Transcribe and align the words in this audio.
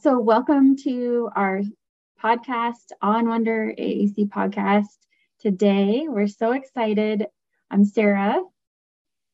So, 0.00 0.20
welcome 0.20 0.76
to 0.84 1.28
our 1.34 1.62
podcast, 2.22 2.92
on 3.02 3.26
Wonder 3.26 3.74
AAC 3.76 4.28
podcast. 4.28 4.96
Today, 5.40 6.06
we're 6.06 6.28
so 6.28 6.52
excited. 6.52 7.26
I'm 7.68 7.84
Sarah, 7.84 8.40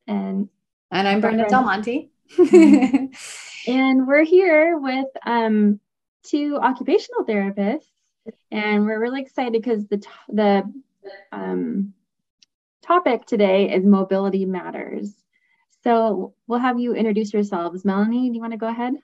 and 0.07 0.49
and 0.89 1.07
I'm 1.07 1.21
Brenda 1.21 1.47
Del 1.47 1.61
Monte. 1.61 2.09
and 3.67 4.07
we're 4.07 4.23
here 4.23 4.79
with 4.79 5.05
um, 5.23 5.79
two 6.23 6.57
occupational 6.57 7.25
therapists, 7.25 7.91
and 8.49 8.85
we're 8.85 8.99
really 8.99 9.21
excited 9.21 9.61
because 9.61 9.85
the 9.85 10.03
the 10.29 10.63
um, 11.31 11.93
topic 12.81 13.27
today 13.27 13.71
is 13.71 13.85
mobility 13.85 14.45
matters. 14.45 15.13
So 15.83 16.33
we'll 16.47 16.57
have 16.57 16.79
you 16.79 16.95
introduce 16.95 17.33
yourselves. 17.33 17.85
Melanie, 17.85 18.29
do 18.29 18.35
you 18.35 18.41
want 18.41 18.53
to 18.53 18.57
go 18.57 18.67
ahead? 18.67 18.95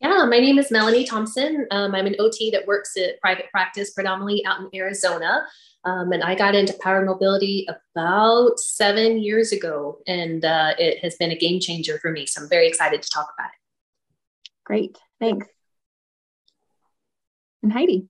Yeah, 0.00 0.26
my 0.26 0.38
name 0.38 0.58
is 0.58 0.70
Melanie 0.70 1.06
Thompson. 1.06 1.66
Um, 1.70 1.94
I'm 1.94 2.06
an 2.06 2.16
OT 2.18 2.50
that 2.50 2.66
works 2.66 2.96
at 2.98 3.18
private 3.20 3.50
practice, 3.50 3.92
predominantly 3.92 4.44
out 4.44 4.60
in 4.60 4.68
Arizona. 4.74 5.46
Um, 5.84 6.12
and 6.12 6.22
I 6.22 6.34
got 6.34 6.54
into 6.54 6.74
power 6.82 7.04
mobility 7.04 7.66
about 7.68 8.58
seven 8.58 9.18
years 9.18 9.52
ago, 9.52 10.00
and 10.06 10.44
uh, 10.44 10.74
it 10.78 10.98
has 10.98 11.16
been 11.16 11.30
a 11.30 11.36
game 11.36 11.60
changer 11.60 11.98
for 11.98 12.10
me. 12.10 12.26
So 12.26 12.42
I'm 12.42 12.48
very 12.48 12.68
excited 12.68 13.02
to 13.02 13.08
talk 13.08 13.32
about 13.38 13.48
it. 13.48 14.50
Great, 14.64 14.98
thanks. 15.18 15.46
And 17.62 17.72
Heidi. 17.72 18.08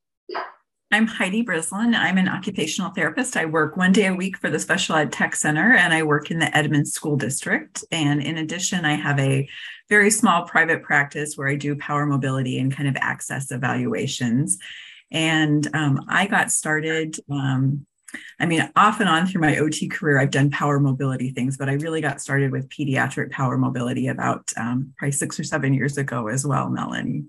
I'm 0.93 1.07
Heidi 1.07 1.45
Brislin. 1.45 1.95
I'm 1.95 2.17
an 2.17 2.29
occupational 2.29 2.91
therapist. 2.93 3.37
I 3.37 3.45
work 3.45 3.77
one 3.77 3.93
day 3.93 4.07
a 4.07 4.15
week 4.15 4.39
for 4.39 4.51
the 4.51 4.59
Special 4.59 4.95
Ed 4.95 5.13
Tech 5.13 5.35
Center 5.35 5.75
and 5.75 5.93
I 5.93 6.05
work 6.05 6.31
in 6.31 6.39
the 6.39 6.57
Edmonds 6.57 6.93
School 6.93 7.17
District. 7.17 7.85
And 7.91 8.23
in 8.23 8.39
addition, 8.39 8.85
I 8.85 8.95
have 8.95 9.19
a 9.19 9.49
very 9.89 10.11
small 10.11 10.45
private 10.45 10.83
practice 10.83 11.37
where 11.37 11.49
I 11.49 11.57
do 11.57 11.77
power 11.77 12.07
mobility 12.07 12.59
and 12.59 12.75
kind 12.75 12.89
of 12.89 12.97
access 12.97 13.51
evaluations. 13.51 14.59
And 15.11 15.67
um, 15.75 16.05
I 16.09 16.27
got 16.27 16.51
started. 16.51 17.17
Um, 17.31 17.87
I 18.41 18.47
mean, 18.47 18.69
off 18.77 19.01
and 19.01 19.09
on 19.09 19.27
through 19.27 19.43
my 19.43 19.59
OT 19.59 19.89
career, 19.89 20.19
I've 20.19 20.31
done 20.31 20.51
power 20.51 20.81
mobility 20.81 21.31
things, 21.31 21.57
but 21.57 21.69
I 21.69 21.75
really 21.75 22.01
got 22.01 22.21
started 22.21 22.51
with 22.51 22.69
pediatric 22.69 23.31
power 23.31 23.59
mobility 23.59 24.09
about 24.09 24.53
um, 24.57 24.95
probably 24.97 25.13
six 25.13 25.39
or 25.39 25.45
seven 25.45 25.75
years 25.75 25.99
ago 25.99 26.29
as 26.29 26.47
well, 26.47 26.69
Melanie. 26.69 27.25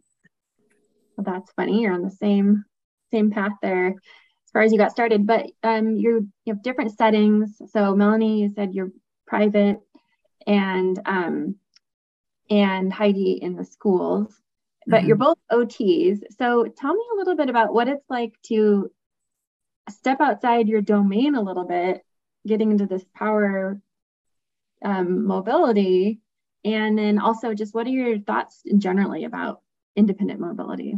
Well, 1.15 1.25
that's 1.25 1.51
funny. 1.53 1.81
You're 1.81 1.93
on 1.93 2.03
the 2.03 2.11
same 2.11 2.65
same 3.11 3.31
path 3.31 3.53
there 3.61 3.87
as 3.87 4.51
far 4.51 4.61
as 4.61 4.71
you 4.71 4.77
got 4.77 4.91
started, 4.91 5.25
but 5.25 5.47
um, 5.63 5.95
you 5.95 6.29
have 6.47 6.61
different 6.61 6.95
settings. 6.97 7.61
So 7.71 7.95
Melanie, 7.95 8.41
you 8.41 8.51
said 8.53 8.73
you're 8.73 8.91
private, 9.25 9.79
and 10.45 10.99
um, 11.05 11.55
and 12.49 12.91
Heidi 12.91 13.33
in 13.41 13.55
the 13.55 13.65
schools, 13.65 14.33
but 14.85 14.99
mm-hmm. 14.99 15.07
you're 15.07 15.17
both 15.17 15.37
OTs. 15.51 16.21
So 16.37 16.65
tell 16.65 16.93
me 16.93 17.03
a 17.13 17.17
little 17.17 17.35
bit 17.35 17.49
about 17.49 17.73
what 17.73 17.87
it's 17.87 18.09
like 18.09 18.33
to 18.43 18.91
step 19.89 20.21
outside 20.21 20.67
your 20.67 20.81
domain 20.81 21.35
a 21.35 21.41
little 21.41 21.65
bit, 21.65 22.05
getting 22.45 22.71
into 22.71 22.85
this 22.85 23.05
power 23.15 23.81
um, 24.83 25.25
mobility, 25.25 26.21
and 26.63 26.97
then 26.97 27.19
also 27.19 27.53
just 27.53 27.73
what 27.73 27.87
are 27.87 27.91
your 27.91 28.19
thoughts 28.19 28.61
generally 28.77 29.23
about 29.23 29.61
independent 29.95 30.39
mobility? 30.39 30.95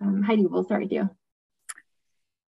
Um, 0.00 0.22
Heidi, 0.22 0.46
we'll 0.46 0.64
start 0.64 0.82
with 0.82 0.92
you. 0.92 1.10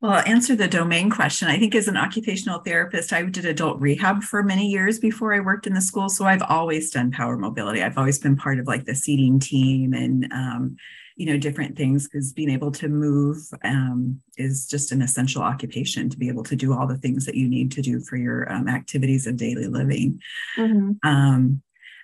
Well, 0.04 0.12
I'll 0.12 0.28
answer 0.28 0.54
the 0.54 0.68
domain 0.68 1.08
question. 1.08 1.48
I 1.48 1.58
think 1.58 1.74
as 1.74 1.88
an 1.88 1.96
occupational 1.96 2.58
therapist, 2.58 3.10
I 3.14 3.22
did 3.22 3.46
adult 3.46 3.80
rehab 3.80 4.22
for 4.22 4.42
many 4.42 4.66
years 4.66 4.98
before 4.98 5.32
I 5.32 5.40
worked 5.40 5.66
in 5.66 5.72
the 5.72 5.80
school. 5.80 6.10
So 6.10 6.26
I've 6.26 6.42
always 6.42 6.90
done 6.90 7.10
power 7.10 7.38
mobility. 7.38 7.82
I've 7.82 7.96
always 7.96 8.18
been 8.18 8.36
part 8.36 8.58
of 8.58 8.66
like 8.66 8.84
the 8.84 8.94
seating 8.94 9.40
team 9.40 9.94
and, 9.94 10.30
um, 10.30 10.76
you 11.16 11.24
know, 11.24 11.38
different 11.38 11.78
things 11.78 12.06
because 12.06 12.34
being 12.34 12.50
able 12.50 12.70
to 12.72 12.88
move 12.88 13.38
um, 13.62 14.20
is 14.36 14.66
just 14.66 14.92
an 14.92 15.00
essential 15.00 15.40
occupation 15.40 16.10
to 16.10 16.18
be 16.18 16.28
able 16.28 16.42
to 16.42 16.54
do 16.54 16.74
all 16.74 16.86
the 16.86 16.98
things 16.98 17.24
that 17.24 17.36
you 17.36 17.48
need 17.48 17.72
to 17.72 17.80
do 17.80 17.98
for 17.98 18.18
your 18.18 18.52
um, 18.52 18.68
activities 18.68 19.26
of 19.26 19.38
daily 19.38 19.68
living. 19.68 20.20
Mm-hmm. 20.58 21.08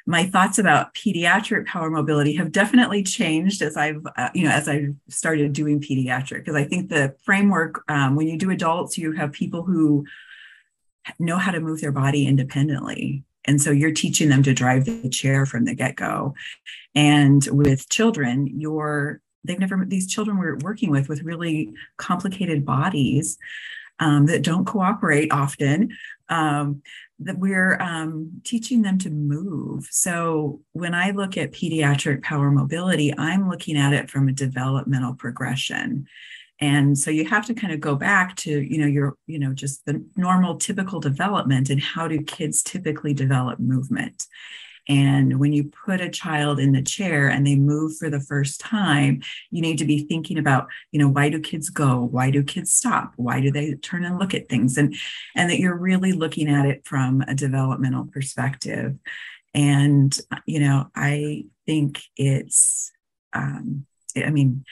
My 0.06 0.24
thoughts 0.24 0.58
about 0.58 0.94
pediatric 0.94 1.66
power 1.66 1.90
mobility 1.90 2.34
have 2.36 2.52
definitely 2.52 3.02
changed 3.02 3.62
as 3.62 3.76
I've, 3.76 4.04
uh, 4.16 4.30
you 4.34 4.44
know, 4.44 4.50
as 4.50 4.68
I 4.68 4.88
started 5.08 5.52
doing 5.52 5.80
pediatric, 5.80 6.38
because 6.38 6.56
I 6.56 6.64
think 6.64 6.88
the 6.88 7.14
framework, 7.22 7.84
um, 7.88 8.16
when 8.16 8.26
you 8.26 8.38
do 8.38 8.50
adults, 8.50 8.98
you 8.98 9.12
have 9.12 9.32
people 9.32 9.62
who 9.62 10.04
know 11.18 11.36
how 11.36 11.50
to 11.50 11.60
move 11.60 11.80
their 11.80 11.92
body 11.92 12.26
independently. 12.26 13.24
And 13.44 13.60
so 13.60 13.70
you're 13.70 13.92
teaching 13.92 14.28
them 14.28 14.42
to 14.42 14.54
drive 14.54 14.84
the 14.84 15.08
chair 15.08 15.46
from 15.46 15.64
the 15.64 15.74
get 15.74 15.96
go. 15.96 16.34
And 16.94 17.46
with 17.50 17.88
children, 17.88 18.46
you're, 18.46 19.20
they've 19.44 19.58
never, 19.58 19.84
these 19.86 20.06
children 20.06 20.38
we're 20.38 20.58
working 20.58 20.90
with, 20.90 21.08
with 21.08 21.22
really 21.22 21.72
complicated 21.96 22.66
bodies 22.66 23.38
um, 23.98 24.26
that 24.26 24.42
don't 24.42 24.66
cooperate 24.66 25.32
often. 25.32 25.96
Um, 26.28 26.82
that 27.20 27.38
we're 27.38 27.78
um, 27.80 28.40
teaching 28.44 28.82
them 28.82 28.98
to 28.98 29.10
move. 29.10 29.86
So 29.90 30.60
when 30.72 30.94
I 30.94 31.10
look 31.10 31.36
at 31.36 31.52
pediatric 31.52 32.22
power 32.22 32.50
mobility, 32.50 33.16
I'm 33.16 33.48
looking 33.48 33.76
at 33.76 33.92
it 33.92 34.10
from 34.10 34.28
a 34.28 34.32
developmental 34.32 35.14
progression. 35.14 36.06
And 36.60 36.98
so 36.98 37.10
you 37.10 37.26
have 37.26 37.46
to 37.46 37.54
kind 37.54 37.72
of 37.72 37.80
go 37.80 37.94
back 37.94 38.36
to, 38.36 38.50
you 38.50 38.78
know, 38.78 38.86
your, 38.86 39.16
you 39.26 39.38
know, 39.38 39.52
just 39.54 39.84
the 39.86 40.04
normal 40.16 40.56
typical 40.56 41.00
development 41.00 41.70
and 41.70 41.80
how 41.80 42.08
do 42.08 42.22
kids 42.22 42.62
typically 42.62 43.14
develop 43.14 43.58
movement. 43.58 44.26
And 44.90 45.38
when 45.38 45.52
you 45.52 45.70
put 45.86 46.00
a 46.00 46.10
child 46.10 46.58
in 46.58 46.72
the 46.72 46.82
chair 46.82 47.28
and 47.28 47.46
they 47.46 47.54
move 47.54 47.96
for 47.96 48.10
the 48.10 48.18
first 48.18 48.58
time, 48.58 49.22
you 49.52 49.62
need 49.62 49.78
to 49.78 49.84
be 49.84 50.04
thinking 50.04 50.36
about, 50.36 50.66
you 50.90 50.98
know, 50.98 51.06
why 51.06 51.28
do 51.28 51.38
kids 51.38 51.70
go? 51.70 52.00
Why 52.00 52.32
do 52.32 52.42
kids 52.42 52.74
stop? 52.74 53.12
Why 53.14 53.40
do 53.40 53.52
they 53.52 53.74
turn 53.74 54.04
and 54.04 54.18
look 54.18 54.34
at 54.34 54.48
things? 54.48 54.76
And 54.76 54.96
and 55.36 55.48
that 55.48 55.60
you're 55.60 55.76
really 55.76 56.10
looking 56.10 56.48
at 56.48 56.66
it 56.66 56.84
from 56.84 57.22
a 57.28 57.36
developmental 57.36 58.06
perspective. 58.06 58.96
And 59.54 60.18
you 60.44 60.58
know, 60.58 60.88
I 60.96 61.44
think 61.66 62.02
it's 62.16 62.90
um, 63.32 63.86
I 64.16 64.30
mean, 64.30 64.64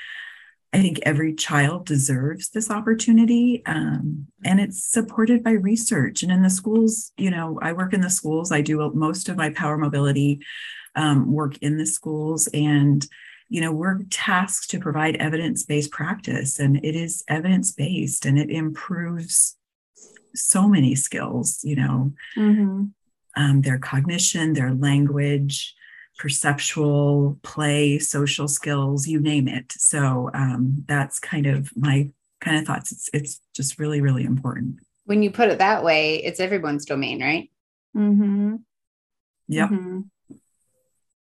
I 0.72 0.82
think 0.82 1.00
every 1.02 1.34
child 1.34 1.86
deserves 1.86 2.50
this 2.50 2.70
opportunity. 2.70 3.62
Um, 3.64 4.26
and 4.44 4.60
it's 4.60 4.82
supported 4.82 5.42
by 5.42 5.52
research. 5.52 6.22
And 6.22 6.30
in 6.30 6.42
the 6.42 6.50
schools, 6.50 7.12
you 7.16 7.30
know, 7.30 7.58
I 7.62 7.72
work 7.72 7.94
in 7.94 8.02
the 8.02 8.10
schools, 8.10 8.52
I 8.52 8.60
do 8.60 8.90
most 8.94 9.28
of 9.28 9.36
my 9.36 9.50
power 9.50 9.78
mobility 9.78 10.40
um, 10.94 11.32
work 11.32 11.56
in 11.58 11.78
the 11.78 11.86
schools. 11.86 12.48
And, 12.52 13.06
you 13.48 13.62
know, 13.62 13.72
we're 13.72 14.00
tasked 14.10 14.70
to 14.70 14.78
provide 14.78 15.16
evidence 15.16 15.64
based 15.64 15.90
practice, 15.90 16.58
and 16.58 16.76
it 16.84 16.94
is 16.94 17.24
evidence 17.28 17.72
based 17.72 18.26
and 18.26 18.38
it 18.38 18.50
improves 18.50 19.56
so 20.34 20.68
many 20.68 20.94
skills, 20.94 21.60
you 21.62 21.76
know, 21.76 22.12
mm-hmm. 22.36 22.84
um, 23.36 23.62
their 23.62 23.78
cognition, 23.78 24.52
their 24.52 24.74
language 24.74 25.74
perceptual 26.18 27.38
play 27.42 27.98
social 27.98 28.48
skills 28.48 29.06
you 29.06 29.20
name 29.20 29.48
it. 29.48 29.72
So 29.72 30.30
um, 30.34 30.84
that's 30.86 31.18
kind 31.18 31.46
of 31.46 31.74
my 31.76 32.10
kind 32.40 32.58
of 32.58 32.66
thoughts. 32.66 32.92
It's, 32.92 33.10
it's 33.12 33.40
just 33.54 33.78
really 33.78 34.00
really 34.00 34.24
important. 34.24 34.80
When 35.04 35.22
you 35.22 35.30
put 35.30 35.48
it 35.48 35.58
that 35.58 35.84
way 35.84 36.16
it's 36.22 36.40
everyone's 36.40 36.84
domain 36.84 37.22
right? 37.22 37.50
Mm-hmm. 37.96 38.56
Yep. 39.48 39.70
Mm-hmm. 39.70 40.00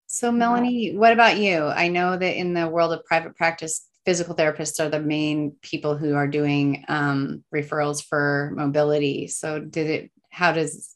so 0.08 0.32
melanie 0.32 0.96
what 0.96 1.14
about 1.14 1.38
you? 1.38 1.66
I 1.66 1.88
know 1.88 2.18
that 2.18 2.38
in 2.38 2.54
the 2.54 2.68
world 2.68 2.92
of 2.92 3.06
private 3.06 3.36
practice 3.36 3.88
physical 4.06 4.36
therapists 4.36 4.84
are 4.84 4.90
the 4.90 5.02
main 5.02 5.56
people 5.62 5.98
who 5.98 6.16
are 6.16 6.28
doing 6.28 6.86
um, 6.88 7.44
referrals 7.54 8.02
for 8.04 8.54
mobility. 8.56 9.28
So 9.28 9.60
did 9.60 9.90
it 9.90 10.12
how 10.30 10.52
does 10.52 10.96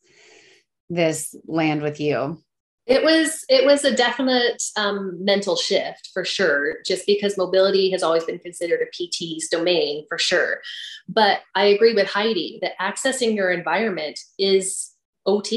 this 0.89 1.35
land 1.45 1.81
with 1.81 1.99
you 1.99 2.41
it 2.87 3.03
was 3.03 3.45
it 3.47 3.65
was 3.65 3.85
a 3.85 3.95
definite 3.95 4.61
um, 4.75 5.23
mental 5.23 5.55
shift 5.55 6.09
for 6.13 6.25
sure 6.25 6.77
just 6.85 7.05
because 7.05 7.37
mobility 7.37 7.91
has 7.91 8.01
always 8.01 8.23
been 8.23 8.39
considered 8.39 8.79
a 8.81 8.89
pt's 8.91 9.47
domain 9.49 10.05
for 10.09 10.17
sure. 10.17 10.61
But 11.07 11.41
i 11.55 11.65
agree 11.65 11.93
with 11.93 12.07
heidi 12.07 12.59
that 12.61 12.77
accessing 12.81 13.35
your 13.35 13.51
environment 13.51 14.19
is 14.39 14.91
ot 15.27 15.51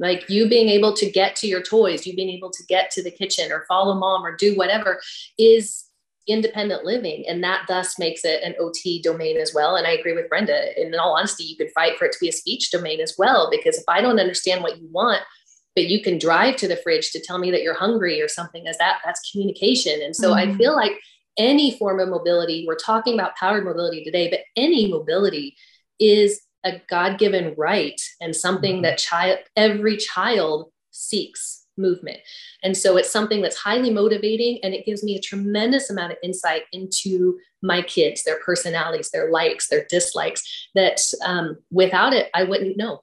like 0.00 0.28
you 0.28 0.48
being 0.48 0.68
able 0.68 0.92
to 0.92 1.08
get 1.08 1.36
to 1.36 1.46
your 1.46 1.62
toys 1.62 2.04
you 2.04 2.16
being 2.16 2.30
able 2.30 2.50
to 2.50 2.64
get 2.68 2.90
to 2.90 3.00
the 3.00 3.12
kitchen 3.12 3.52
or 3.52 3.64
follow 3.68 3.94
mom 3.94 4.26
or 4.26 4.34
do 4.34 4.56
whatever 4.56 5.00
is 5.38 5.84
independent 6.26 6.84
living 6.84 7.24
and 7.28 7.44
that 7.44 7.64
thus 7.68 7.98
makes 7.98 8.24
it 8.24 8.42
an 8.42 8.54
ot 8.58 9.02
domain 9.02 9.36
as 9.36 9.52
well. 9.54 9.76
And 9.76 9.86
i 9.86 9.92
agree 9.92 10.14
with 10.14 10.28
brenda. 10.28 10.80
In 10.80 10.94
all 10.94 11.16
honesty 11.16 11.44
you 11.44 11.56
could 11.56 11.70
fight 11.72 11.96
for 11.98 12.06
it 12.06 12.12
to 12.12 12.18
be 12.20 12.28
a 12.28 12.32
speech 12.32 12.70
domain 12.70 13.00
as 13.00 13.14
well 13.16 13.48
because 13.50 13.78
if 13.78 13.84
i 13.88 14.00
don't 14.00 14.18
understand 14.18 14.62
what 14.62 14.80
you 14.80 14.88
want 14.90 15.22
but 15.74 15.86
you 15.86 16.02
can 16.02 16.18
drive 16.18 16.56
to 16.56 16.68
the 16.68 16.76
fridge 16.76 17.10
to 17.10 17.20
tell 17.20 17.38
me 17.38 17.50
that 17.50 17.62
you're 17.62 17.74
hungry 17.74 18.20
or 18.20 18.28
something 18.28 18.66
as 18.66 18.78
that 18.78 18.98
that's 19.04 19.30
communication 19.30 20.00
and 20.02 20.14
so 20.14 20.32
mm-hmm. 20.32 20.52
i 20.52 20.56
feel 20.56 20.74
like 20.74 20.92
any 21.36 21.76
form 21.78 21.98
of 22.00 22.08
mobility 22.08 22.64
we're 22.66 22.76
talking 22.76 23.14
about 23.14 23.36
powered 23.36 23.64
mobility 23.64 24.04
today 24.04 24.28
but 24.30 24.40
any 24.56 24.88
mobility 24.88 25.56
is 25.98 26.42
a 26.64 26.80
god-given 26.88 27.54
right 27.56 28.00
and 28.20 28.34
something 28.34 28.74
mm-hmm. 28.74 28.82
that 28.82 28.98
child 28.98 29.38
every 29.56 29.96
child 29.96 30.70
seeks 30.90 31.64
movement. 31.76 32.18
And 32.62 32.76
so 32.76 32.96
it's 32.96 33.10
something 33.10 33.42
that's 33.42 33.56
highly 33.56 33.90
motivating 33.90 34.60
and 34.62 34.74
it 34.74 34.86
gives 34.86 35.02
me 35.02 35.16
a 35.16 35.20
tremendous 35.20 35.90
amount 35.90 36.12
of 36.12 36.18
insight 36.22 36.62
into 36.72 37.38
my 37.62 37.82
kids, 37.82 38.24
their 38.24 38.38
personalities, 38.40 39.10
their 39.10 39.30
likes, 39.30 39.68
their 39.68 39.86
dislikes, 39.88 40.68
that 40.74 41.00
um, 41.24 41.58
without 41.70 42.12
it, 42.12 42.30
I 42.34 42.44
wouldn't 42.44 42.76
know. 42.76 43.02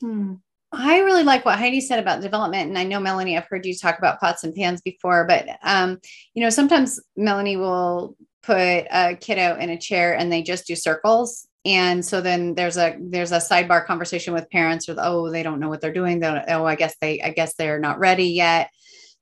Hmm. 0.00 0.34
I 0.72 1.00
really 1.00 1.24
like 1.24 1.44
what 1.44 1.58
Heidi 1.58 1.80
said 1.80 1.98
about 1.98 2.20
development. 2.20 2.68
And 2.68 2.78
I 2.78 2.84
know, 2.84 3.00
Melanie, 3.00 3.36
I've 3.36 3.46
heard 3.48 3.66
you 3.66 3.74
talk 3.74 3.98
about 3.98 4.20
pots 4.20 4.44
and 4.44 4.54
pans 4.54 4.80
before, 4.80 5.26
but, 5.26 5.48
um, 5.62 5.98
you 6.34 6.42
know, 6.42 6.50
sometimes 6.50 7.00
Melanie 7.16 7.56
will 7.56 8.16
put 8.42 8.56
a 8.56 9.16
kiddo 9.20 9.56
in 9.56 9.70
a 9.70 9.78
chair 9.78 10.16
and 10.16 10.32
they 10.32 10.42
just 10.42 10.66
do 10.66 10.76
circles 10.76 11.48
and 11.64 12.04
so 12.04 12.20
then 12.20 12.54
there's 12.54 12.78
a 12.78 12.96
there's 12.98 13.32
a 13.32 13.36
sidebar 13.36 13.84
conversation 13.84 14.32
with 14.32 14.48
parents 14.50 14.88
with 14.88 14.98
oh 14.98 15.30
they 15.30 15.42
don't 15.42 15.60
know 15.60 15.68
what 15.68 15.80
they're 15.80 15.92
doing. 15.92 16.18
They 16.18 16.44
oh 16.48 16.64
i 16.64 16.74
guess 16.74 16.96
they 17.00 17.20
i 17.20 17.30
guess 17.30 17.54
they're 17.54 17.78
not 17.78 17.98
ready 17.98 18.28
yet. 18.28 18.70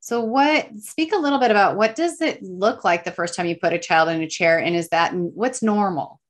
So 0.00 0.22
what 0.22 0.68
speak 0.78 1.12
a 1.12 1.18
little 1.18 1.40
bit 1.40 1.50
about 1.50 1.76
what 1.76 1.96
does 1.96 2.20
it 2.20 2.42
look 2.42 2.84
like 2.84 3.04
the 3.04 3.10
first 3.10 3.34
time 3.34 3.46
you 3.46 3.56
put 3.56 3.72
a 3.72 3.78
child 3.78 4.08
in 4.08 4.22
a 4.22 4.28
chair 4.28 4.58
and 4.58 4.76
is 4.76 4.88
that 4.90 5.14
what's 5.14 5.62
normal? 5.62 6.20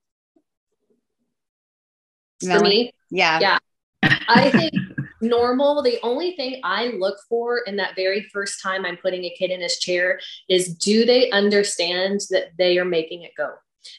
For 2.40 2.60
me? 2.60 2.94
Yeah. 3.10 3.40
Yeah. 3.40 3.58
I 4.02 4.50
think 4.50 4.72
normal 5.20 5.82
the 5.82 5.98
only 6.02 6.34
thing 6.36 6.60
i 6.64 6.88
look 6.98 7.18
for 7.28 7.58
in 7.66 7.76
that 7.76 7.96
very 7.96 8.22
first 8.32 8.62
time 8.62 8.84
i'm 8.84 8.96
putting 8.96 9.24
a 9.24 9.34
kid 9.38 9.50
in 9.50 9.60
his 9.60 9.78
chair 9.78 10.20
is 10.48 10.74
do 10.76 11.04
they 11.04 11.30
understand 11.30 12.20
that 12.30 12.50
they 12.56 12.78
are 12.78 12.84
making 12.84 13.22
it 13.22 13.32
go 13.36 13.50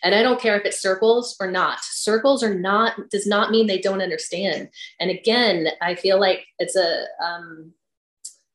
and 0.03 0.13
I 0.13 0.21
don't 0.21 0.39
care 0.39 0.57
if 0.57 0.65
it's 0.65 0.81
circles 0.81 1.35
or 1.39 1.49
not. 1.49 1.79
Circles 1.81 2.43
are 2.43 2.53
not 2.53 3.09
does 3.09 3.25
not 3.25 3.49
mean 3.49 3.65
they 3.65 3.79
don't 3.79 4.01
understand. 4.01 4.69
And 4.99 5.09
again, 5.09 5.67
I 5.81 5.95
feel 5.95 6.19
like 6.19 6.45
it's 6.59 6.75
a 6.75 7.05
um, 7.23 7.73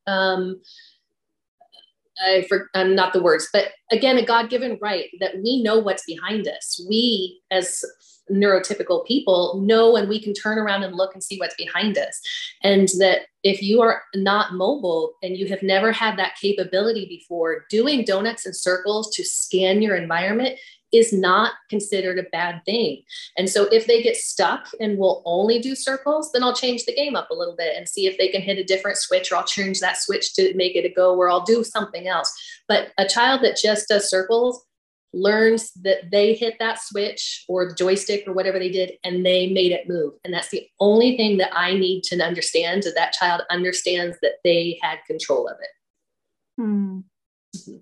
um, 0.06 0.60
I 2.24 2.44
for, 2.48 2.70
I'm 2.74 2.94
not 2.94 3.12
the 3.12 3.22
words, 3.22 3.48
but 3.52 3.72
again, 3.90 4.18
a 4.18 4.24
God 4.24 4.50
given 4.50 4.78
right 4.80 5.08
that 5.20 5.36
we 5.42 5.62
know 5.62 5.78
what's 5.78 6.04
behind 6.04 6.46
us. 6.46 6.84
We, 6.88 7.40
as 7.50 7.84
neurotypical 8.30 9.06
people, 9.06 9.60
know 9.62 9.96
and 9.96 10.08
we 10.08 10.20
can 10.20 10.32
turn 10.32 10.58
around 10.58 10.82
and 10.82 10.94
look 10.94 11.14
and 11.14 11.22
see 11.22 11.38
what's 11.38 11.54
behind 11.56 11.98
us. 11.98 12.20
And 12.62 12.88
that 12.98 13.22
if 13.42 13.62
you 13.62 13.82
are 13.82 14.02
not 14.14 14.54
mobile 14.54 15.14
and 15.22 15.36
you 15.36 15.46
have 15.48 15.62
never 15.62 15.92
had 15.92 16.18
that 16.18 16.36
capability 16.40 17.06
before, 17.06 17.64
doing 17.68 18.04
donuts 18.04 18.46
and 18.46 18.56
circles 18.56 19.14
to 19.14 19.24
scan 19.24 19.82
your 19.82 19.96
environment 19.96 20.58
is 20.94 21.12
not 21.12 21.52
considered 21.68 22.18
a 22.20 22.30
bad 22.30 22.64
thing. 22.64 23.02
And 23.36 23.50
so 23.50 23.64
if 23.72 23.86
they 23.86 24.00
get 24.00 24.16
stuck 24.16 24.68
and 24.80 24.96
will 24.96 25.22
only 25.26 25.58
do 25.58 25.74
circles, 25.74 26.30
then 26.32 26.44
I'll 26.44 26.54
change 26.54 26.84
the 26.84 26.94
game 26.94 27.16
up 27.16 27.30
a 27.30 27.34
little 27.34 27.56
bit 27.56 27.76
and 27.76 27.88
see 27.88 28.06
if 28.06 28.16
they 28.16 28.28
can 28.28 28.40
hit 28.40 28.58
a 28.58 28.64
different 28.64 28.96
switch 28.96 29.32
or 29.32 29.36
I'll 29.36 29.44
change 29.44 29.80
that 29.80 29.98
switch 29.98 30.34
to 30.34 30.54
make 30.54 30.76
it 30.76 30.84
a 30.84 30.94
go 30.94 31.16
where 31.16 31.28
I'll 31.28 31.44
do 31.44 31.64
something 31.64 32.06
else. 32.06 32.32
But 32.68 32.92
a 32.96 33.08
child 33.08 33.42
that 33.42 33.56
just 33.56 33.88
does 33.88 34.08
circles 34.08 34.64
learns 35.14 35.72
that 35.82 36.10
they 36.10 36.34
hit 36.34 36.56
that 36.58 36.80
switch 36.80 37.44
or 37.48 37.68
the 37.68 37.74
joystick 37.74 38.26
or 38.26 38.32
whatever 38.32 38.58
they 38.58 38.70
did 38.70 38.92
and 39.04 39.24
they 39.24 39.48
made 39.48 39.72
it 39.72 39.88
move. 39.88 40.14
And 40.24 40.32
that's 40.32 40.50
the 40.50 40.66
only 40.80 41.16
thing 41.16 41.38
that 41.38 41.50
I 41.54 41.74
need 41.74 42.02
to 42.04 42.20
understand 42.20 42.82
that 42.82 42.94
that 42.96 43.12
child 43.12 43.42
understands 43.50 44.16
that 44.22 44.36
they 44.44 44.78
had 44.82 44.98
control 45.06 45.48
of 45.48 45.56
it. 45.60 46.62
Hmm. 46.62 46.98
Mm-hmm. 47.56 47.76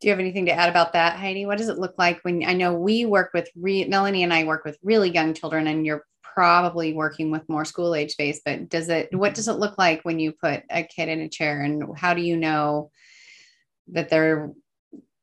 Do 0.00 0.08
you 0.08 0.10
have 0.10 0.20
anything 0.20 0.46
to 0.46 0.52
add 0.52 0.68
about 0.68 0.92
that, 0.92 1.16
Heidi? 1.16 1.46
What 1.46 1.56
does 1.56 1.68
it 1.68 1.78
look 1.78 1.94
like 1.96 2.20
when 2.22 2.44
I 2.44 2.52
know 2.52 2.74
we 2.74 3.06
work 3.06 3.30
with 3.32 3.48
re, 3.56 3.84
Melanie 3.84 4.22
and 4.22 4.34
I 4.34 4.44
work 4.44 4.64
with 4.64 4.76
really 4.82 5.10
young 5.10 5.32
children, 5.32 5.66
and 5.66 5.86
you're 5.86 6.04
probably 6.34 6.92
working 6.92 7.30
with 7.30 7.48
more 7.48 7.64
school 7.64 7.94
age 7.94 8.10
space, 8.10 8.40
but 8.44 8.68
does 8.68 8.88
it, 8.88 9.14
what 9.14 9.34
does 9.34 9.48
it 9.48 9.54
look 9.54 9.78
like 9.78 10.02
when 10.02 10.18
you 10.18 10.32
put 10.32 10.62
a 10.68 10.82
kid 10.82 11.08
in 11.08 11.20
a 11.20 11.28
chair 11.28 11.62
and 11.62 11.96
how 11.96 12.12
do 12.12 12.20
you 12.20 12.36
know 12.36 12.90
that 13.88 14.08
they're 14.08 14.52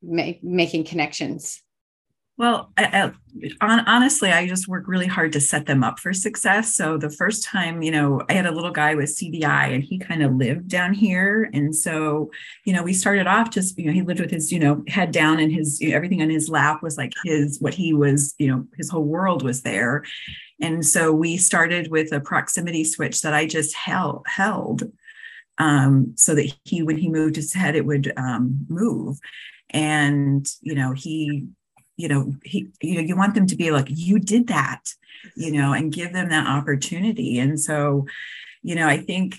ma- 0.02 0.32
making 0.42 0.84
connections? 0.84 1.62
Well, 2.38 2.72
I, 2.78 3.12
I, 3.60 3.84
honestly, 3.86 4.30
I 4.30 4.46
just 4.46 4.66
work 4.66 4.88
really 4.88 5.06
hard 5.06 5.32
to 5.34 5.40
set 5.40 5.66
them 5.66 5.84
up 5.84 5.98
for 5.98 6.14
success. 6.14 6.74
So 6.74 6.96
the 6.96 7.10
first 7.10 7.44
time, 7.44 7.82
you 7.82 7.90
know, 7.90 8.22
I 8.28 8.32
had 8.32 8.46
a 8.46 8.50
little 8.50 8.70
guy 8.70 8.94
with 8.94 9.16
CVI 9.16 9.74
and 9.74 9.84
he 9.84 9.98
kind 9.98 10.22
of 10.22 10.34
lived 10.34 10.68
down 10.68 10.94
here. 10.94 11.50
And 11.52 11.76
so, 11.76 12.30
you 12.64 12.72
know, 12.72 12.82
we 12.82 12.94
started 12.94 13.26
off 13.26 13.50
just, 13.50 13.78
you 13.78 13.86
know, 13.86 13.92
he 13.92 14.00
lived 14.00 14.18
with 14.18 14.30
his, 14.30 14.50
you 14.50 14.58
know, 14.58 14.82
head 14.88 15.12
down 15.12 15.40
and 15.40 15.52
his, 15.52 15.80
you 15.80 15.90
know, 15.90 15.96
everything 15.96 16.22
on 16.22 16.30
his 16.30 16.48
lap 16.48 16.82
was 16.82 16.96
like 16.96 17.12
his, 17.22 17.60
what 17.60 17.74
he 17.74 17.92
was, 17.92 18.34
you 18.38 18.48
know, 18.48 18.66
his 18.76 18.88
whole 18.88 19.04
world 19.04 19.42
was 19.42 19.62
there. 19.62 20.02
And 20.60 20.84
so 20.86 21.12
we 21.12 21.36
started 21.36 21.90
with 21.90 22.12
a 22.12 22.20
proximity 22.20 22.82
switch 22.82 23.20
that 23.22 23.34
I 23.34 23.46
just 23.46 23.76
held, 23.76 24.24
held 24.26 24.90
um, 25.58 26.14
so 26.16 26.34
that 26.34 26.52
he, 26.64 26.82
when 26.82 26.96
he 26.96 27.10
moved 27.10 27.36
his 27.36 27.52
head, 27.52 27.76
it 27.76 27.84
would 27.84 28.12
um, 28.16 28.66
move. 28.68 29.20
And, 29.72 30.46
you 30.60 30.74
know, 30.74 30.92
he 30.92 31.48
you 31.98 32.08
know 32.08 32.34
he 32.42 32.70
you 32.80 32.94
know 32.94 33.02
you 33.02 33.14
want 33.14 33.34
them 33.34 33.46
to 33.46 33.54
be 33.54 33.70
like 33.70 33.86
you 33.90 34.18
did 34.18 34.46
that 34.46 34.80
you 35.36 35.52
know 35.52 35.74
and 35.74 35.92
give 35.92 36.12
them 36.14 36.30
that 36.30 36.46
opportunity. 36.46 37.38
And 37.38 37.60
so 37.60 38.06
you 38.62 38.74
know 38.74 38.88
i 38.88 38.96
think 38.96 39.36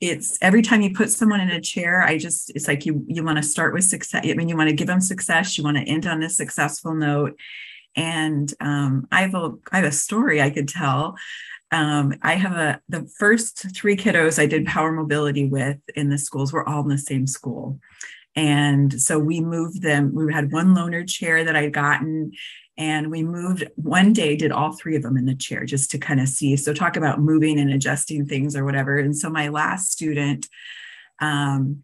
it's 0.00 0.38
every 0.42 0.62
time 0.62 0.82
you 0.82 0.94
put 0.94 1.10
someone 1.10 1.40
in 1.40 1.48
a 1.50 1.60
chair 1.60 2.02
i 2.02 2.18
just 2.18 2.50
it's 2.50 2.68
like 2.68 2.84
you 2.84 3.04
you 3.08 3.24
want 3.24 3.38
to 3.38 3.42
start 3.42 3.72
with 3.72 3.84
success 3.84 4.22
i 4.24 4.34
mean 4.34 4.48
you 4.48 4.56
want 4.56 4.68
to 4.68 4.76
give 4.76 4.86
them 4.86 5.00
success 5.00 5.56
you 5.56 5.64
want 5.64 5.76
to 5.76 5.82
end 5.84 6.06
on 6.06 6.22
a 6.22 6.28
successful 6.28 6.94
note. 6.94 7.36
And 7.96 8.52
um, 8.60 9.08
i 9.10 9.22
have 9.22 9.34
a 9.34 9.54
i 9.72 9.76
have 9.78 9.86
a 9.86 9.92
story 9.92 10.40
i 10.40 10.50
could 10.50 10.68
tell. 10.68 11.16
Um, 11.72 12.14
I 12.22 12.34
have 12.34 12.52
a 12.52 12.80
the 12.88 13.10
first 13.18 13.74
three 13.74 13.96
kiddos 13.96 14.38
I 14.38 14.46
did 14.46 14.66
power 14.66 14.92
mobility 14.92 15.46
with 15.46 15.78
in 15.96 16.10
the 16.10 16.16
schools 16.16 16.52
were 16.52 16.66
all 16.66 16.82
in 16.82 16.88
the 16.88 16.96
same 16.96 17.26
school. 17.26 17.80
And 18.36 19.00
so 19.00 19.18
we 19.18 19.40
moved 19.40 19.82
them. 19.82 20.14
We 20.14 20.32
had 20.32 20.52
one 20.52 20.74
loaner 20.74 21.08
chair 21.08 21.42
that 21.42 21.56
I'd 21.56 21.72
gotten, 21.72 22.32
and 22.76 23.10
we 23.10 23.22
moved 23.22 23.66
one 23.76 24.12
day, 24.12 24.36
did 24.36 24.52
all 24.52 24.72
three 24.72 24.94
of 24.94 25.02
them 25.02 25.16
in 25.16 25.24
the 25.24 25.34
chair 25.34 25.64
just 25.64 25.90
to 25.92 25.98
kind 25.98 26.20
of 26.20 26.28
see. 26.28 26.56
So, 26.56 26.74
talk 26.74 26.96
about 26.96 27.18
moving 27.18 27.58
and 27.58 27.72
adjusting 27.72 28.26
things 28.26 28.54
or 28.54 28.64
whatever. 28.64 28.98
And 28.98 29.16
so, 29.16 29.30
my 29.30 29.48
last 29.48 29.90
student, 29.90 30.46
um, 31.20 31.82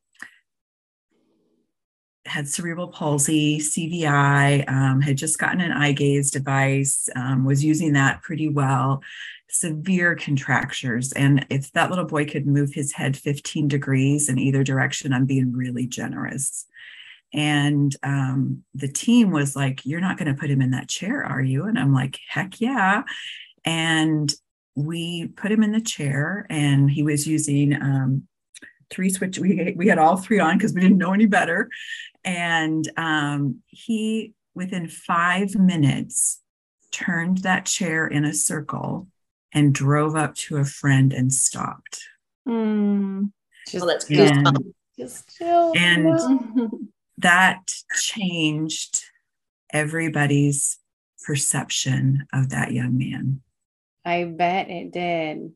had 2.27 2.47
cerebral 2.47 2.89
palsy, 2.89 3.59
CVI, 3.59 4.69
um, 4.71 5.01
had 5.01 5.17
just 5.17 5.39
gotten 5.39 5.61
an 5.61 5.73
eye 5.73 5.93
gaze 5.93 6.31
device, 6.31 7.09
um, 7.17 7.45
was 7.45 7.65
using 7.65 7.95
that 7.95 8.23
pretty 8.23 8.49
well 8.49 9.03
severe 9.53 10.17
contractures. 10.17 11.13
And 11.13 11.47
if 11.51 11.71
that 11.73 11.91
little 11.91 12.07
boy 12.07 12.25
could 12.25 12.47
move 12.47 12.73
his 12.73 12.93
head 12.93 13.17
15 13.17 13.69
degrees 13.69 14.29
in 14.29 14.39
either 14.39 14.65
direction, 14.65 15.13
I'm 15.13 15.27
being 15.27 15.53
really 15.53 15.87
generous. 15.87 16.67
And 17.35 17.95
um, 18.03 18.65
the 18.75 18.89
team 18.89 19.31
was 19.31 19.55
like, 19.55 19.85
You're 19.85 20.01
not 20.01 20.19
going 20.19 20.33
to 20.33 20.39
put 20.39 20.51
him 20.51 20.61
in 20.61 20.71
that 20.73 20.89
chair, 20.89 21.25
are 21.25 21.41
you? 21.41 21.65
And 21.65 21.79
I'm 21.79 21.95
like, 21.95 22.19
Heck 22.29 22.61
yeah. 22.61 23.03
And 23.65 24.33
we 24.75 25.29
put 25.29 25.53
him 25.53 25.63
in 25.63 25.73
the 25.73 25.81
chair, 25.81 26.47
and 26.49 26.91
he 26.91 27.03
was 27.03 27.27
using 27.27 27.75
um, 27.75 28.27
three 28.91 29.11
switch. 29.11 29.39
We, 29.39 29.75
we 29.77 29.89
had 29.89 29.99
all 29.99 30.17
three 30.17 30.41
on 30.41 30.57
because 30.57 30.73
we 30.73 30.81
didn't 30.81 30.99
know 30.99 31.13
any 31.13 31.27
better. 31.27 31.69
And 32.25 32.91
um, 32.97 33.61
he, 33.67 34.35
within 34.55 34.89
five 34.89 35.55
minutes, 35.55 36.41
turned 36.91 37.39
that 37.39 37.67
chair 37.67 38.07
in 38.07 38.25
a 38.25 38.35
circle 38.35 39.09
and 39.53 39.75
drove 39.75 40.17
up 40.17 40.35
to 40.35 40.57
a 40.57 40.65
friend 40.65 41.13
and 41.13 41.33
stopped. 41.33 42.01
Mm. 42.49 43.31
Just, 43.69 44.11
well, 44.11 44.21
and, 44.21 44.75
Just 44.99 45.37
chill. 45.37 45.73
and 45.77 46.89
that 47.19 47.63
changed 48.01 49.05
everybody's 49.73 50.79
perception 51.25 52.27
of 52.33 52.51
that 52.51 52.73
young 52.73 52.99
man. 52.99 53.41
I 54.05 54.25
bet 54.25 54.69
it 54.69 54.93
did. 54.93 55.53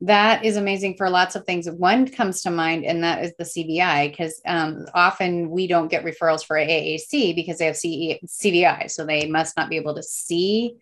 That 0.00 0.44
is 0.44 0.56
amazing 0.56 0.96
for 0.96 1.08
lots 1.08 1.36
of 1.36 1.44
things. 1.44 1.70
One 1.70 2.08
comes 2.08 2.42
to 2.42 2.50
mind, 2.50 2.84
and 2.84 3.04
that 3.04 3.24
is 3.24 3.32
the 3.38 3.44
CVI, 3.44 4.10
because 4.10 4.40
um, 4.44 4.84
often 4.94 5.48
we 5.48 5.68
don't 5.68 5.86
get 5.86 6.04
referrals 6.04 6.44
for 6.44 6.56
AAC 6.56 7.36
because 7.36 7.58
they 7.58 7.66
have 7.66 7.76
CE, 7.76 8.18
CVI, 8.26 8.90
so 8.90 9.06
they 9.06 9.28
must 9.28 9.56
not 9.56 9.70
be 9.70 9.76
able 9.76 9.94
to 9.94 10.02
see 10.02 10.74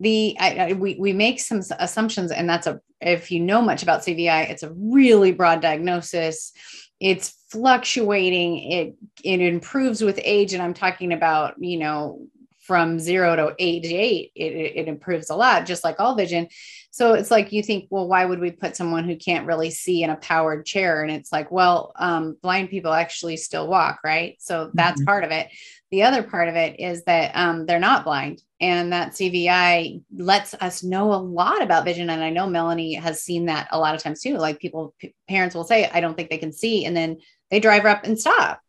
the 0.00 0.36
I, 0.38 0.56
I, 0.56 0.72
we 0.72 0.96
we 0.98 1.12
make 1.12 1.40
some 1.40 1.60
assumptions, 1.78 2.30
and 2.30 2.48
that's 2.48 2.66
a 2.66 2.80
if 3.00 3.30
you 3.30 3.40
know 3.40 3.62
much 3.62 3.82
about 3.82 4.02
CVI, 4.02 4.50
it's 4.50 4.62
a 4.62 4.72
really 4.72 5.32
broad 5.32 5.60
diagnosis. 5.60 6.52
It's 7.00 7.34
fluctuating. 7.50 8.70
It 8.70 8.96
it 9.22 9.40
improves 9.40 10.02
with 10.02 10.20
age, 10.22 10.52
and 10.52 10.62
I'm 10.62 10.74
talking 10.74 11.12
about 11.12 11.54
you 11.58 11.78
know 11.78 12.26
from 12.66 12.98
zero 12.98 13.36
to 13.36 13.54
age 13.60 13.86
eight, 13.86 14.32
it, 14.34 14.52
it 14.52 14.88
improves 14.88 15.30
a 15.30 15.36
lot, 15.36 15.66
just 15.66 15.84
like 15.84 16.00
all 16.00 16.16
vision. 16.16 16.48
So 16.90 17.12
it's 17.14 17.30
like 17.30 17.52
you 17.52 17.62
think, 17.62 17.86
well, 17.90 18.08
why 18.08 18.24
would 18.24 18.40
we 18.40 18.50
put 18.50 18.74
someone 18.74 19.04
who 19.04 19.16
can't 19.16 19.46
really 19.46 19.70
see 19.70 20.02
in 20.02 20.10
a 20.10 20.16
powered 20.16 20.66
chair? 20.66 21.02
And 21.02 21.12
it's 21.12 21.30
like, 21.30 21.50
well, 21.52 21.92
um, 21.96 22.36
blind 22.42 22.70
people 22.70 22.92
actually 22.92 23.36
still 23.36 23.68
walk, 23.68 24.00
right? 24.02 24.36
So 24.40 24.70
that's 24.74 25.00
mm-hmm. 25.00 25.06
part 25.06 25.22
of 25.22 25.30
it. 25.30 25.48
The 25.90 26.02
other 26.02 26.22
part 26.22 26.48
of 26.48 26.56
it 26.56 26.80
is 26.80 27.04
that 27.04 27.30
um, 27.36 27.64
they're 27.64 27.78
not 27.78 28.04
blind, 28.04 28.42
and 28.60 28.92
that 28.92 29.12
CVI 29.12 30.02
lets 30.16 30.54
us 30.54 30.82
know 30.82 31.12
a 31.12 31.16
lot 31.16 31.62
about 31.62 31.84
vision. 31.84 32.10
And 32.10 32.22
I 32.22 32.30
know 32.30 32.48
Melanie 32.48 32.94
has 32.94 33.22
seen 33.22 33.46
that 33.46 33.68
a 33.70 33.78
lot 33.78 33.94
of 33.94 34.02
times 34.02 34.20
too. 34.20 34.36
Like 34.36 34.58
people, 34.58 34.94
p- 34.98 35.14
parents 35.28 35.54
will 35.54 35.64
say, 35.64 35.88
"I 35.88 36.00
don't 36.00 36.16
think 36.16 36.28
they 36.28 36.38
can 36.38 36.52
see," 36.52 36.84
and 36.84 36.96
then 36.96 37.18
they 37.50 37.60
drive 37.60 37.84
up 37.84 38.04
and 38.04 38.18
stop. 38.18 38.60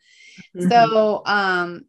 Mm-hmm. 0.55 0.69
So 0.69 1.23
um, 1.25 1.85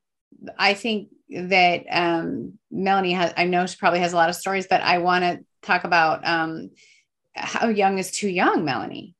I 0.58 0.74
think 0.74 1.10
that 1.30 1.84
um, 1.90 2.58
Melanie 2.70 3.12
has. 3.12 3.34
I 3.36 3.44
know 3.44 3.66
she 3.66 3.76
probably 3.76 4.00
has 4.00 4.14
a 4.14 4.16
lot 4.16 4.30
of 4.30 4.36
stories, 4.36 4.66
but 4.68 4.80
I 4.80 4.98
want 4.98 5.24
to 5.24 5.44
talk 5.62 5.84
about 5.84 6.26
um, 6.26 6.70
how 7.34 7.68
young 7.68 7.98
is 7.98 8.10
too 8.10 8.28
young, 8.28 8.64
Melanie. 8.64 9.14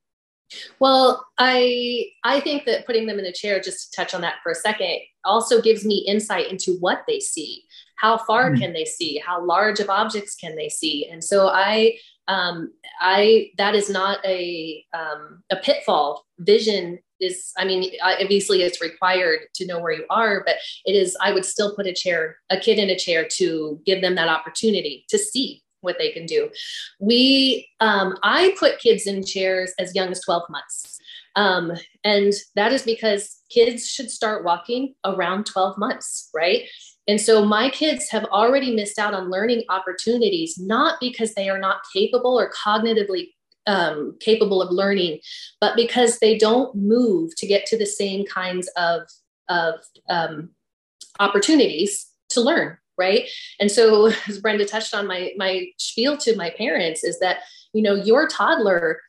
Well, 0.79 1.27
I 1.39 2.07
I 2.25 2.41
think 2.41 2.65
that 2.65 2.87
putting 2.87 3.07
them 3.07 3.19
in 3.19 3.27
a 3.27 3.33
chair, 3.33 3.61
just 3.61 3.93
to 3.93 3.97
touch 3.97 4.15
on 4.15 4.23
that 4.23 4.37
for 4.43 4.53
a 4.53 4.55
second, 4.55 5.01
also 5.29 5.61
gives 5.61 5.85
me 5.85 6.05
insight 6.09 6.51
into 6.51 6.79
what 6.81 7.05
they 7.07 7.21
see. 7.21 7.65
How 7.97 8.17
far 8.17 8.51
mm-hmm. 8.51 8.61
can 8.61 8.73
they 8.73 8.85
see? 8.85 9.21
How 9.25 9.45
large 9.45 9.81
of 9.81 9.91
objects 9.91 10.35
can 10.35 10.57
they 10.57 10.69
see? 10.69 11.09
And 11.11 11.23
so 11.23 11.49
I 11.49 11.99
um, 12.29 12.73
I 13.01 13.51
that 13.57 13.75
is 13.75 13.89
not 13.89 14.25
a 14.25 14.85
um, 14.93 15.43
a 15.51 15.57
pitfall. 15.57 16.25
Vision 16.39 16.99
is, 17.21 17.53
I 17.57 17.65
mean, 17.65 17.91
obviously 18.03 18.63
it's 18.63 18.81
required 18.81 19.41
to 19.55 19.67
know 19.67 19.81
where 19.81 19.93
you 19.93 20.05
are, 20.11 20.43
but 20.45 20.57
it 20.85 20.93
is. 20.93 21.17
I 21.21 21.33
would 21.33 21.45
still 21.45 21.75
put 21.75 21.87
a 21.87 21.93
chair, 21.93 22.37
a 22.51 22.59
kid 22.59 22.79
in 22.79 22.91
a 22.91 22.99
chair 22.99 23.27
to 23.37 23.81
give 23.85 24.01
them 24.01 24.15
that 24.15 24.29
opportunity 24.29 25.05
to 25.09 25.19
see 25.19 25.63
what 25.81 25.97
they 25.99 26.11
can 26.11 26.27
do. 26.27 26.51
We, 27.01 27.69
um, 27.81 28.17
I 28.23 28.55
put 28.59 28.81
kids 28.81 29.07
in 29.07 29.25
chairs 29.25 29.73
as 29.79 29.95
young 29.95 30.09
as 30.11 30.21
12 30.21 30.43
months. 30.51 30.99
Um, 31.39 31.73
and 32.03 32.33
that 32.57 32.73
is 32.73 32.83
because 32.83 33.43
kids 33.49 33.89
should 33.89 34.11
start 34.11 34.45
walking 34.45 34.95
around 35.05 35.47
12 35.47 35.79
months, 35.79 36.29
right? 36.35 36.65
And 37.07 37.21
so 37.21 37.45
my 37.45 37.71
kids 37.71 38.11
have 38.11 38.25
already 38.25 38.75
missed 38.75 38.99
out 38.99 39.15
on 39.15 39.31
learning 39.31 39.63
opportunities, 39.69 40.59
not 40.59 40.99
because 41.01 41.35
they 41.35 41.49
are 41.49 41.61
not 41.61 41.83
capable 41.95 42.39
or 42.39 42.51
cognitively 42.51 43.29
um, 43.69 44.17
capable 44.19 44.61
of 44.61 44.73
learning, 44.73 45.21
but 45.61 45.77
because 45.77 46.19
they 46.19 46.37
don't 46.37 46.75
move 46.75 47.37
to 47.37 47.47
get 47.47 47.67
to 47.67 47.79
the 47.79 47.87
same 47.87 48.27
kinds 48.27 48.69
of, 48.77 49.03
of 49.49 49.75
um, 50.09 50.51
opportunities 51.21 52.07
to 52.31 52.41
learn 52.41 52.77
right 52.99 53.29
and 53.59 53.71
so 53.71 54.13
as 54.29 54.39
brenda 54.39 54.65
touched 54.65 54.95
on 54.95 55.07
my 55.07 55.33
my 55.37 55.67
spiel 55.79 56.17
to 56.17 56.37
my 56.37 56.51
parents 56.51 57.03
is 57.03 57.19
that 57.19 57.39
you 57.73 57.83
know 57.83 57.95
your 57.95 58.29
toddler 58.29 59.01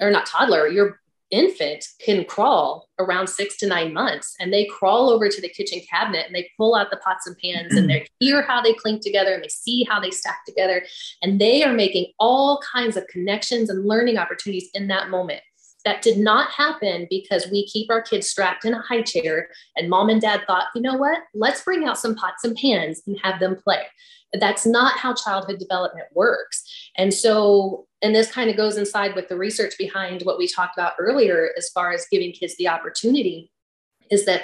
or 0.00 0.10
not 0.10 0.26
toddler 0.26 0.68
your 0.68 0.98
infant 1.30 1.84
can 2.04 2.24
crawl 2.24 2.88
around 2.98 3.26
six 3.26 3.56
to 3.56 3.66
nine 3.66 3.92
months 3.92 4.34
and 4.38 4.52
they 4.52 4.66
crawl 4.66 5.10
over 5.10 5.28
to 5.28 5.40
the 5.40 5.48
kitchen 5.48 5.80
cabinet 5.90 6.26
and 6.26 6.34
they 6.34 6.48
pull 6.56 6.74
out 6.74 6.90
the 6.90 6.96
pots 6.98 7.26
and 7.26 7.36
pans 7.38 7.74
and 7.74 7.90
they 7.90 8.06
hear 8.20 8.42
how 8.42 8.62
they 8.62 8.72
clink 8.74 9.02
together 9.02 9.34
and 9.34 9.42
they 9.42 9.48
see 9.48 9.84
how 9.84 9.98
they 9.98 10.10
stack 10.10 10.44
together 10.46 10.82
and 11.22 11.40
they 11.40 11.64
are 11.64 11.72
making 11.72 12.06
all 12.18 12.60
kinds 12.72 12.96
of 12.96 13.06
connections 13.08 13.70
and 13.70 13.86
learning 13.86 14.18
opportunities 14.18 14.68
in 14.74 14.86
that 14.86 15.10
moment 15.10 15.40
that 15.86 16.02
did 16.02 16.18
not 16.18 16.50
happen 16.50 17.06
because 17.08 17.46
we 17.50 17.64
keep 17.66 17.90
our 17.90 18.02
kids 18.02 18.28
strapped 18.28 18.64
in 18.64 18.74
a 18.74 18.82
high 18.82 19.02
chair 19.02 19.48
and 19.76 19.88
mom 19.88 20.08
and 20.08 20.20
dad 20.20 20.42
thought, 20.46 20.66
you 20.74 20.82
know 20.82 20.96
what? 20.96 21.20
Let's 21.32 21.62
bring 21.62 21.84
out 21.84 21.96
some 21.96 22.16
pots 22.16 22.42
and 22.42 22.56
pans 22.56 23.02
and 23.06 23.16
have 23.22 23.38
them 23.38 23.54
play. 23.54 23.82
That's 24.32 24.66
not 24.66 24.98
how 24.98 25.14
childhood 25.14 25.60
development 25.60 26.08
works. 26.12 26.64
And 26.96 27.14
so, 27.14 27.86
and 28.06 28.14
this 28.14 28.30
kind 28.30 28.48
of 28.48 28.56
goes 28.56 28.76
inside 28.76 29.16
with 29.16 29.28
the 29.28 29.36
research 29.36 29.74
behind 29.76 30.22
what 30.22 30.38
we 30.38 30.46
talked 30.46 30.78
about 30.78 30.92
earlier 31.00 31.50
as 31.58 31.68
far 31.70 31.92
as 31.92 32.06
giving 32.08 32.30
kids 32.30 32.56
the 32.56 32.68
opportunity 32.68 33.50
is 34.12 34.24
that, 34.26 34.42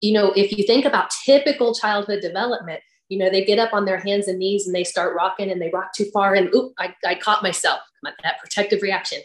you 0.00 0.14
know, 0.14 0.32
if 0.34 0.56
you 0.56 0.64
think 0.64 0.86
about 0.86 1.10
typical 1.22 1.74
childhood 1.74 2.22
development, 2.22 2.80
you 3.10 3.18
know, 3.18 3.28
they 3.28 3.44
get 3.44 3.58
up 3.58 3.74
on 3.74 3.84
their 3.84 3.98
hands 3.98 4.26
and 4.26 4.38
knees 4.38 4.66
and 4.66 4.74
they 4.74 4.84
start 4.84 5.14
rocking 5.14 5.50
and 5.50 5.60
they 5.60 5.70
rock 5.70 5.92
too 5.94 6.06
far 6.14 6.34
and 6.34 6.48
oop, 6.54 6.72
I, 6.78 6.94
I 7.04 7.14
caught 7.14 7.42
myself, 7.42 7.80
that 8.22 8.40
protective 8.40 8.80
reaction 8.80 9.20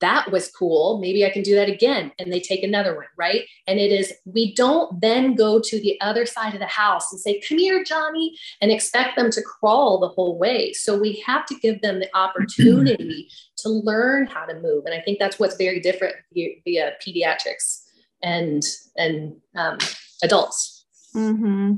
that 0.00 0.30
was 0.30 0.50
cool. 0.50 0.98
Maybe 1.00 1.24
I 1.26 1.30
can 1.30 1.42
do 1.42 1.54
that 1.56 1.68
again. 1.68 2.12
And 2.18 2.32
they 2.32 2.40
take 2.40 2.62
another 2.62 2.94
one, 2.94 3.06
right? 3.16 3.44
And 3.66 3.78
it 3.78 3.90
is, 3.90 4.12
we 4.24 4.54
don't 4.54 5.00
then 5.00 5.34
go 5.34 5.60
to 5.60 5.80
the 5.80 6.00
other 6.00 6.24
side 6.24 6.54
of 6.54 6.60
the 6.60 6.66
house 6.66 7.10
and 7.12 7.20
say, 7.20 7.40
come 7.46 7.58
here, 7.58 7.82
Johnny, 7.82 8.36
and 8.60 8.70
expect 8.70 9.16
them 9.16 9.30
to 9.30 9.42
crawl 9.42 9.98
the 9.98 10.08
whole 10.08 10.38
way. 10.38 10.72
So 10.72 10.98
we 10.98 11.22
have 11.26 11.46
to 11.46 11.54
give 11.56 11.82
them 11.82 12.00
the 12.00 12.08
opportunity 12.14 13.28
to 13.58 13.68
learn 13.68 14.26
how 14.26 14.46
to 14.46 14.54
move. 14.60 14.84
And 14.86 14.94
I 14.94 15.00
think 15.00 15.18
that's 15.18 15.38
what's 15.38 15.56
very 15.56 15.80
different 15.80 16.14
via, 16.32 16.50
via 16.64 16.92
pediatrics 17.04 17.82
and, 18.22 18.62
and 18.96 19.36
um, 19.56 19.78
adults. 20.22 20.86
Mm-hmm. 21.14 21.74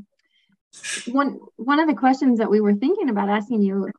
One, 1.12 1.40
one 1.56 1.80
of 1.80 1.88
the 1.88 1.94
questions 1.94 2.38
that 2.38 2.50
we 2.50 2.60
were 2.60 2.74
thinking 2.74 3.08
about 3.08 3.28
asking 3.28 3.62
you 3.62 3.90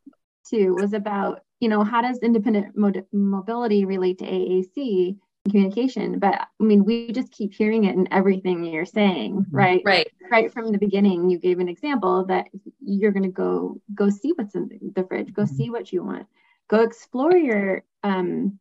too 0.48 0.76
was 0.76 0.94
about 0.94 1.42
you 1.62 1.70
know, 1.70 1.84
how 1.84 2.02
does 2.02 2.18
independent 2.20 2.76
mod- 2.76 3.06
mobility 3.14 3.86
relate 3.86 4.18
to 4.18 4.26
AAC 4.26 5.16
communication? 5.50 6.20
But 6.20 6.34
I 6.36 6.64
mean, 6.64 6.84
we 6.84 7.12
just 7.12 7.32
keep 7.32 7.54
hearing 7.54 7.86
it 7.86 7.96
in 7.96 8.12
everything 8.12 8.66
you're 8.66 8.86
saying, 8.86 9.36
mm-hmm. 9.36 9.56
right? 9.56 9.82
Right. 9.86 10.08
Right 10.30 10.52
from 10.52 10.72
the 10.72 10.80
beginning, 10.80 11.30
you 11.30 11.38
gave 11.38 11.60
an 11.60 11.70
example 11.70 12.26
that 12.26 12.48
you're 12.84 13.12
going 13.12 13.24
to 13.24 13.30
go 13.30 13.80
go 13.94 14.10
see 14.10 14.34
what's 14.36 14.56
in 14.56 14.70
the 14.96 15.04
fridge, 15.04 15.34
go 15.34 15.44
mm-hmm. 15.44 15.56
see 15.56 15.70
what 15.70 15.94
you 15.94 16.04
want, 16.04 16.26
go 16.68 16.82
explore 16.82 17.38
your 17.38 17.84
um 18.04 18.60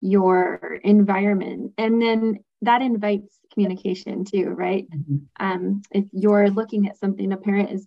your 0.00 0.78
environment, 0.84 1.72
and 1.76 2.00
then 2.00 2.38
that 2.62 2.82
invites 2.82 3.38
communication 3.52 4.24
too, 4.24 4.46
right? 4.46 4.86
Mm-hmm. 4.90 5.16
Um, 5.38 5.82
if 5.90 6.06
you're 6.12 6.50
looking 6.50 6.88
at 6.88 6.98
something, 6.98 7.32
a 7.32 7.36
parent 7.36 7.72
is 7.72 7.86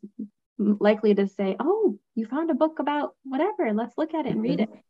likely 0.80 1.16
to 1.16 1.28
say, 1.28 1.56
"Oh, 1.60 1.98
you 2.16 2.26
found 2.26 2.50
a 2.50 2.56
book 2.56 2.80
about 2.80 3.16
whatever. 3.24 3.74
Let's 3.74 3.98
look 3.98 4.14
at 4.14 4.26
it 4.26 4.34
and 4.34 4.42
read 4.42 4.60
mm-hmm. 4.60 4.74
it." 4.74 4.84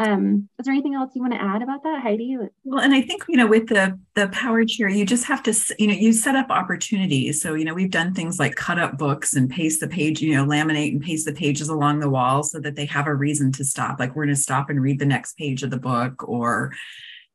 Um, 0.00 0.48
is 0.60 0.64
there 0.64 0.72
anything 0.72 0.94
else 0.94 1.10
you 1.16 1.20
want 1.20 1.34
to 1.34 1.42
add 1.42 1.60
about 1.60 1.82
that, 1.82 2.00
Heidi? 2.00 2.36
Well, 2.62 2.80
and 2.80 2.94
I 2.94 3.00
think 3.00 3.24
you 3.28 3.36
know, 3.36 3.48
with 3.48 3.66
the 3.66 3.98
the 4.14 4.28
power 4.28 4.64
chair, 4.64 4.88
you 4.88 5.04
just 5.04 5.24
have 5.24 5.42
to, 5.42 5.74
you 5.78 5.88
know, 5.88 5.94
you 5.94 6.12
set 6.12 6.36
up 6.36 6.50
opportunities. 6.50 7.42
So 7.42 7.54
you 7.54 7.64
know, 7.64 7.74
we've 7.74 7.90
done 7.90 8.14
things 8.14 8.38
like 8.38 8.54
cut 8.54 8.78
up 8.78 8.96
books 8.96 9.34
and 9.34 9.50
paste 9.50 9.80
the 9.80 9.88
page, 9.88 10.20
you 10.20 10.36
know, 10.36 10.46
laminate 10.46 10.92
and 10.92 11.02
paste 11.02 11.26
the 11.26 11.32
pages 11.32 11.68
along 11.68 11.98
the 11.98 12.10
wall 12.10 12.44
so 12.44 12.60
that 12.60 12.76
they 12.76 12.86
have 12.86 13.08
a 13.08 13.14
reason 13.14 13.50
to 13.52 13.64
stop. 13.64 13.98
Like 13.98 14.14
we're 14.14 14.26
going 14.26 14.36
to 14.36 14.40
stop 14.40 14.70
and 14.70 14.80
read 14.80 15.00
the 15.00 15.06
next 15.06 15.36
page 15.36 15.64
of 15.64 15.70
the 15.70 15.80
book, 15.80 16.28
or 16.28 16.72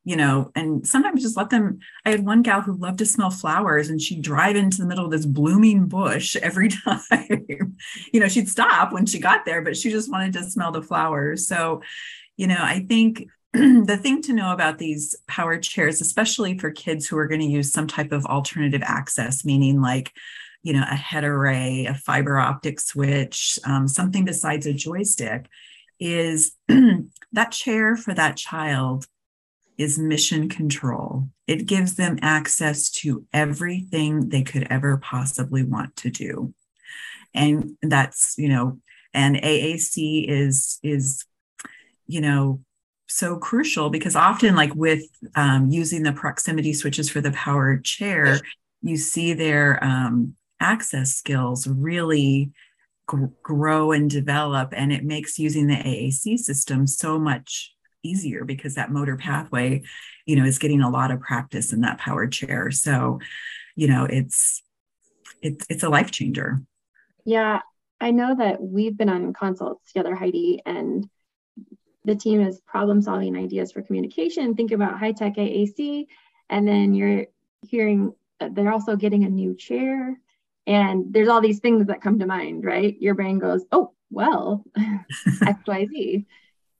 you 0.05 0.17
know, 0.17 0.51
and 0.53 0.85
sometimes 0.85 1.21
just 1.21 1.37
let 1.37 1.49
them. 1.49 1.79
I 2.05 2.09
had 2.09 2.25
one 2.25 2.41
gal 2.41 2.61
who 2.61 2.75
loved 2.75 2.99
to 2.99 3.05
smell 3.05 3.29
flowers 3.29 3.89
and 3.89 4.01
she'd 4.01 4.21
drive 4.21 4.55
into 4.55 4.77
the 4.77 4.85
middle 4.85 5.05
of 5.05 5.11
this 5.11 5.25
blooming 5.25 5.87
bush 5.87 6.35
every 6.41 6.69
time. 6.69 7.47
you 8.11 8.19
know, 8.19 8.27
she'd 8.27 8.49
stop 8.49 8.91
when 8.91 9.05
she 9.05 9.19
got 9.19 9.45
there, 9.45 9.61
but 9.61 9.77
she 9.77 9.89
just 9.89 10.11
wanted 10.11 10.33
to 10.33 10.43
smell 10.43 10.71
the 10.71 10.81
flowers. 10.81 11.47
So, 11.47 11.81
you 12.35 12.47
know, 12.47 12.59
I 12.59 12.85
think 12.87 13.27
the 13.53 13.99
thing 14.01 14.21
to 14.23 14.33
know 14.33 14.51
about 14.51 14.77
these 14.77 15.15
power 15.27 15.57
chairs, 15.57 16.01
especially 16.01 16.57
for 16.57 16.71
kids 16.71 17.07
who 17.07 17.17
are 17.17 17.27
going 17.27 17.41
to 17.41 17.47
use 17.47 17.71
some 17.71 17.87
type 17.87 18.11
of 18.11 18.25
alternative 18.25 18.81
access, 18.83 19.45
meaning 19.45 19.79
like, 19.79 20.11
you 20.63 20.73
know, 20.73 20.83
a 20.89 20.95
head 20.95 21.23
array, 21.23 21.85
a 21.85 21.93
fiber 21.93 22.37
optic 22.37 22.79
switch, 22.79 23.57
um, 23.65 23.87
something 23.87 24.25
besides 24.25 24.65
a 24.65 24.73
joystick, 24.73 25.47
is 25.99 26.53
that 27.31 27.51
chair 27.51 27.95
for 27.95 28.13
that 28.13 28.35
child 28.35 29.05
is 29.77 29.97
mission 29.97 30.49
control. 30.49 31.29
It 31.47 31.65
gives 31.65 31.95
them 31.95 32.19
access 32.21 32.89
to 32.91 33.25
everything 33.33 34.29
they 34.29 34.43
could 34.43 34.67
ever 34.69 34.97
possibly 34.97 35.63
want 35.63 35.95
to 35.97 36.09
do. 36.09 36.53
And 37.33 37.77
that's, 37.81 38.35
you 38.37 38.49
know, 38.49 38.79
and 39.13 39.35
AAC 39.35 40.27
is 40.27 40.79
is 40.83 41.25
you 42.07 42.21
know 42.21 42.59
so 43.07 43.37
crucial 43.37 43.89
because 43.89 44.15
often 44.15 44.55
like 44.55 44.73
with 44.75 45.03
um, 45.35 45.69
using 45.69 46.03
the 46.03 46.13
proximity 46.13 46.73
switches 46.73 47.09
for 47.09 47.21
the 47.21 47.31
powered 47.31 47.85
chair 47.85 48.39
you 48.81 48.97
see 48.97 49.33
their 49.33 49.81
um, 49.83 50.35
access 50.59 51.13
skills 51.13 51.67
really 51.67 52.51
g- 53.11 53.17
grow 53.43 53.91
and 53.91 54.09
develop 54.09 54.73
and 54.75 54.91
it 54.91 55.03
makes 55.03 55.37
using 55.37 55.67
the 55.67 55.75
aac 55.75 56.37
system 56.39 56.87
so 56.87 57.19
much 57.19 57.73
easier 58.03 58.45
because 58.45 58.75
that 58.75 58.91
motor 58.91 59.17
pathway, 59.17 59.83
you 60.25 60.35
know, 60.35 60.45
is 60.45 60.59
getting 60.59 60.81
a 60.81 60.89
lot 60.89 61.11
of 61.11 61.21
practice 61.21 61.73
in 61.73 61.81
that 61.81 61.97
powered 61.99 62.31
chair. 62.31 62.71
So, 62.71 63.19
you 63.75 63.87
know, 63.87 64.05
it's 64.05 64.61
it's 65.41 65.65
it's 65.69 65.83
a 65.83 65.89
life 65.89 66.11
changer. 66.11 66.61
Yeah, 67.25 67.61
I 67.99 68.11
know 68.11 68.35
that 68.35 68.61
we've 68.61 68.97
been 68.97 69.09
on 69.09 69.33
consults 69.33 69.91
together, 69.91 70.15
Heidi, 70.15 70.61
and 70.65 71.09
the 72.05 72.15
team 72.15 72.41
is 72.41 72.59
problem 72.61 73.01
solving 73.01 73.35
ideas 73.37 73.71
for 73.71 73.81
communication. 73.81 74.55
Think 74.55 74.71
about 74.71 74.99
high 74.99 75.13
tech 75.13 75.35
AAC, 75.37 76.07
and 76.49 76.67
then 76.67 76.93
you're 76.93 77.27
hearing 77.67 78.13
uh, 78.41 78.49
they're 78.51 78.71
also 78.73 78.95
getting 78.95 79.23
a 79.23 79.29
new 79.29 79.55
chair 79.55 80.17
And 80.67 81.13
there's 81.13 81.29
all 81.29 81.41
these 81.41 81.59
things 81.59 81.87
that 81.87 82.01
come 82.01 82.19
to 82.19 82.27
mind, 82.27 82.65
right? 82.65 82.95
Your 83.01 83.15
brain 83.15 83.39
goes, 83.39 83.65
oh, 83.71 83.93
well, 84.11 84.65
XYZ, 85.45 86.25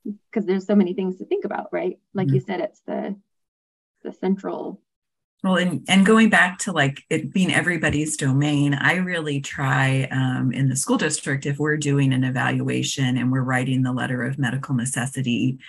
because 0.04 0.46
there's 0.46 0.66
so 0.66 0.76
many 0.76 0.94
things 0.94 1.18
to 1.18 1.26
think 1.26 1.46
about, 1.46 1.68
right? 1.72 2.00
Like 2.14 2.28
mm-hmm. 2.28 2.36
you 2.36 2.42
said, 2.42 2.60
it's 2.60 2.82
the 2.86 3.16
the 4.04 4.12
central 4.12 4.82
well, 5.44 5.58
and, 5.58 5.84
and 5.90 6.06
going 6.06 6.30
back 6.30 6.58
to 6.60 6.72
like 6.72 7.04
it 7.10 7.34
being 7.34 7.54
everybody's 7.54 8.16
domain, 8.16 8.74
I 8.74 8.96
really 8.96 9.42
try 9.42 10.08
um, 10.10 10.54
in 10.54 10.70
the 10.70 10.78
school 10.78 10.98
district 10.98 11.46
if 11.46 11.60
we're 11.60 11.76
doing 11.76 12.14
an 12.14 12.24
evaluation 12.24 13.18
and 13.18 13.30
we're 13.30 13.42
writing 13.42 13.84
the 13.84 13.92
letter 13.92 14.24
of 14.24 14.40
medical 14.40 14.74
necessity, 14.74 15.60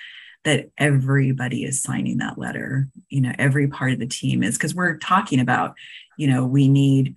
that 0.45 0.71
everybody 0.79 1.65
is 1.65 1.83
signing 1.83 2.19
that 2.19 2.39
letter. 2.39 2.89
You 3.09 3.23
know, 3.23 3.33
every 3.37 3.67
part 3.67 3.93
of 3.93 3.99
the 3.99 4.07
team 4.07 4.45
is 4.45 4.57
because 4.57 4.77
we're 4.77 4.97
talking 4.99 5.41
about, 5.41 5.75
you 6.17 6.29
know, 6.29 6.47
we 6.47 6.69
need, 6.69 7.17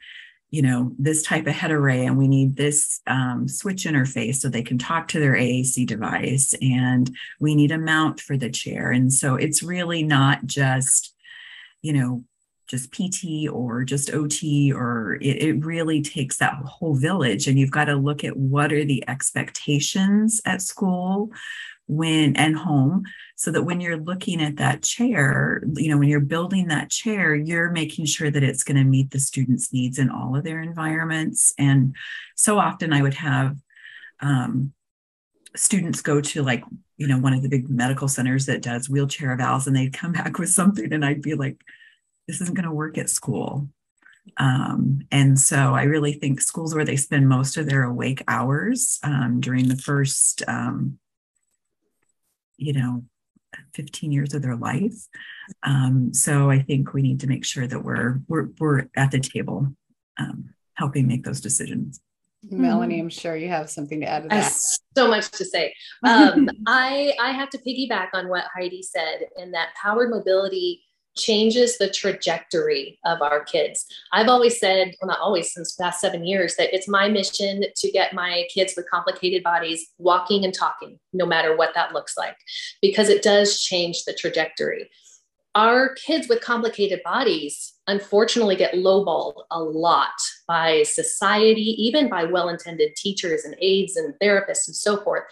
you 0.50 0.62
know, 0.62 0.94
this 0.98 1.24
type 1.24 1.46
of 1.46 1.54
head 1.54 1.72
array 1.72 2.06
and 2.06 2.18
we 2.18 2.28
need 2.28 2.56
this 2.56 3.02
um, 3.08 3.48
switch 3.48 3.84
interface 3.84 4.36
so 4.36 4.48
they 4.48 4.64
can 4.64 4.78
talk 4.78 5.10
to 5.10 5.20
their 5.20 5.34
AAC 5.34 5.86
device 5.86 6.54
and 6.62 7.14
we 7.40 7.54
need 7.54 7.72
a 7.72 7.78
mount 7.78 8.22
for 8.22 8.38
the 8.38 8.50
chair. 8.50 8.92
And 8.92 9.14
so 9.14 9.36
it's 9.36 9.62
really 9.62 10.04
not 10.04 10.46
just, 10.46 11.14
you 11.82 11.92
know, 11.92 12.24
just 12.68 12.92
PT 12.92 13.50
or 13.50 13.84
just 13.84 14.14
OT, 14.14 14.72
or 14.74 15.18
it, 15.22 15.42
it, 15.42 15.66
really 15.66 16.02
takes 16.02 16.38
that 16.38 16.54
whole 16.66 16.96
village. 16.96 17.48
And 17.48 17.58
you've 17.58 17.72
got 17.72 17.86
to 17.86 17.96
look 17.96 18.26
at 18.26 18.36
what 18.36 18.74
are 18.74 18.84
the 18.84 19.08
expectations 19.08 20.42
at 20.46 20.62
school 20.62 21.32
when 21.88 22.36
and 22.36 22.58
home 22.58 23.04
so 23.36 23.52
that 23.52 23.64
when 23.64 23.80
you're 23.80 23.98
looking 23.98 24.42
at 24.42 24.58
that 24.58 24.84
chair 24.84 25.64
you 25.76 25.90
know 25.90 25.98
when 25.98 26.10
you're 26.10 26.20
building 26.20 26.68
that 26.68 26.90
chair 26.90 27.34
you're 27.34 27.72
making 27.72 28.06
sure 28.06 28.30
that 28.30 28.44
it's 28.44 28.64
going 28.64 28.78
to 28.78 28.84
meet 28.84 29.12
the 29.12 29.20
students 29.20 29.72
needs 29.72 29.98
in 29.98 30.10
all 30.10 30.36
of 30.36 30.44
their 30.44 30.62
environments 30.62 31.54
and 31.58 31.96
so 32.36 32.60
often 32.60 32.92
i 32.92 33.02
would 33.02 33.14
have 33.14 33.56
um, 34.20 34.74
students 35.56 36.02
go 36.02 36.20
to 36.20 36.44
like 36.44 36.64
you 36.98 37.08
know 37.08 37.20
one 37.20 37.34
of 37.34 37.42
the 37.42 37.50
big 37.50 37.70
medical 37.70 38.08
centers 38.08 38.46
that 38.48 38.62
does 38.62 38.90
wheelchair 38.90 39.36
evals 39.38 39.66
and 39.66 39.76
they'd 39.76 39.94
come 39.94 40.12
back 40.14 40.38
with 40.38 40.50
something 40.50 40.92
and 40.92 41.06
i'd 41.06 41.22
be 41.22 41.36
like 41.36 41.64
this 42.28 42.42
isn't 42.42 42.56
going 42.56 42.68
to 42.68 42.72
work 42.72 42.98
at 42.98 43.10
school. 43.10 43.70
Um, 44.38 45.00
and 45.12 45.40
so 45.40 45.74
I 45.74 45.84
really 45.84 46.14
think 46.14 46.42
schools 46.42 46.76
where 46.76 46.84
they 46.84 46.98
spend 46.98 47.30
most 47.30 47.56
of 47.56 47.66
their 47.66 47.84
awake 47.84 48.22
hours 48.28 49.00
um, 49.04 49.40
during 49.40 49.70
the 49.70 49.78
first, 49.78 50.44
um, 50.48 51.00
you 52.58 52.74
know, 52.74 53.04
15 53.74 54.12
years 54.12 54.34
of 54.34 54.42
their 54.42 54.56
life. 54.56 55.08
Um, 55.64 56.14
so 56.14 56.50
I 56.50 56.62
think 56.62 56.94
we 56.94 57.02
need 57.02 57.20
to 57.22 57.28
make 57.28 57.46
sure 57.46 57.68
that 57.68 57.84
we're 57.84 58.20
we're, 58.28 58.50
we're 58.60 58.90
at 58.96 59.12
the 59.12 59.20
table 59.20 59.74
um, 60.18 60.54
helping 60.76 61.08
make 61.08 61.24
those 61.24 61.42
decisions. 61.42 62.02
Melanie, 62.50 63.00
I'm 63.00 63.10
sure 63.10 63.36
you 63.36 63.50
have 63.50 63.70
something 63.70 64.00
to 64.02 64.08
add 64.08 64.24
to 64.24 64.30
that. 64.30 64.54
so 64.96 65.08
much 65.08 65.32
to 65.32 65.46
say. 65.46 65.74
Um, 66.04 66.50
I 66.68 67.14
I 67.20 67.32
have 67.32 67.50
to 67.52 67.58
piggyback 67.58 68.10
on 68.14 68.28
what 68.28 68.46
Heidi 68.56 68.84
said 68.84 69.28
in 69.38 69.52
that 69.52 69.70
powered 69.82 70.10
mobility 70.10 70.84
changes 71.18 71.78
the 71.78 71.90
trajectory 71.90 73.00
of 73.06 73.22
our 73.22 73.44
kids. 73.44 73.86
I've 74.14 74.30
always 74.30 74.60
said, 74.60 74.96
well, 75.02 75.10
not 75.10 75.20
always, 75.20 75.54
since 75.54 75.74
past 75.74 76.00
seven 76.00 76.26
years, 76.26 76.56
that 76.56 76.74
it's 76.74 76.88
my 76.88 77.10
mission 77.10 77.64
to 77.76 77.92
get 77.92 78.14
my 78.14 78.46
kids 78.54 78.74
with 78.78 78.90
complicated 78.90 79.44
bodies 79.44 79.88
walking 79.98 80.46
and 80.46 80.54
talking, 80.54 81.00
no 81.14 81.26
matter 81.26 81.56
what 81.56 81.74
that 81.76 81.94
looks 81.94 82.18
like, 82.18 82.38
because 82.82 83.10
it 83.10 83.24
does 83.24 83.60
change 83.60 84.06
the 84.06 84.14
trajectory. 84.14 84.90
Our 85.56 85.96
kids 85.96 86.28
with 86.28 86.42
complicated 86.42 87.02
bodies 87.04 87.74
unfortunately 87.88 88.56
get 88.56 88.76
lowballed 88.76 89.42
a 89.50 89.60
lot 89.60 90.12
by 90.48 90.84
society, 90.84 91.76
even 91.82 92.10
by 92.10 92.26
well 92.26 92.50
intended 92.50 92.96
teachers 92.96 93.44
and 93.44 93.56
aides 93.60 93.96
and 93.96 94.14
therapists 94.22 94.68
and 94.68 94.76
so 94.76 94.98
forth. 94.98 95.24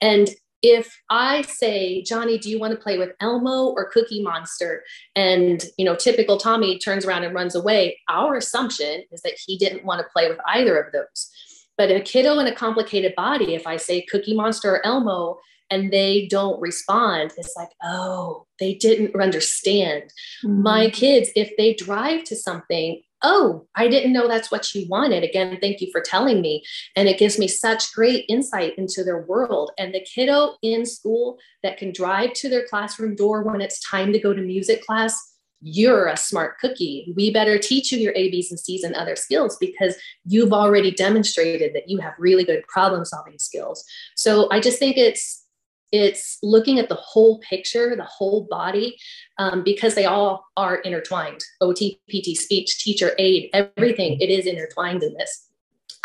And 0.00 0.30
if 0.62 1.00
I 1.08 1.42
say, 1.42 2.02
Johnny, 2.02 2.38
do 2.38 2.50
you 2.50 2.58
want 2.58 2.72
to 2.72 2.78
play 2.78 2.98
with 2.98 3.10
Elmo 3.20 3.66
or 3.68 3.90
Cookie 3.90 4.22
Monster? 4.22 4.82
And, 5.16 5.64
you 5.78 5.84
know, 5.84 5.94
typical 5.94 6.36
Tommy 6.36 6.78
turns 6.78 7.04
around 7.04 7.24
and 7.24 7.34
runs 7.34 7.54
away, 7.54 7.98
our 8.08 8.36
assumption 8.36 9.04
is 9.10 9.22
that 9.22 9.38
he 9.46 9.56
didn't 9.56 9.84
want 9.84 10.00
to 10.00 10.12
play 10.12 10.28
with 10.28 10.38
either 10.46 10.78
of 10.78 10.92
those. 10.92 11.30
But 11.78 11.90
a 11.90 12.00
kiddo 12.00 12.38
in 12.38 12.46
a 12.46 12.54
complicated 12.54 13.14
body, 13.16 13.54
if 13.54 13.66
I 13.66 13.76
say 13.76 14.02
Cookie 14.02 14.34
Monster 14.34 14.74
or 14.74 14.86
Elmo, 14.86 15.38
and 15.70 15.92
they 15.92 16.26
don't 16.28 16.60
respond, 16.60 17.32
it's 17.36 17.54
like, 17.56 17.70
oh, 17.82 18.44
they 18.58 18.74
didn't 18.74 19.18
understand. 19.18 20.02
Mm-hmm. 20.44 20.62
My 20.62 20.90
kids, 20.90 21.30
if 21.36 21.56
they 21.56 21.74
drive 21.74 22.24
to 22.24 22.36
something, 22.36 23.00
oh, 23.22 23.66
I 23.74 23.88
didn't 23.88 24.12
know 24.12 24.28
that's 24.28 24.50
what 24.50 24.74
you 24.74 24.86
wanted. 24.88 25.24
Again, 25.24 25.58
thank 25.60 25.80
you 25.80 25.88
for 25.92 26.00
telling 26.00 26.40
me. 26.40 26.62
And 26.96 27.08
it 27.08 27.18
gives 27.18 27.38
me 27.38 27.48
such 27.48 27.92
great 27.92 28.24
insight 28.28 28.76
into 28.78 29.04
their 29.04 29.22
world. 29.22 29.72
And 29.78 29.94
the 29.94 30.00
kiddo 30.00 30.56
in 30.62 30.86
school 30.86 31.38
that 31.62 31.76
can 31.76 31.92
drive 31.92 32.32
to 32.34 32.48
their 32.48 32.66
classroom 32.66 33.14
door 33.14 33.42
when 33.42 33.60
it's 33.60 33.80
time 33.88 34.12
to 34.12 34.18
go 34.18 34.32
to 34.32 34.42
music 34.42 34.84
class, 34.84 35.18
you're 35.62 36.06
a 36.06 36.16
smart 36.16 36.58
cookie. 36.58 37.12
We 37.16 37.32
better 37.32 37.58
teach 37.58 37.92
you 37.92 37.98
your 37.98 38.14
A, 38.16 38.30
B's, 38.30 38.50
and 38.50 38.58
C's 38.58 38.82
and 38.82 38.94
other 38.94 39.16
skills 39.16 39.58
because 39.60 39.94
you've 40.24 40.52
already 40.54 40.90
demonstrated 40.90 41.74
that 41.74 41.88
you 41.88 41.98
have 41.98 42.14
really 42.18 42.44
good 42.44 42.66
problem 42.66 43.04
solving 43.04 43.38
skills. 43.38 43.84
So 44.16 44.48
I 44.50 44.60
just 44.60 44.78
think 44.78 44.96
it's 44.96 45.44
it's 45.92 46.38
looking 46.42 46.78
at 46.78 46.88
the 46.88 46.94
whole 46.94 47.40
picture, 47.40 47.96
the 47.96 48.04
whole 48.04 48.46
body, 48.50 48.96
um, 49.38 49.62
because 49.64 49.94
they 49.94 50.04
all 50.04 50.46
are 50.56 50.76
intertwined. 50.76 51.40
OT, 51.60 52.00
PT, 52.08 52.36
speech, 52.36 52.78
teacher, 52.78 53.12
aide, 53.18 53.50
everything, 53.52 54.20
it 54.20 54.30
is 54.30 54.46
intertwined 54.46 55.02
in 55.02 55.14
this. 55.14 55.48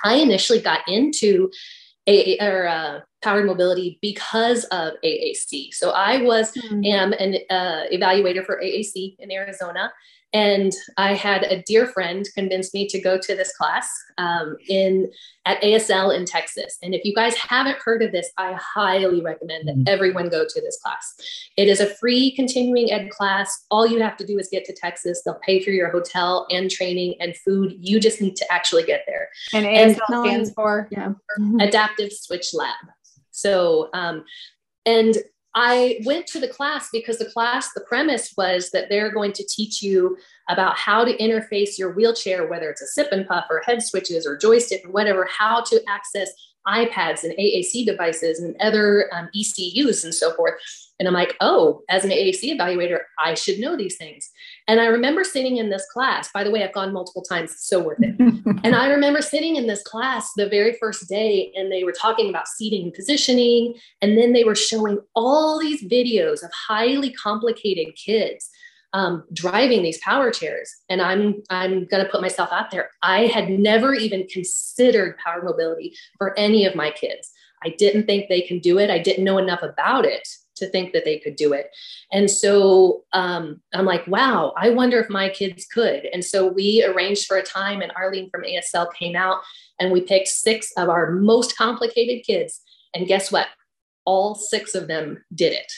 I 0.04 0.15
initially 0.15 0.60
got 0.60 0.82
into 0.88 1.50
a, 2.08 2.38
or 2.39 2.67
uh, 2.67 3.00
powered 3.24 3.45
mobility 3.45 3.98
because 4.02 4.65
of 4.65 4.93
AAC. 5.04 5.74
So 5.74 5.91
I 5.91 6.21
was 6.21 6.52
mm-hmm. 6.54 6.86
am 6.86 7.13
an 7.13 7.38
uh, 7.50 7.84
evaluator 7.91 8.45
for 8.45 8.62
AAC 8.62 9.15
in 9.19 9.32
Arizona, 9.32 9.91
and 10.36 10.74
I 10.98 11.13
had 11.13 11.43
a 11.43 11.62
dear 11.62 11.88
friend 11.88 12.28
convince 12.36 12.74
me 12.74 12.89
to 12.89 13.00
go 13.00 13.17
to 13.17 13.36
this 13.38 13.56
class 13.56 13.89
um, 14.17 14.58
in 14.67 15.10
at 15.45 15.62
ASL 15.62 16.13
in 16.13 16.26
Texas. 16.26 16.78
And 16.84 16.93
if 16.93 17.06
you 17.06 17.15
guys 17.15 17.36
haven't 17.38 17.78
heard 17.78 18.04
of 18.04 18.12
this, 18.12 18.30
I 18.38 18.52
highly 18.60 19.21
recommend 19.21 19.69
that 19.69 19.78
mm-hmm. 19.78 19.88
everyone 19.88 20.28
go 20.28 20.43
to 20.43 20.62
this 20.62 20.78
class. 20.84 21.15
It 21.56 21.69
is 21.69 21.80
a 21.80 21.86
free 21.86 22.36
continuing 22.36 22.91
ed 22.91 23.12
class. 23.12 23.65
All 23.71 23.88
you 23.88 24.02
have 24.02 24.17
to 24.17 24.28
do 24.28 24.38
is 24.38 24.50
get 24.52 24.65
to 24.65 24.74
Texas. 24.74 25.21
They'll 25.24 25.39
pay 25.41 25.63
for 25.63 25.69
your 25.69 25.89
hotel 25.89 26.48
and 26.50 26.69
training 26.69 27.15
and 27.21 27.38
food. 27.38 27.74
You 27.80 28.02
just 28.02 28.19
need 28.19 28.36
to 28.36 28.52
actually 28.52 28.84
get 28.84 29.06
there. 29.08 29.30
And 29.54 29.65
ASL 29.65 30.02
and, 30.10 30.26
stands 30.26 30.52
for 30.52 30.89
yeah. 30.91 31.13
Adaptive 31.62 32.12
Switch 32.12 32.54
Lab. 32.54 32.76
So, 33.32 33.89
um, 33.93 34.26
and 34.86 35.15
I 35.56 36.02
went 36.04 36.28
to 36.28 36.39
the 36.39 36.50
class 36.50 36.89
because 36.91 37.18
the 37.18 37.32
class, 37.32 37.72
the 37.74 37.86
premise 37.88 38.34
was 38.38 38.72
that 38.72 38.89
they're 38.89 39.12
going 39.12 39.32
to 39.34 39.48
teach 39.48 39.82
you 39.82 40.18
about 40.50 40.78
how 40.78 41.06
to 41.06 41.15
interface 41.18 41.78
your 41.78 41.94
wheelchair, 41.94 42.48
whether 42.48 42.70
it's 42.70 42.82
a 42.82 42.88
sip 42.88 43.08
and 43.13 43.26
puff 43.26 43.46
or 43.50 43.62
head 43.65 43.82
switches 43.82 44.28
or 44.28 44.38
joystick 44.38 44.86
or 44.86 44.91
whatever, 44.91 45.26
how 45.26 45.62
to 45.62 45.82
access 45.88 46.30
iPads 46.67 47.23
and 47.23 47.34
AAC 47.34 47.86
devices 47.86 48.39
and 48.39 48.56
other 48.60 49.10
um, 49.13 49.30
ECUs 49.36 50.04
and 50.04 50.13
so 50.13 50.34
forth. 50.34 50.56
And 50.97 51.08
I'm 51.08 51.13
like, 51.13 51.36
oh, 51.41 51.82
as 51.89 52.06
an 52.06 52.12
AAC 52.12 52.58
evaluator, 52.58 52.99
I 53.19 53.34
should 53.34 53.60
know 53.60 53.75
these 53.75 53.97
things. 53.97 54.32
And 54.67 54.80
I 54.80 54.86
remember 54.86 55.25
sitting 55.25 55.58
in 55.58 55.69
this 55.69 55.86
class. 55.91 56.32
By 56.32 56.43
the 56.43 56.51
way, 56.51 56.63
I've 56.63 56.73
gone 56.73 56.93
multiple 56.93 57.21
times, 57.21 57.51
it's 57.51 57.67
so 57.67 57.82
worth 57.82 57.99
it. 58.01 58.15
and 58.63 58.75
I 58.75 58.88
remember 58.88 59.21
sitting 59.21 59.58
in 59.58 59.67
this 59.67 59.84
class 59.84 60.32
the 60.38 60.47
very 60.47 60.78
first 60.80 61.10
day, 61.10 61.51
and 61.56 61.69
they 61.69 61.84
were 61.84 61.91
talking 61.91 62.30
about 62.30 62.47
seating 62.47 62.84
and 62.84 62.93
positioning. 62.93 63.75
And 64.01 64.17
then 64.17 64.32
they 64.32 64.45
were 64.45 64.56
showing 64.56 64.99
all 65.15 65.60
these 65.60 65.84
videos 65.84 66.43
of 66.43 66.51
highly 66.54 67.12
complicated 67.12 67.95
kids 67.95 68.49
um, 68.95 69.25
driving 69.34 69.84
these 69.84 69.97
power 69.99 70.31
chairs. 70.31 70.73
And 70.89 71.01
I'm 71.01 71.43
I'm 71.49 71.86
going 71.86 72.03
to 72.03 72.10
put 72.10 72.21
myself 72.21 72.49
out 72.51 72.71
there. 72.71 72.89
I 73.03 73.25
had 73.25 73.49
never 73.49 73.93
even 73.93 74.25
considered 74.27 75.17
power 75.17 75.43
mobility 75.43 75.95
for 76.17 76.38
any 76.39 76.65
of 76.65 76.75
my 76.75 76.91
kids. 76.91 77.29
I 77.62 77.69
didn't 77.77 78.05
think 78.05 78.29
they 78.29 78.41
can 78.41 78.60
do 78.60 78.79
it. 78.79 78.89
I 78.89 78.99
didn't 78.99 79.25
know 79.25 79.38
enough 79.38 79.63
about 79.63 80.05
it 80.05 80.25
to 80.55 80.69
think 80.69 80.93
that 80.93 81.03
they 81.03 81.19
could 81.19 81.36
do 81.36 81.51
it. 81.51 81.71
And 82.13 82.31
so 82.31 83.03
um, 83.12 83.62
I'm 83.73 83.84
like, 83.84 84.08
wow, 84.08 84.53
I 84.55 84.69
wonder 84.69 84.97
if 84.99 85.10
my 85.10 85.27
kids 85.27 85.65
could. 85.65 86.05
And 86.13 86.23
so 86.23 86.47
we 86.47 86.86
arranged 86.86 87.25
for 87.25 87.36
a 87.36 87.43
time, 87.43 87.81
and 87.81 87.91
Arlene 87.97 88.29
from 88.29 88.43
ASL 88.43 88.93
came 88.93 89.17
out, 89.17 89.39
and 89.77 89.91
we 89.91 89.99
picked 89.99 90.29
six 90.29 90.71
of 90.77 90.88
our 90.88 91.12
most 91.12 91.58
complicated 91.58 92.25
kids. 92.25 92.62
And 92.93 93.08
guess 93.08 93.29
what? 93.29 93.47
All 94.05 94.36
six 94.36 94.73
of 94.73 94.88
them 94.88 95.25
did 95.34 95.51
it 95.51 95.69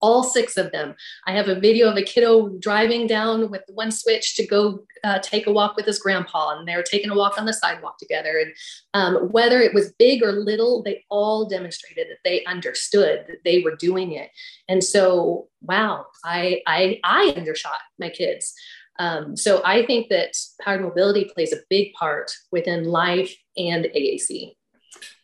all 0.00 0.22
six 0.22 0.56
of 0.56 0.72
them. 0.72 0.94
I 1.26 1.32
have 1.32 1.48
a 1.48 1.58
video 1.58 1.88
of 1.88 1.96
a 1.96 2.02
kiddo 2.02 2.48
driving 2.58 3.06
down 3.06 3.50
with 3.50 3.62
one 3.68 3.90
switch 3.90 4.34
to 4.36 4.46
go 4.46 4.84
uh, 5.04 5.18
take 5.20 5.46
a 5.46 5.52
walk 5.52 5.76
with 5.76 5.86
his 5.86 5.98
grandpa, 5.98 6.58
and 6.58 6.66
they're 6.66 6.82
taking 6.82 7.10
a 7.10 7.14
walk 7.14 7.38
on 7.38 7.46
the 7.46 7.52
sidewalk 7.52 7.98
together. 7.98 8.38
And 8.38 8.54
um, 8.94 9.28
whether 9.30 9.60
it 9.60 9.74
was 9.74 9.92
big 9.98 10.22
or 10.22 10.32
little, 10.32 10.82
they 10.82 11.04
all 11.10 11.48
demonstrated 11.48 12.08
that 12.08 12.18
they 12.24 12.44
understood 12.44 13.24
that 13.28 13.44
they 13.44 13.62
were 13.62 13.76
doing 13.76 14.12
it. 14.12 14.30
And 14.68 14.82
so, 14.82 15.48
wow, 15.62 16.06
I 16.24 16.62
I, 16.66 17.00
I 17.04 17.34
undershot 17.36 17.78
my 17.98 18.10
kids. 18.10 18.54
Um, 18.98 19.34
so 19.34 19.62
I 19.64 19.86
think 19.86 20.10
that 20.10 20.36
powered 20.60 20.82
mobility 20.82 21.30
plays 21.32 21.54
a 21.54 21.62
big 21.70 21.94
part 21.94 22.30
within 22.52 22.84
life 22.84 23.34
and 23.56 23.86
AAC. 23.86 24.52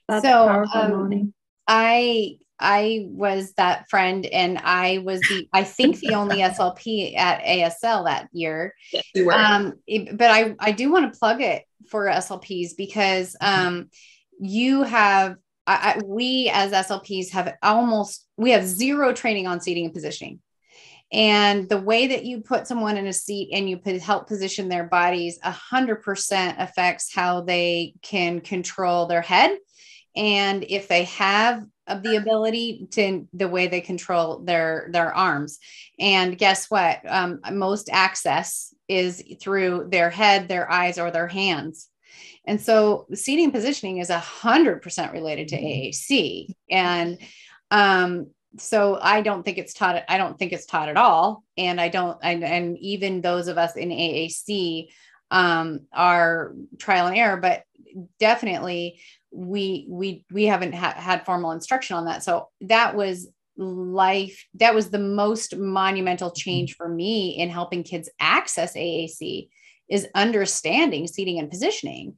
That's 0.08 0.24
so 0.24 0.64
um, 0.72 1.34
I 1.68 2.38
I 2.58 3.06
was 3.08 3.52
that 3.54 3.88
friend 3.90 4.24
and 4.26 4.58
I 4.58 4.98
was 4.98 5.20
the 5.20 5.48
I 5.52 5.64
think 5.64 5.98
the 5.98 6.14
only 6.14 6.38
SLP 6.38 7.16
at 7.16 7.44
ASL 7.44 8.06
that 8.06 8.28
year. 8.32 8.74
Yes, 8.92 9.04
you 9.14 9.26
were. 9.26 9.32
Um, 9.32 9.74
but 10.14 10.30
I 10.30 10.54
I 10.58 10.72
do 10.72 10.90
want 10.90 11.12
to 11.12 11.18
plug 11.18 11.42
it 11.42 11.64
for 11.90 12.06
SLPs 12.06 12.76
because 12.76 13.36
um 13.40 13.90
you 14.38 14.82
have 14.82 15.36
I, 15.66 15.96
I, 15.96 16.00
we 16.04 16.50
as 16.52 16.72
SLPs 16.72 17.30
have 17.30 17.54
almost 17.62 18.26
we 18.36 18.50
have 18.50 18.64
zero 18.64 19.12
training 19.12 19.46
on 19.46 19.60
seating 19.60 19.84
and 19.84 19.94
positioning. 19.94 20.40
And 21.12 21.68
the 21.68 21.80
way 21.80 22.08
that 22.08 22.24
you 22.24 22.40
put 22.40 22.66
someone 22.66 22.96
in 22.96 23.06
a 23.06 23.12
seat 23.12 23.50
and 23.52 23.70
you 23.70 23.78
put, 23.78 24.00
help 24.00 24.26
position 24.26 24.68
their 24.68 24.84
bodies, 24.84 25.38
a 25.44 25.52
hundred 25.52 26.02
percent 26.02 26.56
affects 26.58 27.14
how 27.14 27.42
they 27.42 27.94
can 28.02 28.40
control 28.40 29.06
their 29.06 29.22
head. 29.22 29.56
And 30.16 30.64
if 30.68 30.88
they 30.88 31.04
have 31.04 31.64
the 32.02 32.16
ability 32.16 32.88
to 32.90 33.26
the 33.32 33.48
way 33.48 33.68
they 33.68 33.80
control 33.80 34.38
their 34.40 34.88
their 34.90 35.14
arms 35.14 35.58
and 35.98 36.36
guess 36.38 36.70
what 36.70 37.00
um, 37.06 37.40
most 37.52 37.88
access 37.92 38.74
is 38.88 39.22
through 39.40 39.86
their 39.90 40.10
head 40.10 40.48
their 40.48 40.70
eyes 40.70 40.98
or 40.98 41.10
their 41.10 41.28
hands 41.28 41.88
and 42.46 42.60
so 42.60 43.06
seating 43.12 43.50
positioning 43.50 43.98
is 43.98 44.10
a 44.10 44.18
hundred 44.18 44.82
percent 44.82 45.12
related 45.12 45.48
to 45.48 45.56
mm-hmm. 45.56 45.66
AAC. 45.66 46.54
And 46.70 47.18
um, 47.70 48.28
so 48.58 48.98
I 49.00 49.20
don't 49.22 49.42
think 49.42 49.58
it's 49.58 49.74
taught. 49.74 50.04
I 50.08 50.16
don't 50.16 50.38
think 50.38 50.52
it's 50.52 50.66
taught 50.66 50.88
at 50.88 50.96
all. 50.96 51.42
And 51.56 51.80
I 51.80 51.88
don't, 51.88 52.16
and, 52.22 52.44
and 52.44 52.78
even 52.78 53.20
those 53.20 53.48
of 53.48 53.58
us 53.58 53.76
in 53.76 53.88
AAC 53.90 54.88
um, 55.30 55.80
are 55.92 56.54
trial 56.78 57.08
and 57.08 57.16
error, 57.16 57.36
but 57.36 57.64
definitely 58.20 59.00
we, 59.36 59.86
we, 59.88 60.24
we 60.32 60.44
haven't 60.44 60.74
ha- 60.74 60.94
had 60.96 61.24
formal 61.26 61.52
instruction 61.52 61.96
on 61.96 62.06
that. 62.06 62.22
So 62.22 62.48
that 62.62 62.96
was 62.96 63.28
life. 63.56 64.44
That 64.54 64.74
was 64.74 64.90
the 64.90 64.98
most 64.98 65.56
monumental 65.56 66.30
change 66.30 66.72
mm-hmm. 66.72 66.84
for 66.84 66.88
me 66.88 67.38
in 67.38 67.50
helping 67.50 67.82
kids 67.82 68.08
access 68.18 68.74
AAC 68.74 69.48
is 69.88 70.08
understanding 70.14 71.06
seating 71.06 71.38
and 71.38 71.50
positioning. 71.50 72.16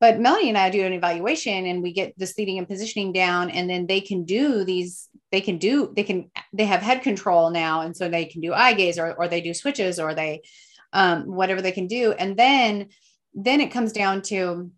But 0.00 0.18
Melanie 0.18 0.48
and 0.48 0.56
I 0.56 0.70
do 0.70 0.84
an 0.84 0.94
evaluation 0.94 1.66
and 1.66 1.82
we 1.82 1.92
get 1.92 2.16
the 2.16 2.26
seating 2.26 2.56
and 2.56 2.66
positioning 2.66 3.12
down, 3.12 3.50
and 3.50 3.68
then 3.68 3.86
they 3.86 4.00
can 4.00 4.24
do 4.24 4.64
these, 4.64 5.08
they 5.30 5.42
can 5.42 5.58
do, 5.58 5.92
they 5.94 6.04
can, 6.04 6.30
they 6.54 6.64
have 6.64 6.80
head 6.80 7.02
control 7.02 7.50
now. 7.50 7.82
And 7.82 7.94
so 7.94 8.08
they 8.08 8.24
can 8.24 8.40
do 8.40 8.54
eye 8.54 8.72
gaze 8.72 8.98
or, 8.98 9.12
or 9.12 9.28
they 9.28 9.42
do 9.42 9.52
switches 9.52 10.00
or 10.00 10.14
they, 10.14 10.40
um, 10.94 11.24
whatever 11.24 11.60
they 11.60 11.72
can 11.72 11.86
do. 11.86 12.12
And 12.12 12.34
then, 12.36 12.88
then 13.34 13.60
it 13.60 13.70
comes 13.70 13.92
down 13.92 14.22
to, 14.22 14.70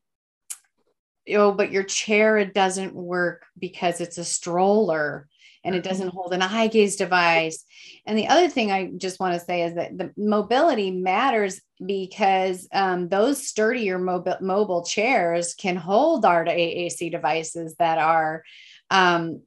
oh, 1.34 1.52
but 1.52 1.72
your 1.72 1.84
chair 1.84 2.38
it 2.38 2.54
doesn't 2.54 2.94
work 2.94 3.44
because 3.58 4.00
it's 4.00 4.18
a 4.18 4.24
stroller 4.24 5.28
and 5.64 5.74
it 5.74 5.84
doesn't 5.84 6.08
hold 6.08 6.32
an 6.32 6.42
eye 6.42 6.66
gaze 6.66 6.96
device. 6.96 7.64
And 8.04 8.18
the 8.18 8.28
other 8.28 8.48
thing 8.48 8.72
I 8.72 8.90
just 8.96 9.20
want 9.20 9.34
to 9.34 9.44
say 9.44 9.62
is 9.62 9.74
that 9.74 9.96
the 9.96 10.12
mobility 10.16 10.90
matters 10.90 11.60
because 11.84 12.66
um, 12.72 13.08
those 13.08 13.46
sturdier 13.46 13.98
mobile, 13.98 14.38
mobile 14.40 14.84
chairs 14.84 15.54
can 15.54 15.76
hold 15.76 16.24
our 16.24 16.44
AAC 16.44 17.12
devices 17.12 17.76
that 17.76 17.98
are 17.98 18.42
um, 18.90 19.42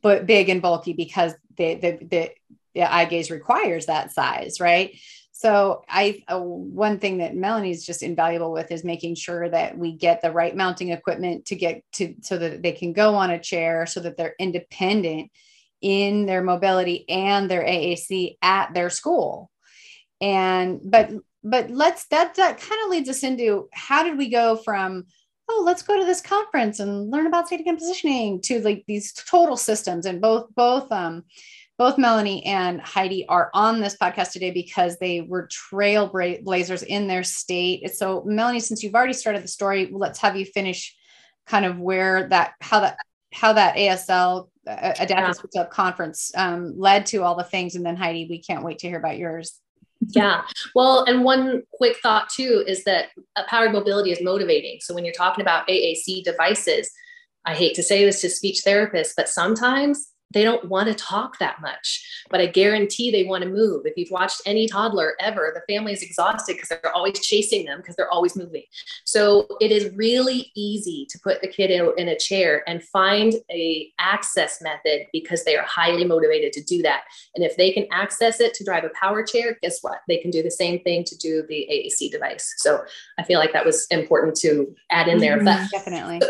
but 0.00 0.26
big 0.26 0.48
and 0.48 0.62
bulky 0.62 0.94
because 0.94 1.34
the, 1.56 1.74
the, 1.74 1.98
the, 2.00 2.30
the 2.74 2.94
eye 2.94 3.04
gaze 3.04 3.30
requires 3.30 3.86
that 3.86 4.12
size, 4.12 4.60
right? 4.60 4.96
So 5.38 5.84
I 5.86 6.24
uh, 6.28 6.40
one 6.40 6.98
thing 6.98 7.18
that 7.18 7.36
Melanie's 7.36 7.84
just 7.84 8.02
invaluable 8.02 8.52
with 8.52 8.72
is 8.72 8.84
making 8.84 9.16
sure 9.16 9.50
that 9.50 9.76
we 9.76 9.92
get 9.92 10.22
the 10.22 10.30
right 10.30 10.56
mounting 10.56 10.92
equipment 10.92 11.44
to 11.46 11.56
get 11.56 11.82
to 11.92 12.14
so 12.22 12.38
that 12.38 12.62
they 12.62 12.72
can 12.72 12.94
go 12.94 13.14
on 13.14 13.28
a 13.30 13.38
chair 13.38 13.84
so 13.84 14.00
that 14.00 14.16
they're 14.16 14.34
independent 14.38 15.30
in 15.82 16.24
their 16.24 16.42
mobility 16.42 17.06
and 17.10 17.50
their 17.50 17.62
AAC 17.62 18.38
at 18.40 18.72
their 18.72 18.88
school. 18.88 19.50
And 20.22 20.80
but 20.82 21.10
but 21.44 21.68
let's 21.68 22.06
that 22.06 22.36
that 22.36 22.58
kind 22.58 22.80
of 22.84 22.90
leads 22.90 23.10
us 23.10 23.22
into 23.22 23.68
how 23.74 24.04
did 24.04 24.16
we 24.16 24.30
go 24.30 24.56
from 24.56 25.04
oh 25.50 25.62
let's 25.66 25.82
go 25.82 25.98
to 25.98 26.06
this 26.06 26.22
conference 26.22 26.80
and 26.80 27.10
learn 27.10 27.26
about 27.26 27.46
seating 27.46 27.68
and 27.68 27.76
positioning 27.76 28.40
to 28.40 28.62
like 28.62 28.84
these 28.88 29.12
total 29.12 29.58
systems 29.58 30.06
and 30.06 30.22
both 30.22 30.46
both 30.54 30.90
um 30.90 31.24
both 31.78 31.98
Melanie 31.98 32.44
and 32.46 32.80
Heidi 32.80 33.26
are 33.28 33.50
on 33.52 33.80
this 33.80 33.96
podcast 33.96 34.32
today 34.32 34.50
because 34.50 34.96
they 34.96 35.20
were 35.20 35.48
trailblazers 35.48 36.82
in 36.82 37.06
their 37.06 37.22
state. 37.22 37.94
So, 37.94 38.22
Melanie, 38.24 38.60
since 38.60 38.82
you've 38.82 38.94
already 38.94 39.12
started 39.12 39.42
the 39.42 39.48
story, 39.48 39.90
let's 39.92 40.18
have 40.20 40.36
you 40.36 40.46
finish 40.46 40.96
kind 41.46 41.66
of 41.66 41.78
where 41.78 42.28
that, 42.30 42.54
how 42.60 42.80
that, 42.80 42.96
how 43.32 43.52
that 43.52 43.76
ASL 43.76 44.48
uh, 44.66 44.94
Adaptive 44.98 45.44
yeah. 45.54 45.66
Conference 45.66 46.32
um, 46.34 46.72
led 46.78 47.04
to 47.06 47.22
all 47.22 47.36
the 47.36 47.44
things. 47.44 47.74
And 47.74 47.84
then 47.84 47.96
Heidi, 47.96 48.26
we 48.28 48.40
can't 48.42 48.64
wait 48.64 48.78
to 48.78 48.88
hear 48.88 48.98
about 48.98 49.18
yours. 49.18 49.60
yeah. 50.08 50.42
Well, 50.74 51.04
and 51.04 51.24
one 51.24 51.62
quick 51.74 51.98
thought 52.02 52.30
too 52.30 52.64
is 52.66 52.84
that 52.84 53.08
powered 53.48 53.72
mobility 53.72 54.12
is 54.12 54.22
motivating. 54.22 54.78
So 54.80 54.94
when 54.94 55.04
you're 55.04 55.14
talking 55.14 55.42
about 55.42 55.68
AAC 55.68 56.24
devices, 56.24 56.90
I 57.44 57.54
hate 57.54 57.74
to 57.74 57.82
say 57.82 58.04
this 58.04 58.22
to 58.22 58.30
speech 58.30 58.62
therapists, 58.66 59.12
but 59.16 59.28
sometimes 59.28 60.10
they 60.32 60.42
don't 60.42 60.68
want 60.68 60.88
to 60.88 60.94
talk 60.94 61.38
that 61.38 61.60
much, 61.60 62.24
but 62.30 62.40
I 62.40 62.46
guarantee 62.46 63.10
they 63.10 63.24
want 63.24 63.44
to 63.44 63.50
move. 63.50 63.86
If 63.86 63.96
you've 63.96 64.10
watched 64.10 64.42
any 64.44 64.66
toddler 64.66 65.14
ever, 65.20 65.52
the 65.54 65.72
family 65.72 65.92
is 65.92 66.02
exhausted 66.02 66.54
because 66.54 66.68
they're 66.68 66.94
always 66.94 67.20
chasing 67.20 67.64
them 67.64 67.78
because 67.78 67.96
they're 67.96 68.10
always 68.10 68.36
moving. 68.36 68.64
So 69.04 69.46
it 69.60 69.70
is 69.70 69.94
really 69.94 70.50
easy 70.56 71.06
to 71.10 71.18
put 71.20 71.40
the 71.40 71.48
kid 71.48 71.70
in, 71.70 71.92
in 71.96 72.08
a 72.08 72.18
chair 72.18 72.64
and 72.68 72.82
find 72.82 73.34
a 73.50 73.92
access 73.98 74.60
method 74.60 75.06
because 75.12 75.44
they 75.44 75.56
are 75.56 75.64
highly 75.64 76.04
motivated 76.04 76.52
to 76.54 76.64
do 76.64 76.82
that. 76.82 77.04
And 77.34 77.44
if 77.44 77.56
they 77.56 77.70
can 77.70 77.86
access 77.92 78.40
it 78.40 78.54
to 78.54 78.64
drive 78.64 78.84
a 78.84 78.90
power 79.00 79.22
chair, 79.22 79.58
guess 79.62 79.78
what? 79.82 80.00
They 80.08 80.18
can 80.18 80.30
do 80.30 80.42
the 80.42 80.50
same 80.50 80.80
thing 80.80 81.04
to 81.04 81.16
do 81.16 81.44
the 81.48 81.68
AAC 81.70 82.10
device. 82.10 82.52
So 82.58 82.82
I 83.18 83.22
feel 83.22 83.38
like 83.38 83.52
that 83.52 83.64
was 83.64 83.86
important 83.90 84.36
to 84.38 84.74
add 84.90 85.08
in 85.08 85.18
there. 85.18 85.36
Mm-hmm, 85.36 85.44
but 85.44 85.70
definitely 85.70 86.20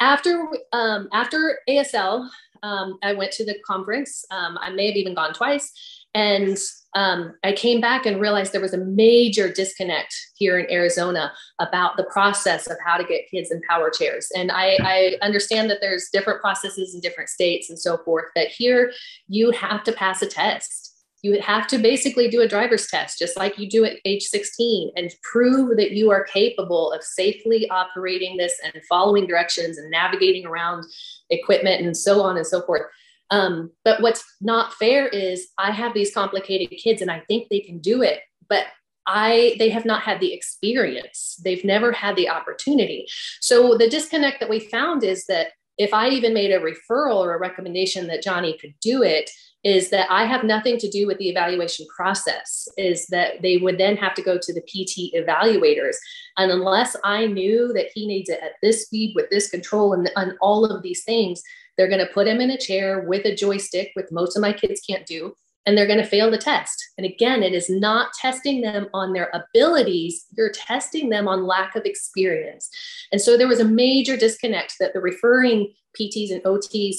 after 0.00 0.48
um, 0.72 1.08
after 1.12 1.58
ASL, 1.68 2.28
um, 2.62 2.98
I 3.02 3.12
went 3.12 3.32
to 3.32 3.44
the 3.44 3.56
conference. 3.66 4.24
Um, 4.30 4.58
I 4.60 4.70
may 4.70 4.88
have 4.88 4.96
even 4.96 5.14
gone 5.14 5.34
twice. 5.34 5.72
And 6.14 6.56
um, 6.94 7.34
I 7.42 7.52
came 7.52 7.80
back 7.80 8.06
and 8.06 8.20
realized 8.20 8.52
there 8.52 8.60
was 8.60 8.72
a 8.72 8.78
major 8.78 9.52
disconnect 9.52 10.14
here 10.36 10.58
in 10.58 10.70
Arizona 10.70 11.32
about 11.58 11.96
the 11.96 12.04
process 12.04 12.68
of 12.68 12.76
how 12.84 12.96
to 12.96 13.04
get 13.04 13.28
kids 13.28 13.50
in 13.50 13.60
power 13.68 13.90
chairs. 13.90 14.28
And 14.36 14.52
I, 14.52 14.78
I 14.80 15.16
understand 15.20 15.68
that 15.70 15.78
there's 15.80 16.10
different 16.12 16.40
processes 16.40 16.94
in 16.94 17.00
different 17.00 17.30
states 17.30 17.68
and 17.68 17.78
so 17.78 17.98
forth, 17.98 18.26
but 18.34 18.46
here 18.46 18.92
you 19.26 19.50
have 19.50 19.82
to 19.84 19.92
pass 19.92 20.22
a 20.22 20.26
test 20.26 20.93
you 21.24 21.40
have 21.40 21.66
to 21.66 21.78
basically 21.78 22.28
do 22.28 22.42
a 22.42 22.46
driver's 22.46 22.86
test, 22.86 23.18
just 23.18 23.34
like 23.34 23.58
you 23.58 23.66
do 23.66 23.82
at 23.82 23.96
age 24.04 24.24
16, 24.24 24.92
and 24.94 25.10
prove 25.22 25.78
that 25.78 25.92
you 25.92 26.10
are 26.10 26.22
capable 26.24 26.92
of 26.92 27.02
safely 27.02 27.66
operating 27.70 28.36
this 28.36 28.60
and 28.62 28.84
following 28.90 29.26
directions 29.26 29.78
and 29.78 29.90
navigating 29.90 30.44
around 30.44 30.84
equipment 31.30 31.82
and 31.82 31.96
so 31.96 32.20
on 32.20 32.36
and 32.36 32.46
so 32.46 32.60
forth. 32.66 32.82
Um, 33.30 33.72
but 33.86 34.02
what's 34.02 34.22
not 34.42 34.74
fair 34.74 35.08
is 35.08 35.48
I 35.56 35.70
have 35.70 35.94
these 35.94 36.12
complicated 36.12 36.76
kids 36.78 37.00
and 37.00 37.10
I 37.10 37.20
think 37.20 37.48
they 37.48 37.60
can 37.60 37.78
do 37.78 38.02
it, 38.02 38.20
but 38.50 38.66
I 39.06 39.56
they 39.58 39.70
have 39.70 39.86
not 39.86 40.02
had 40.02 40.20
the 40.20 40.34
experience. 40.34 41.40
They've 41.42 41.64
never 41.64 41.90
had 41.90 42.16
the 42.16 42.28
opportunity. 42.28 43.06
So 43.40 43.78
the 43.78 43.88
disconnect 43.88 44.40
that 44.40 44.50
we 44.50 44.60
found 44.60 45.02
is 45.02 45.24
that 45.26 45.52
if 45.78 45.94
I 45.94 46.08
even 46.10 46.34
made 46.34 46.52
a 46.52 46.60
referral 46.60 47.16
or 47.16 47.34
a 47.34 47.40
recommendation 47.40 48.08
that 48.08 48.22
Johnny 48.22 48.58
could 48.58 48.74
do 48.82 49.02
it, 49.02 49.30
is 49.64 49.88
that 49.90 50.10
I 50.10 50.26
have 50.26 50.44
nothing 50.44 50.76
to 50.78 50.90
do 50.90 51.06
with 51.06 51.16
the 51.18 51.30
evaluation 51.30 51.86
process, 51.94 52.68
is 52.76 53.06
that 53.06 53.40
they 53.42 53.56
would 53.56 53.78
then 53.78 53.96
have 53.96 54.14
to 54.14 54.22
go 54.22 54.38
to 54.40 54.52
the 54.52 54.60
PT 54.60 55.14
evaluators. 55.14 55.96
And 56.36 56.52
unless 56.52 56.96
I 57.02 57.26
knew 57.26 57.72
that 57.72 57.88
he 57.94 58.06
needs 58.06 58.28
it 58.28 58.40
at 58.42 58.52
this 58.62 58.84
speed 58.84 59.14
with 59.14 59.30
this 59.30 59.48
control 59.48 59.94
and, 59.94 60.10
and 60.16 60.34
all 60.40 60.66
of 60.66 60.82
these 60.82 61.02
things, 61.04 61.42
they're 61.76 61.88
going 61.88 62.06
to 62.06 62.12
put 62.12 62.28
him 62.28 62.40
in 62.40 62.50
a 62.50 62.58
chair 62.58 63.04
with 63.08 63.24
a 63.24 63.34
joystick, 63.34 63.90
which 63.94 64.06
most 64.12 64.36
of 64.36 64.42
my 64.42 64.52
kids 64.52 64.82
can't 64.88 65.06
do, 65.06 65.34
and 65.66 65.76
they're 65.76 65.86
going 65.86 65.98
to 65.98 66.06
fail 66.06 66.30
the 66.30 66.38
test. 66.38 66.76
And 66.98 67.06
again, 67.06 67.42
it 67.42 67.54
is 67.54 67.70
not 67.70 68.12
testing 68.12 68.60
them 68.60 68.88
on 68.92 69.12
their 69.12 69.30
abilities, 69.32 70.26
you're 70.36 70.52
testing 70.52 71.08
them 71.08 71.26
on 71.26 71.46
lack 71.46 71.74
of 71.74 71.86
experience. 71.86 72.68
And 73.12 73.20
so 73.20 73.36
there 73.36 73.48
was 73.48 73.60
a 73.60 73.64
major 73.64 74.16
disconnect 74.16 74.74
that 74.78 74.92
the 74.92 75.00
referring 75.00 75.72
PTs 75.98 76.32
and 76.32 76.42
OTs 76.42 76.96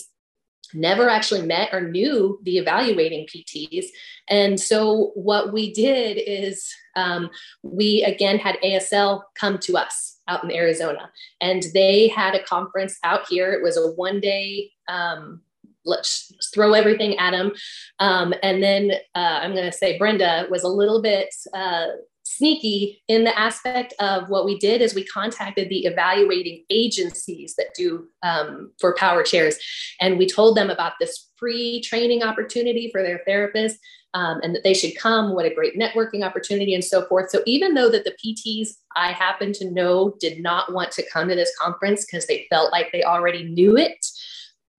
never 0.76 1.10
actually 1.10 1.42
met 1.42 1.74
or 1.74 1.82
knew 1.82 2.40
the 2.44 2.58
evaluating 2.58 3.28
PTs. 3.28 3.86
And 4.30 4.60
so 4.60 5.12
what 5.16 5.54
we 5.54 5.74
did 5.74 6.16
is 6.16 6.72
um, 6.96 7.30
we 7.64 8.04
again 8.04 8.38
had 8.38 8.58
ASL 8.64 9.24
come 9.36 9.58
to 9.60 9.78
us 9.78 10.20
out 10.28 10.44
in 10.44 10.52
Arizona, 10.52 11.12
and 11.42 11.64
they 11.74 12.08
had 12.08 12.34
a 12.34 12.44
conference 12.44 12.98
out 13.04 13.28
here. 13.30 13.54
It 13.54 13.62
was 13.62 13.78
a 13.78 13.92
one 13.92 14.20
day 14.20 14.72
um, 14.88 15.42
let's 15.86 16.32
throw 16.54 16.74
everything 16.74 17.18
at 17.18 17.32
them. 17.32 17.52
Um, 18.00 18.34
and 18.44 18.62
then 18.62 18.92
uh, 19.14 19.40
I'm 19.42 19.54
going 19.54 19.70
to 19.70 19.78
say 19.78 19.98
Brenda 19.98 20.48
was 20.50 20.64
a 20.64 20.68
little 20.68 21.02
bit 21.02 21.34
uh, 21.54 21.88
sneaky 22.38 23.02
in 23.08 23.24
the 23.24 23.38
aspect 23.38 23.94
of 24.00 24.30
what 24.30 24.46
we 24.46 24.58
did 24.60 24.82
is 24.82 24.94
we 24.94 25.06
contacted 25.06 25.70
the 25.70 25.86
evaluating 25.86 26.64
agencies 26.70 27.56
that 27.56 27.74
do 27.76 28.08
um, 28.24 28.72
for 28.80 28.96
power 28.96 29.24
chairs. 29.24 29.58
And 30.02 30.18
we 30.18 30.28
told 30.28 30.58
them 30.58 30.70
about 30.70 30.94
this 31.00 31.30
free 31.38 31.82
training 31.82 32.24
opportunity 32.24 32.90
for 32.92 33.04
their 33.04 33.22
therapists 33.28 33.76
um, 34.14 34.40
and 34.44 34.56
that 34.56 34.64
they 34.64 34.74
should 34.74 34.98
come. 34.98 35.36
What 35.36 35.46
a 35.46 35.54
great 35.54 35.78
networking 35.78 36.24
opportunity 36.24 36.74
and 36.74 36.84
so 36.84 37.06
forth. 37.06 37.30
So 37.30 37.42
even 37.46 37.74
though 37.74 37.90
that 37.90 38.06
the 38.06 38.16
pts 38.24 38.70
i 38.96 39.12
happen 39.12 39.52
to 39.54 39.70
know 39.72 40.16
did 40.20 40.42
not 40.42 40.72
want 40.72 40.92
to 40.92 41.04
come 41.12 41.28
to 41.28 41.36
this 41.36 41.52
conference 41.60 42.06
because 42.06 42.26
they 42.28 42.48
felt 42.50 42.72
like 42.72 42.92
they 42.92 43.04
already 43.04 43.44
knew 43.44 43.76
it 43.78 44.06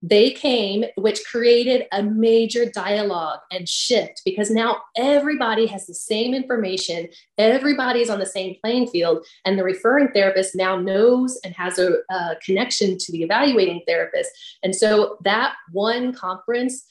they 0.01 0.31
came, 0.31 0.85
which 0.95 1.25
created 1.25 1.87
a 1.91 2.03
major 2.03 2.69
dialogue 2.69 3.39
and 3.51 3.67
shift 3.67 4.21
because 4.23 4.51
now 4.51 4.77
everybody 4.95 5.65
has 5.65 5.87
the 5.87 5.93
same 5.93 6.35
information, 6.35 7.07
everybody's 7.37 8.09
on 8.09 8.19
the 8.19 8.25
same 8.25 8.55
playing 8.63 8.87
field, 8.87 9.25
and 9.45 9.57
the 9.57 9.63
referring 9.63 10.09
therapist 10.09 10.55
now 10.55 10.77
knows 10.77 11.39
and 11.43 11.53
has 11.55 11.79
a, 11.79 11.97
a 12.11 12.35
connection 12.45 12.97
to 12.97 13.11
the 13.11 13.23
evaluating 13.23 13.81
therapist. 13.87 14.29
And 14.61 14.75
so 14.75 15.17
that 15.23 15.55
one 15.71 16.13
conference 16.13 16.85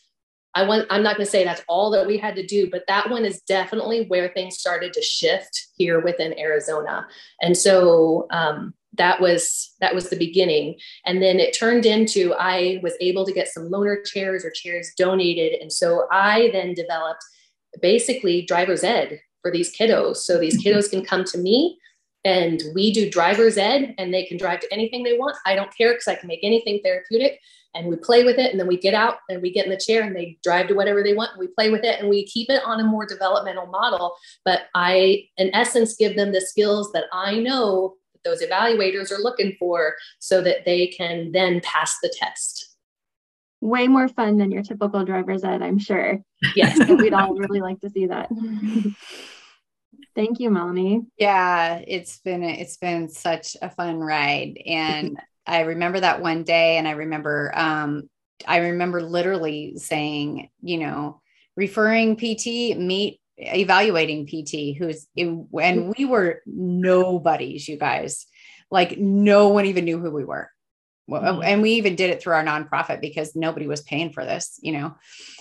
I 0.56 0.66
want, 0.66 0.86
I'm 0.88 1.02
not 1.02 1.16
going 1.16 1.26
to 1.26 1.30
say 1.30 1.44
that's 1.44 1.62
all 1.68 1.90
that 1.90 2.06
we 2.06 2.16
had 2.16 2.34
to 2.36 2.46
do, 2.46 2.70
but 2.70 2.84
that 2.88 3.10
one 3.10 3.26
is 3.26 3.42
definitely 3.42 4.06
where 4.06 4.30
things 4.30 4.56
started 4.56 4.94
to 4.94 5.02
shift 5.02 5.68
here 5.76 6.00
within 6.00 6.36
Arizona. 6.38 7.06
And 7.42 7.54
so 7.54 8.26
um, 8.30 8.72
that 8.98 9.20
was 9.20 9.74
that 9.80 9.94
was 9.94 10.10
the 10.10 10.16
beginning. 10.16 10.76
And 11.04 11.22
then 11.22 11.38
it 11.38 11.56
turned 11.56 11.86
into 11.86 12.34
i 12.34 12.80
was 12.82 12.94
able 13.00 13.24
to 13.26 13.32
get 13.32 13.48
some 13.48 13.70
loaner 13.70 14.04
chairs 14.04 14.44
or 14.44 14.50
chairs 14.50 14.92
donated. 14.96 15.60
And 15.60 15.72
so 15.72 16.06
i 16.10 16.50
then 16.52 16.74
developed 16.74 17.24
basically 17.80 18.42
driver's 18.42 18.84
ed 18.84 19.20
for 19.42 19.50
these 19.50 19.76
kiddos. 19.76 20.18
So 20.18 20.38
these 20.38 20.58
mm-hmm. 20.58 20.76
kiddos 20.76 20.90
can 20.90 21.04
come 21.04 21.24
to 21.24 21.38
me 21.38 21.78
and 22.24 22.60
we 22.74 22.92
do 22.92 23.08
driver's 23.08 23.56
ed 23.56 23.94
and 23.98 24.12
they 24.12 24.24
can 24.24 24.36
drive 24.36 24.60
to 24.60 24.72
anything 24.72 25.04
they 25.04 25.16
want. 25.16 25.36
I 25.46 25.54
don't 25.54 25.74
care 25.76 25.92
because 25.92 26.08
i 26.08 26.16
can 26.16 26.26
make 26.26 26.40
anything 26.42 26.80
therapeutic. 26.82 27.38
And 27.74 27.88
we 27.88 27.96
play 27.96 28.24
with 28.24 28.38
it 28.38 28.50
and 28.50 28.58
then 28.58 28.66
we 28.66 28.78
get 28.78 28.94
out 28.94 29.18
and 29.28 29.42
we 29.42 29.52
get 29.52 29.66
in 29.66 29.70
the 29.70 29.76
chair 29.76 30.02
and 30.02 30.16
they 30.16 30.38
drive 30.42 30.66
to 30.68 30.74
whatever 30.74 31.02
they 31.02 31.14
want 31.14 31.32
and 31.32 31.40
we 31.40 31.46
play 31.48 31.70
with 31.70 31.84
it 31.84 32.00
and 32.00 32.08
we 32.08 32.26
keep 32.26 32.48
it 32.48 32.62
on 32.64 32.80
a 32.80 32.84
more 32.84 33.06
developmental 33.06 33.66
model. 33.66 34.16
But 34.44 34.62
i 34.74 35.24
in 35.36 35.54
essence 35.54 35.94
give 35.94 36.16
them 36.16 36.32
the 36.32 36.40
skills 36.40 36.90
that 36.92 37.04
i 37.12 37.36
know 37.38 37.94
those 38.26 38.42
evaluators 38.42 39.10
are 39.12 39.22
looking 39.22 39.54
for 39.58 39.94
so 40.18 40.42
that 40.42 40.64
they 40.64 40.88
can 40.88 41.30
then 41.32 41.60
pass 41.62 41.96
the 42.02 42.12
test. 42.18 42.76
Way 43.60 43.88
more 43.88 44.08
fun 44.08 44.36
than 44.36 44.50
your 44.50 44.62
typical 44.62 45.04
driver's 45.04 45.44
ed, 45.44 45.62
I'm 45.62 45.78
sure. 45.78 46.20
Yes. 46.54 46.78
We'd 46.88 47.14
all 47.14 47.34
really 47.34 47.60
like 47.60 47.80
to 47.80 47.90
see 47.90 48.06
that. 48.06 48.28
Thank 50.14 50.40
you, 50.40 50.50
Melanie. 50.50 51.02
Yeah, 51.18 51.82
it's 51.86 52.18
been 52.20 52.42
it's 52.42 52.78
been 52.78 53.10
such 53.10 53.54
a 53.60 53.68
fun 53.68 53.98
ride. 53.98 54.58
And 54.66 55.20
I 55.46 55.60
remember 55.60 56.00
that 56.00 56.22
one 56.22 56.42
day 56.42 56.78
and 56.78 56.88
I 56.88 56.92
remember 56.92 57.52
um 57.54 58.08
I 58.46 58.58
remember 58.58 59.02
literally 59.02 59.76
saying, 59.76 60.50
you 60.60 60.78
know, 60.78 61.20
referring 61.56 62.16
PT 62.16 62.78
meet 62.78 63.20
evaluating 63.38 64.26
PT 64.26 64.76
who's 64.76 65.06
and 65.16 65.94
we 65.96 66.04
were 66.04 66.42
nobodies, 66.46 67.68
you 67.68 67.76
guys. 67.76 68.26
Like 68.70 68.98
no 68.98 69.48
one 69.48 69.66
even 69.66 69.84
knew 69.84 69.98
who 69.98 70.10
we 70.10 70.24
were. 70.24 70.50
Mm-hmm. 71.08 71.42
And 71.44 71.62
we 71.62 71.72
even 71.72 71.94
did 71.94 72.10
it 72.10 72.20
through 72.20 72.34
our 72.34 72.44
nonprofit 72.44 73.00
because 73.00 73.36
nobody 73.36 73.66
was 73.66 73.82
paying 73.82 74.10
for 74.10 74.24
this, 74.24 74.58
you 74.60 74.72
know. 74.72 74.96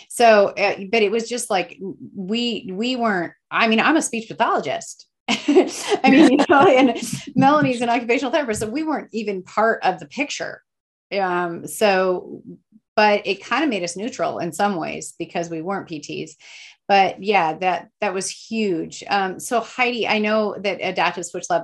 So, 0.10 0.50
uh, 0.50 0.76
but 0.92 1.02
it 1.02 1.12
was 1.12 1.28
just 1.28 1.50
like 1.50 1.80
we 2.16 2.70
we 2.72 2.96
weren't. 2.96 3.34
I 3.50 3.68
mean, 3.68 3.80
I'm 3.80 3.98
a 3.98 4.02
speech 4.02 4.28
pathologist. 4.28 5.08
I 5.28 6.00
mean, 6.04 6.32
you 6.32 6.46
know, 6.48 6.68
and 6.68 7.02
Melanie's 7.36 7.82
an 7.82 7.90
occupational 7.90 8.32
therapist, 8.32 8.60
so 8.60 8.70
we 8.70 8.84
weren't 8.84 9.10
even 9.12 9.42
part 9.42 9.84
of 9.84 10.00
the 10.00 10.06
picture. 10.06 10.62
Um, 11.12 11.68
so, 11.68 12.44
but 12.96 13.26
it 13.26 13.44
kind 13.44 13.64
of 13.64 13.70
made 13.70 13.84
us 13.84 13.98
neutral 13.98 14.40
in 14.40 14.52
some 14.52 14.76
ways 14.76 15.14
because 15.18 15.50
we 15.50 15.62
weren't 15.62 15.90
PTs 15.90 16.32
but 16.88 17.24
yeah, 17.24 17.58
that 17.58 17.90
that 18.02 18.14
was 18.14 18.30
huge. 18.30 19.04
Um, 19.08 19.40
so 19.40 19.60
Heidi, 19.60 20.08
I 20.08 20.20
know 20.20 20.56
that 20.58 20.80
Adaptive 20.82 21.26
Switch 21.26 21.50
Lab 21.50 21.64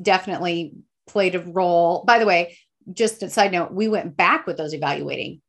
definitely 0.00 0.72
played 1.06 1.34
a 1.34 1.40
role. 1.40 2.04
By 2.06 2.18
the 2.18 2.26
way, 2.26 2.56
just 2.92 3.22
a 3.22 3.28
side 3.28 3.52
note, 3.52 3.72
we 3.72 3.88
went 3.88 4.16
back 4.16 4.46
with 4.46 4.56
those 4.56 4.72
evaluating 4.72 5.40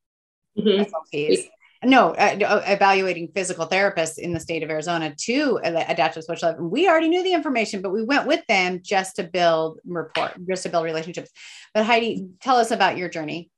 mm-hmm. 0.57 0.83
SLPs. 0.83 1.47
No, 1.85 2.11
uh, 2.11 2.37
uh, 2.45 2.63
evaluating 2.65 3.29
physical 3.35 3.67
therapists 3.67 4.17
in 4.17 4.33
the 4.33 4.39
state 4.39 4.63
of 4.63 4.69
Arizona 4.69 5.13
to 5.23 5.59
Adaptive 5.63 6.23
Switch 6.23 6.41
Lab. 6.41 6.57
We 6.57 6.87
already 6.87 7.09
knew 7.09 7.23
the 7.23 7.33
information, 7.33 7.81
but 7.81 7.91
we 7.91 8.03
went 8.03 8.25
with 8.25 8.45
them 8.47 8.79
just 8.81 9.17
to 9.17 9.23
build 9.23 9.79
rapport, 9.85 10.31
just 10.47 10.63
to 10.63 10.69
build 10.69 10.85
relationships. 10.85 11.29
But 11.73 11.85
Heidi, 11.85 12.25
tell 12.39 12.55
us 12.55 12.71
about 12.71 12.97
your 12.97 13.09
journey. 13.09 13.51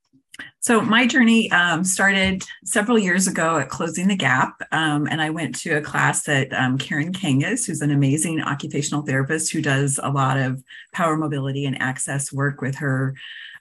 So 0.60 0.82
my 0.82 1.06
journey 1.06 1.52
um, 1.52 1.84
started 1.84 2.44
several 2.64 2.98
years 2.98 3.28
ago 3.28 3.58
at 3.58 3.70
Closing 3.70 4.08
the 4.08 4.16
Gap, 4.16 4.56
um, 4.72 5.08
and 5.08 5.22
I 5.22 5.30
went 5.30 5.56
to 5.60 5.78
a 5.78 5.82
class 5.82 6.24
that 6.24 6.52
um, 6.54 6.78
Karen 6.78 7.14
Kangas, 7.14 7.66
who's 7.66 7.82
an 7.82 7.92
amazing 7.92 8.42
occupational 8.42 9.04
therapist 9.04 9.52
who 9.52 9.62
does 9.62 10.00
a 10.02 10.10
lot 10.10 10.38
of 10.38 10.64
power 10.92 11.18
mobility 11.18 11.66
and 11.66 11.80
access 11.82 12.34
work 12.34 12.62
with 12.62 12.76
her 12.78 13.16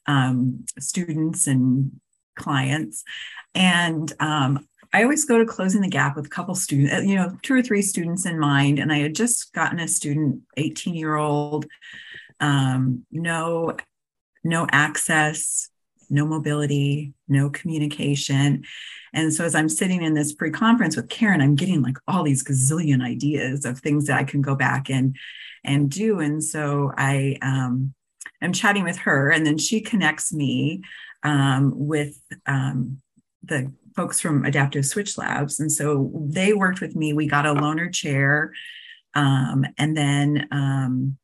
um, 0.07 0.65
students 0.79 1.47
and 1.47 2.01
clients. 2.37 3.05
And 3.55 4.13
um, 4.19 4.67
I 4.93 5.03
always 5.03 5.25
go 5.25 5.39
to 5.39 5.45
Closing 5.45 5.83
the 5.83 5.89
Gap 5.89 6.17
with 6.17 6.27
a 6.27 6.31
couple 6.31 6.55
students, 6.55 6.95
uh, 6.95 7.01
you 7.01 7.17
know, 7.17 7.37
two 7.43 7.55
or 7.55 7.63
three 7.63 7.83
students 7.83 8.27
in 8.27 8.39
mind. 8.39 8.79
And 8.79 8.93
I 8.93 8.99
had 8.99 9.15
just 9.15 9.53
gotten 9.53 9.79
a 9.79 9.89
student, 9.89 10.43
18 10.57 10.95
year 10.95 11.17
old, 11.17 11.67
um, 12.41 13.05
no, 13.11 13.77
no 14.43 14.67
access 14.71 15.69
no 16.15 16.27
mobility, 16.27 17.13
no 17.29 17.51
communication. 17.51 18.65
And 19.13 19.33
so 19.33 19.45
as 19.45 19.55
I'm 19.55 19.69
sitting 19.69 20.03
in 20.03 20.15
this 20.15 20.33
pre-conference 20.33 20.97
with 20.97 21.09
Karen, 21.09 21.41
I'm 21.41 21.55
getting 21.55 21.83
like 21.83 21.99
all 22.09 22.23
these 22.23 22.45
gazillion 22.45 23.05
ideas 23.05 23.65
of 23.65 23.79
things 23.79 24.07
that 24.07 24.19
I 24.19 24.25
can 24.25 24.41
go 24.41 24.55
back 24.55 24.89
and 24.89 25.17
and 25.65 25.91
do. 25.91 26.21
And 26.21 26.43
so 26.43 26.93
I 26.97 27.39
um 27.43 27.95
I'm 28.43 28.53
chatting 28.53 28.85
with 28.85 28.99
her 28.99 29.31
and 29.31 29.47
then 29.47 29.59
she 29.59 29.81
connects 29.81 30.33
me 30.33 30.83
um, 31.25 31.73
with 31.75 32.21
um, 32.47 33.01
the 33.43 33.73
folks 33.97 34.21
from 34.21 34.45
Adaptive 34.45 34.87
Switch 34.87 35.17
Labs. 35.17 35.59
And 35.59 35.73
so 35.73 36.11
they 36.27 36.53
worked 36.53 36.81
with 36.81 36.95
me. 36.95 37.13
We 37.13 37.27
got 37.27 37.47
a 37.47 37.55
loaner 37.55 37.93
chair. 37.93 38.53
Um, 39.15 39.65
and 39.79 39.97
then 39.97 40.49
um, 40.51 41.17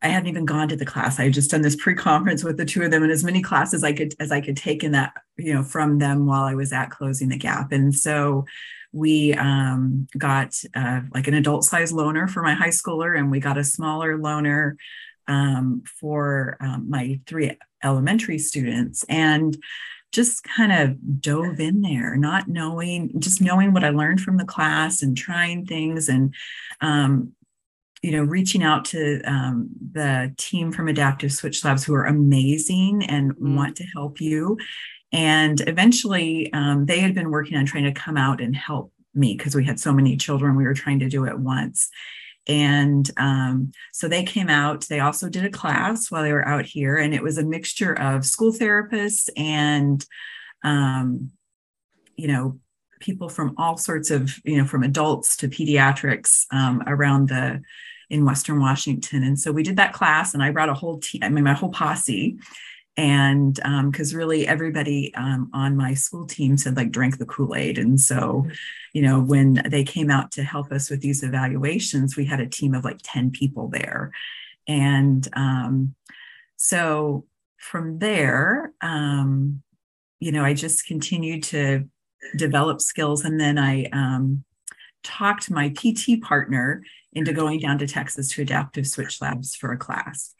I 0.00 0.08
hadn't 0.08 0.28
even 0.28 0.44
gone 0.44 0.68
to 0.68 0.76
the 0.76 0.86
class. 0.86 1.18
I 1.18 1.24
had 1.24 1.32
just 1.32 1.50
done 1.50 1.62
this 1.62 1.76
pre-conference 1.76 2.44
with 2.44 2.56
the 2.56 2.64
two 2.64 2.82
of 2.82 2.90
them 2.90 3.02
and 3.02 3.10
as 3.10 3.24
many 3.24 3.42
classes 3.42 3.82
I 3.82 3.92
could 3.92 4.14
as 4.20 4.30
I 4.30 4.40
could 4.40 4.56
take 4.56 4.84
in 4.84 4.92
that, 4.92 5.12
you 5.36 5.52
know, 5.52 5.62
from 5.62 5.98
them 5.98 6.26
while 6.26 6.44
I 6.44 6.54
was 6.54 6.72
at 6.72 6.90
closing 6.90 7.28
the 7.28 7.36
gap. 7.36 7.72
And 7.72 7.94
so 7.94 8.44
we 8.92 9.34
um, 9.34 10.06
got 10.16 10.54
uh, 10.74 11.00
like 11.12 11.26
an 11.26 11.34
adult 11.34 11.64
size 11.64 11.92
loaner 11.92 12.30
for 12.30 12.42
my 12.42 12.54
high 12.54 12.68
schooler, 12.68 13.18
and 13.18 13.30
we 13.30 13.40
got 13.40 13.58
a 13.58 13.64
smaller 13.64 14.16
loaner 14.16 14.74
um, 15.26 15.82
for 16.00 16.56
um, 16.60 16.88
my 16.88 17.20
three 17.26 17.58
elementary 17.82 18.38
students. 18.38 19.04
And 19.08 19.56
just 20.10 20.42
kind 20.42 20.72
of 20.72 21.20
dove 21.20 21.60
in 21.60 21.82
there, 21.82 22.16
not 22.16 22.48
knowing, 22.48 23.12
just 23.20 23.42
knowing 23.42 23.72
what 23.72 23.84
I 23.84 23.90
learned 23.90 24.20
from 24.20 24.38
the 24.38 24.44
class 24.44 25.02
and 25.02 25.16
trying 25.16 25.66
things 25.66 26.08
and 26.08 26.34
um, 26.80 27.32
you 28.02 28.12
know, 28.12 28.22
reaching 28.22 28.62
out 28.62 28.84
to 28.86 29.20
um, 29.22 29.68
the 29.92 30.32
team 30.36 30.72
from 30.72 30.88
Adaptive 30.88 31.32
Switch 31.32 31.64
Labs 31.64 31.84
who 31.84 31.94
are 31.94 32.06
amazing 32.06 33.04
and 33.06 33.34
mm. 33.34 33.56
want 33.56 33.76
to 33.76 33.84
help 33.94 34.20
you. 34.20 34.56
And 35.12 35.60
eventually, 35.66 36.52
um, 36.52 36.86
they 36.86 37.00
had 37.00 37.14
been 37.14 37.30
working 37.30 37.56
on 37.56 37.66
trying 37.66 37.84
to 37.84 37.92
come 37.92 38.16
out 38.16 38.40
and 38.40 38.54
help 38.54 38.92
me 39.14 39.34
because 39.36 39.54
we 39.54 39.64
had 39.64 39.80
so 39.80 39.92
many 39.92 40.16
children. 40.16 40.56
We 40.56 40.64
were 40.64 40.74
trying 40.74 41.00
to 41.00 41.08
do 41.08 41.24
it 41.24 41.38
once. 41.38 41.88
And 42.46 43.10
um, 43.18 43.72
so 43.92 44.08
they 44.08 44.22
came 44.22 44.48
out. 44.48 44.86
They 44.88 45.00
also 45.00 45.28
did 45.28 45.44
a 45.44 45.50
class 45.50 46.10
while 46.10 46.22
they 46.22 46.32
were 46.32 46.46
out 46.46 46.64
here, 46.64 46.96
and 46.96 47.14
it 47.14 47.22
was 47.22 47.36
a 47.36 47.44
mixture 47.44 47.92
of 47.92 48.24
school 48.24 48.52
therapists 48.52 49.28
and, 49.36 50.04
um, 50.64 51.30
you 52.16 52.28
know, 52.28 52.58
people 53.00 53.28
from 53.28 53.54
all 53.56 53.76
sorts 53.76 54.10
of, 54.10 54.38
you 54.44 54.58
know, 54.58 54.64
from 54.64 54.82
adults 54.82 55.36
to 55.38 55.48
pediatrics 55.48 56.46
um, 56.52 56.82
around 56.86 57.28
the 57.28 57.62
in 58.10 58.24
Western 58.24 58.58
Washington. 58.58 59.22
And 59.22 59.38
so 59.38 59.52
we 59.52 59.62
did 59.62 59.76
that 59.76 59.92
class, 59.92 60.34
and 60.34 60.42
I 60.42 60.50
brought 60.50 60.70
a 60.70 60.74
whole 60.74 60.98
team, 60.98 61.22
I 61.22 61.28
mean, 61.28 61.44
my 61.44 61.52
whole 61.52 61.70
posse. 61.70 62.38
And 62.96 63.54
because 63.54 64.12
um, 64.12 64.18
really 64.18 64.48
everybody 64.48 65.14
um, 65.14 65.50
on 65.52 65.76
my 65.76 65.94
school 65.94 66.26
team 66.26 66.56
said, 66.56 66.76
like, 66.76 66.90
drank 66.90 67.18
the 67.18 67.26
Kool 67.26 67.54
Aid. 67.54 67.78
And 67.78 68.00
so, 68.00 68.46
you 68.92 69.02
know, 69.02 69.20
when 69.20 69.62
they 69.68 69.84
came 69.84 70.10
out 70.10 70.32
to 70.32 70.42
help 70.42 70.72
us 70.72 70.90
with 70.90 71.00
these 71.00 71.22
evaluations, 71.22 72.16
we 72.16 72.24
had 72.24 72.40
a 72.40 72.48
team 72.48 72.74
of 72.74 72.82
like 72.82 72.98
10 73.04 73.30
people 73.30 73.68
there. 73.68 74.10
And 74.66 75.26
um, 75.34 75.94
so 76.56 77.24
from 77.56 78.00
there, 78.00 78.72
um, 78.80 79.62
you 80.18 80.32
know, 80.32 80.44
I 80.44 80.54
just 80.54 80.86
continued 80.86 81.44
to 81.44 81.88
develop 82.36 82.80
skills. 82.80 83.24
And 83.24 83.40
then 83.40 83.58
I 83.58 83.84
um, 83.86 84.44
talked 85.02 85.50
my 85.50 85.70
PT 85.70 86.20
partner 86.22 86.82
into 87.12 87.32
going 87.32 87.60
down 87.60 87.78
to 87.78 87.86
Texas 87.86 88.32
to 88.32 88.42
Adaptive 88.42 88.86
Switch 88.86 89.20
Labs 89.20 89.54
for 89.54 89.72
a 89.72 89.78
class. 89.78 90.34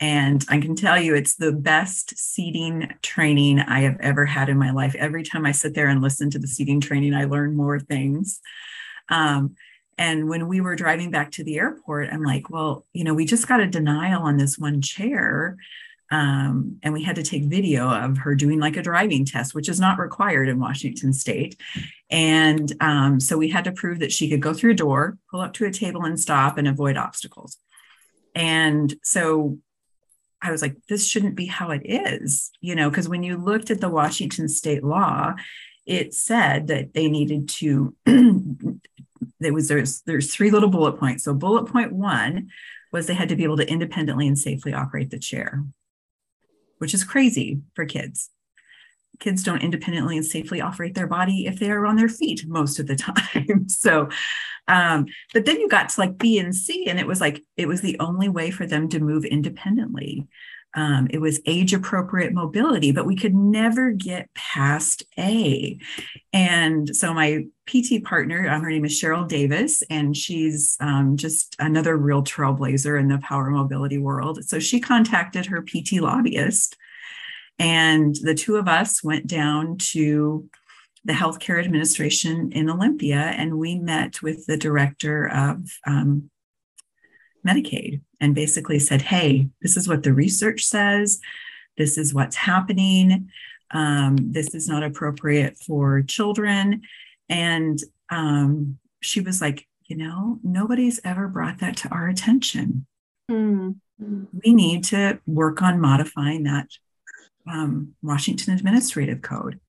And 0.00 0.44
I 0.48 0.58
can 0.58 0.74
tell 0.74 1.00
you, 1.00 1.14
it's 1.14 1.36
the 1.36 1.52
best 1.52 2.16
seating 2.18 2.92
training 3.02 3.60
I 3.60 3.80
have 3.80 3.96
ever 4.00 4.26
had 4.26 4.48
in 4.48 4.58
my 4.58 4.70
life. 4.70 4.94
Every 4.96 5.22
time 5.22 5.46
I 5.46 5.52
sit 5.52 5.74
there 5.74 5.88
and 5.88 6.02
listen 6.02 6.30
to 6.30 6.38
the 6.38 6.48
seating 6.48 6.80
training, 6.80 7.14
I 7.14 7.24
learn 7.24 7.56
more 7.56 7.78
things. 7.78 8.40
Um, 9.08 9.54
and 9.96 10.28
when 10.28 10.48
we 10.48 10.60
were 10.60 10.74
driving 10.74 11.10
back 11.10 11.30
to 11.32 11.44
the 11.44 11.58
airport, 11.58 12.10
I'm 12.12 12.24
like, 12.24 12.50
well, 12.50 12.84
you 12.92 13.04
know, 13.04 13.14
we 13.14 13.24
just 13.24 13.46
got 13.46 13.60
a 13.60 13.66
denial 13.66 14.22
on 14.22 14.36
this 14.36 14.58
one 14.58 14.82
chair. 14.82 15.56
Um, 16.14 16.78
and 16.84 16.94
we 16.94 17.02
had 17.02 17.16
to 17.16 17.24
take 17.24 17.42
video 17.46 17.90
of 17.90 18.18
her 18.18 18.36
doing 18.36 18.60
like 18.60 18.76
a 18.76 18.82
driving 18.82 19.24
test, 19.24 19.52
which 19.52 19.68
is 19.68 19.80
not 19.80 19.98
required 19.98 20.48
in 20.48 20.60
Washington 20.60 21.12
state. 21.12 21.60
And 22.08 22.72
um, 22.80 23.18
so 23.18 23.36
we 23.36 23.48
had 23.50 23.64
to 23.64 23.72
prove 23.72 23.98
that 23.98 24.12
she 24.12 24.30
could 24.30 24.40
go 24.40 24.54
through 24.54 24.70
a 24.70 24.76
door, 24.76 25.18
pull 25.28 25.40
up 25.40 25.54
to 25.54 25.66
a 25.66 25.72
table 25.72 26.04
and 26.04 26.20
stop 26.20 26.56
and 26.56 26.68
avoid 26.68 26.96
obstacles. 26.96 27.58
And 28.32 28.94
so 29.02 29.58
I 30.40 30.52
was 30.52 30.62
like, 30.62 30.76
this 30.88 31.08
shouldn't 31.08 31.34
be 31.34 31.46
how 31.46 31.72
it 31.72 31.82
is, 31.84 32.52
you 32.60 32.76
know, 32.76 32.90
because 32.90 33.08
when 33.08 33.24
you 33.24 33.36
looked 33.36 33.72
at 33.72 33.80
the 33.80 33.88
Washington 33.88 34.48
state 34.48 34.84
law, 34.84 35.34
it 35.84 36.14
said 36.14 36.68
that 36.68 36.94
they 36.94 37.08
needed 37.08 37.48
to 37.48 37.96
there 39.40 39.52
was 39.52 39.66
there's 39.66 40.02
there's 40.02 40.32
three 40.32 40.52
little 40.52 40.68
bullet 40.68 40.98
points. 41.00 41.24
So 41.24 41.34
bullet 41.34 41.64
point 41.64 41.92
one 41.92 42.50
was 42.92 43.08
they 43.08 43.14
had 43.14 43.30
to 43.30 43.36
be 43.36 43.42
able 43.42 43.56
to 43.56 43.68
independently 43.68 44.28
and 44.28 44.38
safely 44.38 44.72
operate 44.72 45.10
the 45.10 45.18
chair, 45.18 45.64
which 46.78 46.94
is 46.94 47.04
crazy 47.04 47.60
for 47.74 47.84
kids. 47.84 48.30
Kids 49.20 49.42
don't 49.42 49.62
independently 49.62 50.16
and 50.16 50.26
safely 50.26 50.60
operate 50.60 50.94
their 50.94 51.06
body 51.06 51.46
if 51.46 51.58
they 51.58 51.70
are 51.70 51.86
on 51.86 51.96
their 51.96 52.08
feet 52.08 52.44
most 52.46 52.78
of 52.78 52.86
the 52.86 52.96
time. 52.96 53.68
so, 53.68 54.08
um, 54.66 55.06
but 55.32 55.44
then 55.44 55.60
you 55.60 55.68
got 55.68 55.90
to 55.90 56.00
like 56.00 56.18
B 56.18 56.38
and 56.38 56.54
C, 56.54 56.86
and 56.88 56.98
it 56.98 57.06
was 57.06 57.20
like 57.20 57.42
it 57.56 57.68
was 57.68 57.80
the 57.80 57.98
only 58.00 58.28
way 58.28 58.50
for 58.50 58.66
them 58.66 58.88
to 58.88 58.98
move 58.98 59.24
independently. 59.24 60.26
Um, 60.74 61.06
it 61.10 61.20
was 61.20 61.40
age 61.46 61.72
appropriate 61.72 62.32
mobility, 62.32 62.90
but 62.90 63.06
we 63.06 63.16
could 63.16 63.34
never 63.34 63.90
get 63.92 64.32
past 64.34 65.04
A. 65.18 65.78
And 66.32 66.94
so 66.94 67.14
my 67.14 67.44
PT 67.66 68.02
partner, 68.04 68.48
um, 68.48 68.62
her 68.62 68.70
name 68.70 68.84
is 68.84 69.00
Cheryl 69.00 69.26
Davis, 69.26 69.82
and 69.88 70.16
she's 70.16 70.76
um, 70.80 71.16
just 71.16 71.54
another 71.58 71.96
real 71.96 72.22
trailblazer 72.22 72.98
in 72.98 73.08
the 73.08 73.18
power 73.18 73.50
mobility 73.50 73.98
world. 73.98 74.44
So 74.44 74.58
she 74.58 74.80
contacted 74.80 75.46
her 75.46 75.62
PT 75.62 75.94
lobbyist, 75.94 76.76
and 77.58 78.14
the 78.22 78.34
two 78.34 78.56
of 78.56 78.66
us 78.66 79.02
went 79.02 79.26
down 79.26 79.78
to 79.92 80.48
the 81.04 81.12
healthcare 81.12 81.62
administration 81.62 82.50
in 82.52 82.70
Olympia, 82.70 83.16
and 83.16 83.58
we 83.58 83.78
met 83.78 84.22
with 84.22 84.46
the 84.46 84.56
director 84.56 85.28
of 85.28 85.58
um, 85.86 86.30
Medicaid 87.46 88.00
and 88.20 88.34
basically 88.34 88.78
said, 88.78 89.02
hey, 89.02 89.48
this 89.62 89.76
is 89.76 89.88
what 89.88 90.02
the 90.02 90.12
research 90.12 90.64
says. 90.64 91.20
This 91.76 91.98
is 91.98 92.14
what's 92.14 92.36
happening. 92.36 93.28
Um, 93.70 94.16
this 94.32 94.54
is 94.54 94.68
not 94.68 94.82
appropriate 94.82 95.58
for 95.58 96.02
children. 96.02 96.82
And 97.28 97.78
um, 98.10 98.78
she 99.00 99.20
was 99.20 99.40
like, 99.40 99.66
you 99.86 99.96
know, 99.96 100.38
nobody's 100.42 101.00
ever 101.04 101.28
brought 101.28 101.58
that 101.58 101.76
to 101.78 101.88
our 101.88 102.08
attention. 102.08 102.86
Mm-hmm. 103.30 104.24
We 104.44 104.54
need 104.54 104.84
to 104.84 105.20
work 105.26 105.62
on 105.62 105.80
modifying 105.80 106.44
that 106.44 106.68
um, 107.46 107.94
Washington 108.02 108.54
Administrative 108.54 109.22
Code. 109.22 109.60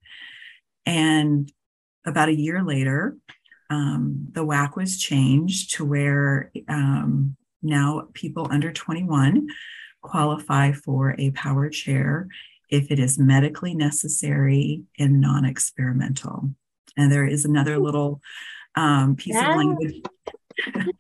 And 0.86 1.52
about 2.06 2.30
a 2.30 2.36
year 2.36 2.64
later, 2.64 3.18
um, 3.70 4.28
the 4.32 4.46
WAC 4.46 4.76
was 4.76 5.00
changed 5.00 5.74
to 5.76 5.86
where 5.86 6.52
um, 6.68 7.36
now 7.66 8.08
people 8.14 8.48
under 8.50 8.72
21 8.72 9.48
qualify 10.02 10.72
for 10.72 11.16
a 11.18 11.32
power 11.32 11.70
chair 11.70 12.28
if 12.70 12.92
it 12.92 13.00
is 13.00 13.18
medically 13.20 13.74
necessary 13.74 14.84
and 14.98 15.22
non 15.22 15.46
experimental. 15.46 16.50
And 16.98 17.12
there 17.12 17.26
is 17.26 17.46
another 17.46 17.78
little 17.78 18.22
um, 18.76 19.16
piece 19.16 19.34
yeah. 19.36 19.52
of 19.52 19.58
language. 19.58 20.02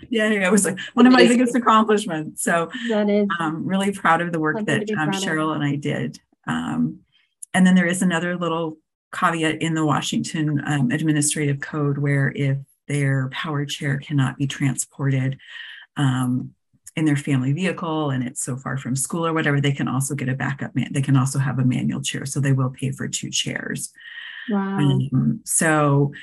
yeah, 0.09 0.29
yeah, 0.29 0.47
it 0.47 0.51
was 0.51 0.65
like 0.65 0.77
one 0.93 1.07
of 1.07 1.13
my 1.13 1.27
biggest 1.27 1.55
accomplishments. 1.55 2.43
So 2.43 2.69
that 2.89 3.09
is 3.09 3.27
um, 3.39 3.65
really 3.65 3.91
proud 3.91 4.21
of 4.21 4.31
the 4.31 4.39
work 4.39 4.65
that 4.65 4.89
um, 4.91 5.11
Cheryl 5.11 5.55
and 5.55 5.63
I 5.63 5.75
did. 5.75 6.19
Um, 6.47 6.99
and 7.53 7.65
then 7.65 7.75
there 7.75 7.87
is 7.87 8.01
another 8.01 8.35
little 8.35 8.77
caveat 9.13 9.61
in 9.61 9.73
the 9.73 9.85
Washington 9.85 10.61
um, 10.65 10.91
Administrative 10.91 11.61
Code 11.61 11.97
where 11.97 12.33
if 12.35 12.57
their 12.87 13.29
power 13.29 13.65
chair 13.65 13.97
cannot 13.97 14.37
be 14.37 14.45
transported 14.45 15.37
um, 15.97 16.51
in 16.95 17.05
their 17.05 17.17
family 17.17 17.51
vehicle 17.51 18.09
and 18.09 18.25
it's 18.25 18.43
so 18.43 18.55
far 18.55 18.77
from 18.77 18.95
school 18.95 19.25
or 19.25 19.33
whatever, 19.33 19.59
they 19.59 19.71
can 19.71 19.87
also 19.87 20.15
get 20.15 20.29
a 20.29 20.35
backup 20.35 20.75
man. 20.75 20.91
They 20.91 21.01
can 21.01 21.17
also 21.17 21.39
have 21.39 21.59
a 21.59 21.65
manual 21.65 22.01
chair. 22.01 22.25
So 22.25 22.39
they 22.39 22.53
will 22.53 22.69
pay 22.69 22.91
for 22.91 23.07
two 23.07 23.29
chairs. 23.29 23.91
Wow. 24.49 24.77
Um, 24.77 25.41
so 25.43 26.13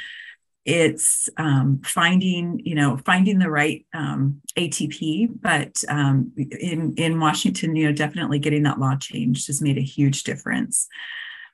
it's 0.64 1.28
um, 1.37 1.80
finding, 1.85 2.61
you 2.64 2.74
know, 2.74 2.96
finding 3.04 3.38
the 3.38 3.50
right 3.50 3.85
um, 3.92 4.40
ATP, 4.56 5.28
but 5.40 5.82
um, 5.88 6.32
in 6.37 6.94
in 6.96 7.18
Washington, 7.18 7.74
you 7.74 7.87
know, 7.87 7.92
definitely 7.92 8.38
getting 8.38 8.62
that 8.62 8.78
law 8.78 8.94
changed 8.94 9.48
has 9.48 9.61
made 9.61 9.76
a 9.76 9.82
huge 9.82 10.22
difference. 10.22 10.87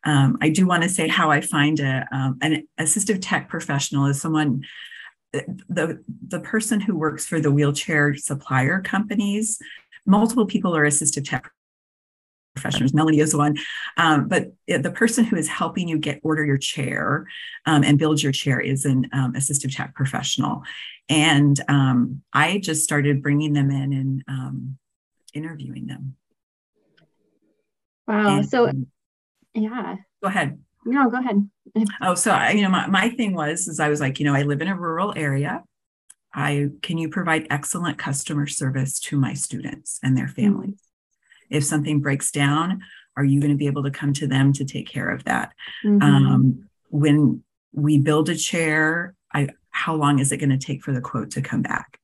Um, 0.05 0.37
I 0.43 0.51
do 0.51 0.67
want 0.67 0.83
to 0.83 0.89
say 0.91 1.09
how 1.09 1.31
I 1.31 1.41
find 1.41 1.81
a 1.81 2.07
um, 2.13 2.39
an 2.43 2.69
assistive 2.79 3.19
tech 3.23 3.49
professional 3.49 4.07
is 4.07 4.21
someone 4.21 4.63
the 5.69 6.03
the 6.27 6.41
person 6.41 6.81
who 6.81 6.97
works 6.97 7.27
for 7.27 7.41
the 7.41 7.51
wheelchair 7.51 8.15
supplier 8.17 8.81
companies 8.81 9.59
multiple 10.07 10.47
people 10.47 10.75
are 10.75 10.85
assistive 10.85 11.29
tech 11.29 11.53
professionals. 12.57 12.93
Melanie 12.93 13.21
is 13.21 13.37
one. 13.37 13.57
Um, 13.97 14.27
but 14.27 14.53
the 14.67 14.91
person 14.91 15.25
who 15.25 15.37
is 15.37 15.49
helping 15.49 15.87
you 15.87 15.99
get 15.99 16.19
order 16.23 16.45
your 16.45 16.59
chair 16.59 17.27
um, 17.67 17.85
and 17.85 17.99
build 17.99 18.23
your 18.23 18.33
chair 18.33 18.59
is 18.59 18.85
an 18.85 19.09
um, 19.13 19.35
assistive 19.35 19.75
tech 19.75 19.95
professional. 19.95 20.63
And 21.09 21.61
um, 21.69 22.23
i 22.33 22.59
just 22.59 22.85
started 22.85 23.23
bringing 23.23 23.53
them 23.53 23.71
in 23.71 23.93
and 23.93 24.25
um, 24.29 24.79
interviewing 25.35 25.87
them. 25.87 26.17
Wow 28.07 28.39
and, 28.39 28.49
so 28.49 28.73
yeah. 29.55 29.97
Go 30.23 30.29
ahead 30.29 30.59
no, 30.89 31.11
go 31.11 31.19
ahead. 31.19 31.49
oh, 32.03 32.15
so 32.15 32.33
I, 32.33 32.53
you 32.53 32.63
know, 32.63 32.69
my, 32.69 32.87
my 32.87 33.11
thing 33.11 33.35
was, 33.35 33.69
is 33.69 33.81
I 33.81 33.89
was 33.89 34.01
like, 34.01 34.19
you 34.19 34.25
know, 34.25 34.35
I 34.35 34.43
live 34.43 34.61
in 34.61 34.69
a 34.69 34.77
rural 34.77 35.13
area. 35.17 35.63
I 36.35 36.69
can 36.83 36.99
you 36.99 37.09
provide 37.09 37.47
excellent 37.51 37.99
customer 37.99 38.47
service 38.47 39.01
to 39.01 39.19
my 39.19 39.35
students 39.35 39.99
and 40.03 40.17
their 40.17 40.27
mm-hmm. 40.27 40.43
families. 40.43 40.75
Mm-hmm. 40.75 41.57
If 41.57 41.65
something 41.65 42.01
breaks 42.01 42.31
down, 42.31 42.83
are 43.17 43.25
you 43.25 43.41
going 43.41 43.51
to 43.51 43.57
be 43.57 43.67
able 43.67 43.83
to 43.85 43.91
come 43.91 44.13
to 44.15 44.27
them 44.27 44.53
to 44.55 44.65
take 44.65 44.89
care 44.89 45.09
of 45.09 45.25
that? 45.25 45.53
Mm-hmm. 45.85 46.03
Um, 46.03 46.69
when 46.91 47.43
we 47.73 47.99
build 47.99 48.29
a 48.29 48.37
chair, 48.37 49.15
I 49.33 49.49
how 49.71 49.95
long 49.95 50.19
is 50.19 50.33
it 50.33 50.39
going 50.39 50.51
to 50.51 50.59
take 50.59 50.83
for 50.83 50.93
the 50.93 51.01
quote 51.01 51.33
to 51.33 51.43
come 51.43 51.63
back? 51.63 51.99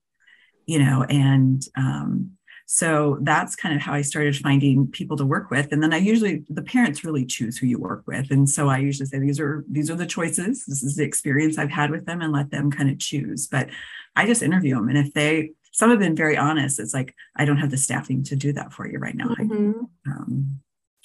You 0.66 0.79
know, 0.79 1.05
and 1.05 1.62
um, 1.77 2.33
so 2.66 3.18
that's 3.20 3.57
kind 3.57 3.74
of 3.74 3.83
how 3.83 3.92
I 3.92 4.03
started 4.03 4.37
finding 4.37 4.87
people 4.87 5.16
to 5.18 5.27
work 5.27 5.50
with. 5.50 5.70
And 5.70 5.83
then 5.83 5.92
I 5.92 5.98
usually 5.98 6.44
the 6.48 6.62
parents 6.62 7.05
really 7.05 7.27
choose 7.27 7.59
who 7.59 7.66
you 7.66 7.79
work 7.79 8.05
with. 8.07 8.31
And 8.31 8.48
so 8.48 8.68
I 8.68 8.79
usually 8.79 9.07
say 9.07 9.18
these 9.18 9.38
are 9.38 9.64
these 9.70 9.90
are 9.90 9.96
the 9.96 10.07
choices. 10.07 10.64
This 10.64 10.83
is 10.83 10.96
the 10.96 11.05
experience 11.05 11.59
I've 11.59 11.70
had 11.70 11.90
with 11.90 12.07
them 12.07 12.22
and 12.22 12.33
let 12.33 12.50
them 12.50 12.70
kind 12.70 12.90
of 12.90 12.98
choose. 12.98 13.46
But 13.46 13.68
I 14.16 14.27
just 14.27 14.42
interview 14.42 14.77
them. 14.77 14.88
And 14.88 14.98
if 14.98 15.12
they 15.12 15.50
some 15.72 15.90
have 15.90 15.98
been 15.98 16.16
very 16.16 16.37
honest, 16.37 16.79
it's 16.79 16.94
like, 16.94 17.14
I 17.37 17.44
don't 17.44 17.57
have 17.57 17.72
the 17.72 17.77
staffing 17.77 18.22
to 18.24 18.37
do 18.37 18.53
that 18.53 18.72
for 18.72 18.88
you 18.88 18.98
right 18.98 19.16
now. 19.16 19.27
Mm-hmm. 19.27 19.81
Um, 20.07 20.61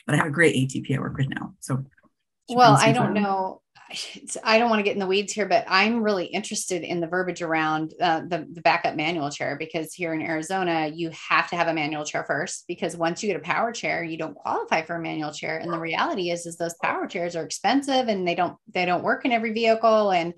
but 0.05 0.13
I 0.13 0.19
have 0.19 0.27
a 0.27 0.31
great 0.31 0.55
ATP 0.55 0.95
I 0.95 0.99
work 0.99 1.17
with 1.17 1.27
now. 1.27 1.55
So 1.59 1.83
well, 2.47 2.77
I 2.79 2.91
don't 2.91 3.13
know 3.13 3.61
I 4.43 4.59
don't 4.59 4.69
want 4.69 4.79
to 4.79 4.83
get 4.83 4.93
in 4.93 4.99
the 4.99 5.07
weeds 5.07 5.33
here, 5.33 5.47
but 5.47 5.65
I'm 5.67 6.03
really 6.03 6.25
interested 6.25 6.83
in 6.83 6.99
the 6.99 7.07
verbiage 7.07 7.41
around 7.41 7.93
uh, 7.99 8.21
the, 8.21 8.47
the 8.51 8.61
backup 8.61 8.95
manual 8.95 9.31
chair 9.31 9.55
because 9.57 9.93
here 9.93 10.13
in 10.13 10.21
Arizona, 10.21 10.87
you 10.93 11.11
have 11.29 11.49
to 11.49 11.55
have 11.55 11.67
a 11.67 11.73
manual 11.73 12.05
chair 12.05 12.23
first 12.23 12.65
because 12.67 12.95
once 12.95 13.23
you 13.23 13.27
get 13.27 13.37
a 13.37 13.43
power 13.43 13.71
chair, 13.71 14.03
you 14.03 14.17
don't 14.17 14.35
qualify 14.35 14.83
for 14.83 14.95
a 14.95 15.01
manual 15.01 15.31
chair. 15.31 15.57
And 15.57 15.73
the 15.73 15.79
reality 15.79 16.29
is, 16.29 16.45
is 16.45 16.57
those 16.57 16.75
power 16.83 17.07
chairs 17.07 17.35
are 17.35 17.43
expensive 17.43 18.07
and 18.07 18.27
they 18.27 18.35
don't 18.35 18.57
they 18.71 18.85
don't 18.85 19.03
work 19.03 19.25
in 19.25 19.31
every 19.31 19.53
vehicle, 19.53 20.11
and 20.11 20.33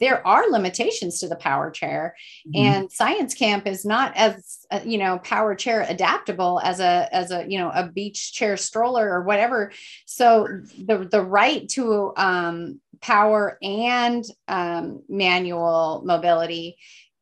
there 0.00 0.24
are 0.26 0.50
limitations 0.50 1.18
to 1.20 1.28
the 1.28 1.36
power 1.36 1.70
chair. 1.70 2.14
Mm-hmm. 2.46 2.64
And 2.64 2.92
Science 2.92 3.34
Camp 3.34 3.66
is 3.66 3.84
not 3.84 4.16
as 4.16 4.58
uh, 4.70 4.80
you 4.84 4.98
know 4.98 5.18
power 5.18 5.54
chair 5.54 5.84
adaptable 5.88 6.60
as 6.62 6.78
a 6.78 7.08
as 7.12 7.32
a 7.32 7.44
you 7.48 7.58
know 7.58 7.70
a 7.74 7.88
beach 7.88 8.32
chair 8.32 8.56
stroller 8.56 9.10
or 9.10 9.22
whatever. 9.22 9.72
So 10.06 10.46
the 10.78 11.08
the 11.10 11.22
right 11.22 11.68
to 11.70 12.12
um, 12.16 12.80
power 13.02 13.58
and 13.62 14.24
um, 14.48 15.02
manual 15.08 16.02
mobility 16.04 16.76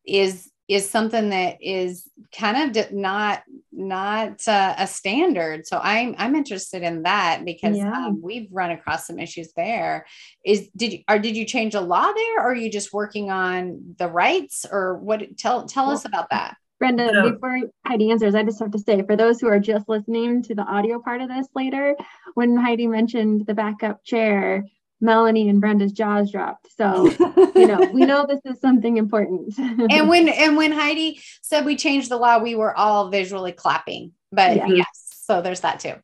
is 0.07 0.51
is 0.69 0.89
something 0.89 1.31
that 1.31 1.57
is 1.61 2.09
kind 2.33 2.77
of 2.77 2.93
not 2.93 3.43
not 3.73 4.47
uh, 4.47 4.75
a 4.79 4.87
standard. 4.87 5.67
So 5.67 5.81
i'm 5.83 6.15
i'm 6.19 6.37
interested 6.37 6.83
in 6.83 7.03
that 7.03 7.43
because 7.45 7.77
yeah. 7.77 7.91
um, 7.91 8.21
we've 8.23 8.49
run 8.53 8.71
across 8.71 9.07
some 9.07 9.19
issues 9.19 9.53
there. 9.57 10.07
Is 10.45 10.69
did 10.77 10.93
you 10.93 10.99
or 11.09 11.19
did 11.19 11.37
you 11.37 11.45
change 11.45 11.75
a 11.75 11.81
law 11.81 12.13
there 12.13 12.39
or 12.39 12.53
are 12.53 12.55
you 12.55 12.71
just 12.71 12.93
working 12.93 13.31
on 13.31 13.97
the 13.99 14.09
rights 14.09 14.65
or 14.71 14.99
what 14.99 15.37
tell 15.37 15.67
tell 15.67 15.87
well, 15.87 15.95
us 15.95 16.05
about 16.05 16.31
that. 16.31 16.57
Brenda, 16.79 17.11
so, 17.13 17.33
before 17.33 17.61
Heidi 17.87 18.11
answers, 18.11 18.35
I 18.35 18.43
just 18.43 18.59
have 18.61 18.71
to 18.71 18.79
say 18.79 19.03
for 19.03 19.15
those 19.15 19.39
who 19.39 19.49
are 19.49 19.61
just 19.61 19.87
listening 19.87 20.43
to 20.45 20.55
the 20.55 20.63
audio 20.63 20.99
part 20.99 21.21
of 21.21 21.29
this 21.29 21.47
later, 21.55 21.95
when 22.35 22.57
Heidi 22.57 22.87
mentioned 22.87 23.45
the 23.47 23.53
backup 23.53 24.03
chair, 24.03 24.65
Melanie 25.01 25.49
and 25.49 25.61
Brenda's 25.61 25.93
jaws 25.93 26.31
dropped. 26.31 26.69
So, 26.77 27.11
you 27.55 27.67
know, 27.67 27.91
we 27.93 28.05
know 28.05 28.27
this 28.29 28.41
is 28.45 28.61
something 28.61 28.97
important. 28.97 29.59
and 29.59 30.09
when 30.09 30.29
and 30.29 30.57
when 30.57 30.73
Heidi 30.73 31.21
said 31.43 31.65
we 31.65 31.77
changed 31.77 32.11
the 32.11 32.17
law, 32.17 32.39
we 32.39 32.55
were 32.55 32.77
all 32.77 33.09
visually 33.09 33.53
clapping. 33.53 34.13
But 34.31 34.57
yeah. 34.57 34.67
yes, 34.67 34.87
so 35.23 35.43
there's 35.43 35.61
that 35.61 35.81
too. 35.81 35.95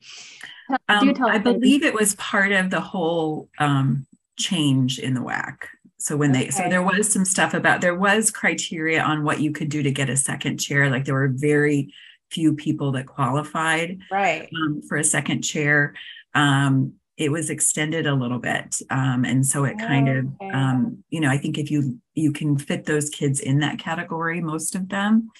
Um, 0.88 1.14
I 1.24 1.38
believe 1.38 1.84
it 1.84 1.94
was 1.94 2.14
part 2.16 2.52
of 2.52 2.70
the 2.70 2.80
whole 2.80 3.48
um, 3.58 4.06
change 4.36 4.98
in 4.98 5.14
the 5.14 5.20
WAC. 5.20 5.56
So 5.98 6.16
when 6.16 6.32
they 6.32 6.42
okay. 6.42 6.50
so 6.50 6.68
there 6.68 6.82
was 6.82 7.10
some 7.10 7.24
stuff 7.24 7.54
about 7.54 7.80
there 7.80 7.94
was 7.94 8.30
criteria 8.30 9.02
on 9.02 9.24
what 9.24 9.40
you 9.40 9.52
could 9.52 9.68
do 9.68 9.82
to 9.82 9.90
get 9.90 10.10
a 10.10 10.16
second 10.16 10.58
chair. 10.58 10.90
Like 10.90 11.04
there 11.04 11.14
were 11.14 11.32
very 11.32 11.92
few 12.30 12.54
people 12.54 12.92
that 12.92 13.06
qualified 13.06 13.98
right 14.10 14.48
um, 14.54 14.82
for 14.82 14.96
a 14.96 15.04
second 15.04 15.42
chair. 15.42 15.94
Um, 16.34 16.94
it 17.16 17.32
was 17.32 17.48
extended 17.48 18.06
a 18.06 18.14
little 18.14 18.38
bit 18.38 18.76
um, 18.90 19.24
and 19.24 19.46
so 19.46 19.64
it 19.64 19.78
kind 19.78 20.08
of 20.08 20.26
um, 20.52 21.02
you 21.10 21.20
know 21.20 21.30
i 21.30 21.38
think 21.38 21.58
if 21.58 21.70
you 21.70 21.98
you 22.14 22.32
can 22.32 22.58
fit 22.58 22.84
those 22.84 23.10
kids 23.10 23.40
in 23.40 23.60
that 23.60 23.78
category 23.78 24.40
most 24.40 24.74
of 24.74 24.88
them. 24.88 25.30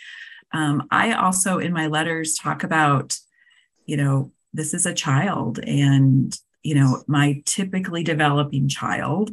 Um, 0.52 0.86
i 0.90 1.12
also 1.12 1.58
in 1.58 1.72
my 1.72 1.86
letters 1.86 2.36
talk 2.36 2.62
about 2.62 3.18
you 3.84 3.96
know 3.96 4.32
this 4.52 4.74
is 4.74 4.86
a 4.86 4.94
child 4.94 5.58
and 5.58 6.38
you 6.62 6.74
know 6.74 7.02
my 7.06 7.42
typically 7.44 8.02
developing 8.02 8.68
child 8.68 9.30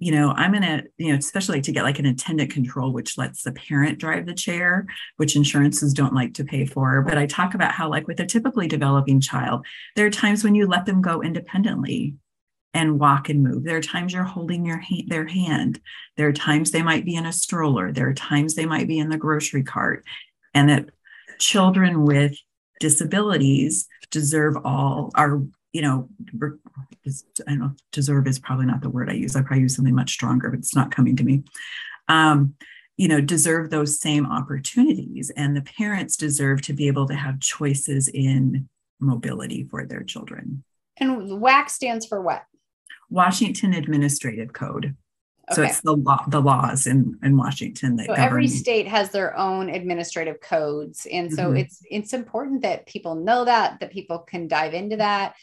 you 0.00 0.12
know, 0.12 0.30
I'm 0.30 0.50
going 0.50 0.62
to, 0.62 0.82
you 0.96 1.12
know, 1.12 1.18
especially 1.18 1.60
to 1.60 1.72
get 1.72 1.84
like 1.84 1.98
an 1.98 2.06
attendant 2.06 2.50
control, 2.50 2.90
which 2.90 3.18
lets 3.18 3.42
the 3.42 3.52
parent 3.52 3.98
drive 3.98 4.24
the 4.24 4.32
chair, 4.32 4.86
which 5.18 5.36
insurances 5.36 5.92
don't 5.92 6.14
like 6.14 6.32
to 6.34 6.44
pay 6.44 6.64
for. 6.64 7.02
But 7.02 7.18
I 7.18 7.26
talk 7.26 7.52
about 7.52 7.72
how, 7.72 7.90
like 7.90 8.08
with 8.08 8.18
a 8.18 8.24
typically 8.26 8.66
developing 8.66 9.20
child, 9.20 9.66
there 9.96 10.06
are 10.06 10.10
times 10.10 10.42
when 10.42 10.54
you 10.54 10.66
let 10.66 10.86
them 10.86 11.02
go 11.02 11.22
independently 11.22 12.14
and 12.72 12.98
walk 12.98 13.28
and 13.28 13.42
move. 13.42 13.64
There 13.64 13.76
are 13.76 13.82
times 13.82 14.14
you're 14.14 14.24
holding 14.24 14.64
your 14.64 14.78
ha- 14.78 15.04
their 15.06 15.26
hand. 15.26 15.80
There 16.16 16.28
are 16.28 16.32
times 16.32 16.70
they 16.70 16.82
might 16.82 17.04
be 17.04 17.14
in 17.14 17.26
a 17.26 17.32
stroller. 17.32 17.92
There 17.92 18.08
are 18.08 18.14
times 18.14 18.54
they 18.54 18.66
might 18.66 18.88
be 18.88 18.98
in 18.98 19.10
the 19.10 19.18
grocery 19.18 19.64
cart. 19.64 20.04
And 20.54 20.70
that 20.70 20.88
children 21.38 22.06
with 22.06 22.38
disabilities 22.80 23.86
deserve 24.10 24.56
all 24.64 25.10
our 25.14 25.42
you 25.72 25.82
know, 25.82 26.08
I 27.06 27.50
don't 27.50 27.58
know, 27.58 27.74
deserve 27.92 28.26
is 28.26 28.38
probably 28.38 28.66
not 28.66 28.82
the 28.82 28.90
word 28.90 29.10
I 29.10 29.14
use. 29.14 29.36
I 29.36 29.42
probably 29.42 29.62
use 29.62 29.76
something 29.76 29.94
much 29.94 30.12
stronger, 30.12 30.50
but 30.50 30.58
it's 30.58 30.74
not 30.74 30.90
coming 30.90 31.16
to 31.16 31.24
me. 31.24 31.44
Um, 32.08 32.54
you 32.96 33.08
know, 33.08 33.20
deserve 33.20 33.70
those 33.70 33.98
same 33.98 34.26
opportunities. 34.26 35.30
And 35.36 35.56
the 35.56 35.62
parents 35.62 36.16
deserve 36.16 36.60
to 36.62 36.74
be 36.74 36.86
able 36.86 37.06
to 37.08 37.14
have 37.14 37.40
choices 37.40 38.08
in 38.08 38.68
mobility 39.00 39.64
for 39.64 39.86
their 39.86 40.02
children. 40.02 40.64
And 40.98 41.30
WAC 41.40 41.70
stands 41.70 42.04
for 42.04 42.20
what? 42.20 42.44
Washington 43.08 43.72
Administrative 43.72 44.52
Code. 44.52 44.96
So 45.52 45.62
it's 45.62 45.80
the 45.80 45.96
law, 45.96 46.24
the 46.28 46.40
laws 46.40 46.86
in, 46.86 47.18
in 47.22 47.36
Washington 47.36 47.96
that 47.96 48.06
so 48.06 48.12
every 48.12 48.46
state 48.46 48.86
has 48.86 49.10
their 49.10 49.36
own 49.36 49.68
administrative 49.68 50.40
codes. 50.40 51.08
And 51.10 51.32
so 51.32 51.48
mm-hmm. 51.48 51.56
it's 51.56 51.82
it's 51.90 52.12
important 52.12 52.62
that 52.62 52.86
people 52.86 53.16
know 53.16 53.44
that, 53.44 53.80
that 53.80 53.90
people 53.90 54.20
can 54.20 54.46
dive 54.46 54.74
into 54.74 54.96
that. 54.98 55.34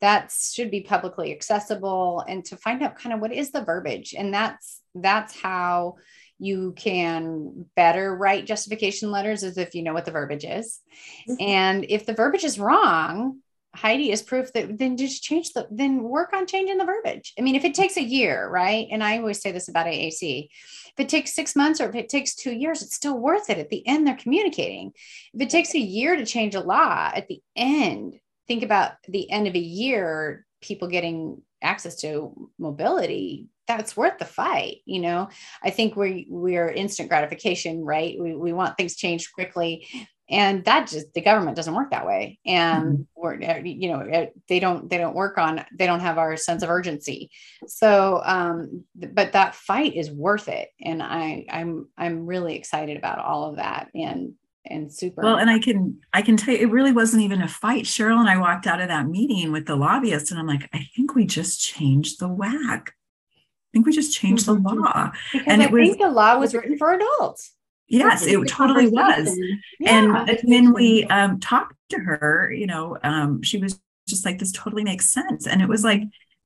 That 0.00 0.32
should 0.32 0.70
be 0.70 0.82
publicly 0.82 1.32
accessible 1.32 2.24
and 2.28 2.44
to 2.46 2.56
find 2.56 2.82
out 2.82 2.96
kind 2.96 3.14
of 3.14 3.20
what 3.20 3.32
is 3.32 3.50
the 3.50 3.64
verbiage. 3.64 4.14
And 4.16 4.32
that's 4.32 4.82
that's 4.94 5.38
how 5.38 5.96
you 6.38 6.74
can 6.76 7.66
better 7.74 8.14
write 8.14 8.46
justification 8.46 9.10
letters 9.10 9.42
as 9.42 9.56
if 9.56 9.74
you 9.74 9.82
know 9.82 9.94
what 9.94 10.04
the 10.04 10.10
verbiage 10.10 10.44
is. 10.44 10.80
Mm-hmm. 11.28 11.34
And 11.40 11.86
if 11.88 12.04
the 12.04 12.12
verbiage 12.12 12.44
is 12.44 12.58
wrong, 12.58 13.40
Heidi 13.76 14.10
is 14.10 14.22
proof 14.22 14.52
that 14.54 14.78
then 14.78 14.96
just 14.96 15.22
change 15.22 15.52
the 15.52 15.66
then 15.70 16.02
work 16.02 16.32
on 16.32 16.46
changing 16.46 16.78
the 16.78 16.84
verbiage. 16.84 17.34
I 17.38 17.42
mean, 17.42 17.54
if 17.54 17.64
it 17.64 17.74
takes 17.74 17.96
a 17.96 18.02
year, 18.02 18.48
right? 18.48 18.88
And 18.90 19.04
I 19.04 19.18
always 19.18 19.40
say 19.40 19.52
this 19.52 19.68
about 19.68 19.86
AAC. 19.86 20.48
If 20.48 21.00
it 21.00 21.08
takes 21.10 21.34
six 21.34 21.54
months 21.54 21.80
or 21.80 21.88
if 21.88 21.94
it 21.94 22.08
takes 22.08 22.34
two 22.34 22.52
years, 22.52 22.80
it's 22.80 22.94
still 22.94 23.18
worth 23.18 23.50
it. 23.50 23.58
At 23.58 23.68
the 23.68 23.86
end, 23.86 24.06
they're 24.06 24.16
communicating. 24.16 24.92
If 25.34 25.42
it 25.42 25.50
takes 25.50 25.74
a 25.74 25.78
year 25.78 26.16
to 26.16 26.24
change 26.24 26.54
a 26.54 26.60
law, 26.60 27.10
at 27.14 27.28
the 27.28 27.40
end, 27.54 28.18
think 28.48 28.62
about 28.62 28.92
the 29.08 29.30
end 29.30 29.46
of 29.46 29.54
a 29.54 29.60
year, 29.60 30.46
people 30.60 30.88
getting 30.88 31.42
access 31.62 31.96
to 31.96 32.50
mobility 32.58 33.48
that's 33.66 33.96
worth 33.96 34.18
the 34.18 34.24
fight 34.24 34.78
you 34.84 35.00
know? 35.00 35.28
I 35.62 35.70
think 35.70 35.96
we 35.96 36.26
we're 36.28 36.68
instant 36.68 37.08
gratification 37.08 37.84
right? 37.84 38.16
We, 38.18 38.34
we 38.34 38.52
want 38.52 38.76
things 38.76 38.96
changed 38.96 39.32
quickly. 39.32 39.86
And 40.28 40.64
that 40.64 40.88
just 40.88 41.14
the 41.14 41.20
government 41.20 41.56
doesn't 41.56 41.74
work 41.74 41.90
that 41.92 42.06
way. 42.06 42.40
And 42.44 42.84
mm-hmm. 42.84 43.02
we're 43.14 43.40
you 43.64 43.88
know 43.90 44.00
uh, 44.00 44.26
they 44.48 44.58
don't 44.58 44.88
they 44.90 44.98
don't 44.98 45.14
work 45.14 45.38
on 45.38 45.64
they 45.72 45.86
don't 45.86 46.00
have 46.00 46.18
our 46.18 46.36
sense 46.36 46.62
of 46.62 46.70
urgency. 46.70 47.30
So 47.66 48.22
um 48.24 48.84
but 48.94 49.32
that 49.32 49.54
fight 49.54 49.94
is 49.94 50.10
worth 50.10 50.48
it. 50.48 50.68
And 50.80 51.02
i 51.02 51.46
i'm 51.50 51.88
i'm 51.96 52.26
really 52.26 52.56
excited 52.56 52.96
about 52.96 53.18
all 53.18 53.44
of 53.44 53.56
that. 53.56 53.88
And 53.94 54.34
and 54.70 54.92
super 54.92 55.22
well 55.22 55.36
and 55.36 55.50
i 55.50 55.58
can 55.58 55.98
i 56.12 56.22
can 56.22 56.36
tell 56.36 56.54
you 56.54 56.60
it 56.60 56.70
really 56.70 56.92
wasn't 56.92 57.22
even 57.22 57.42
a 57.42 57.48
fight 57.48 57.84
cheryl 57.84 58.20
and 58.20 58.28
i 58.28 58.38
walked 58.38 58.66
out 58.66 58.80
of 58.80 58.88
that 58.88 59.06
meeting 59.06 59.52
with 59.52 59.66
the 59.66 59.76
lobbyist 59.76 60.30
and 60.30 60.40
i'm 60.40 60.46
like 60.46 60.68
i 60.72 60.86
think 60.94 61.14
we 61.14 61.24
just 61.24 61.60
changed 61.60 62.20
the 62.20 62.28
WAC 62.28 62.88
I 62.88 63.78
think 63.78 63.86
we 63.86 63.92
just 63.92 64.14
changed 64.14 64.46
mm-hmm. 64.46 64.62
the 64.62 64.74
law. 64.74 65.12
Because 65.32 65.46
and 65.46 65.60
I 65.60 65.66
it 65.66 65.70
was, 65.70 65.88
think 65.88 66.00
the 66.00 66.08
law 66.08 66.38
was 66.38 66.54
written 66.54 66.78
for 66.78 66.94
adults. 66.94 67.52
Yes, 67.88 68.26
it 68.26 68.48
totally 68.48 68.88
was. 68.88 69.38
Yeah. 69.78 69.90
And 69.90 70.38
when 70.44 70.72
we 70.72 71.04
um, 71.04 71.38
talked 71.40 71.76
to 71.90 71.98
her, 71.98 72.50
you 72.50 72.66
know, 72.66 72.96
um, 73.02 73.42
she 73.42 73.58
was 73.58 73.78
just 74.08 74.24
like, 74.24 74.38
this 74.38 74.52
totally 74.52 74.82
makes 74.82 75.10
sense. 75.10 75.46
And 75.46 75.62
it 75.62 75.68
was 75.68 75.84
like, 75.84 76.02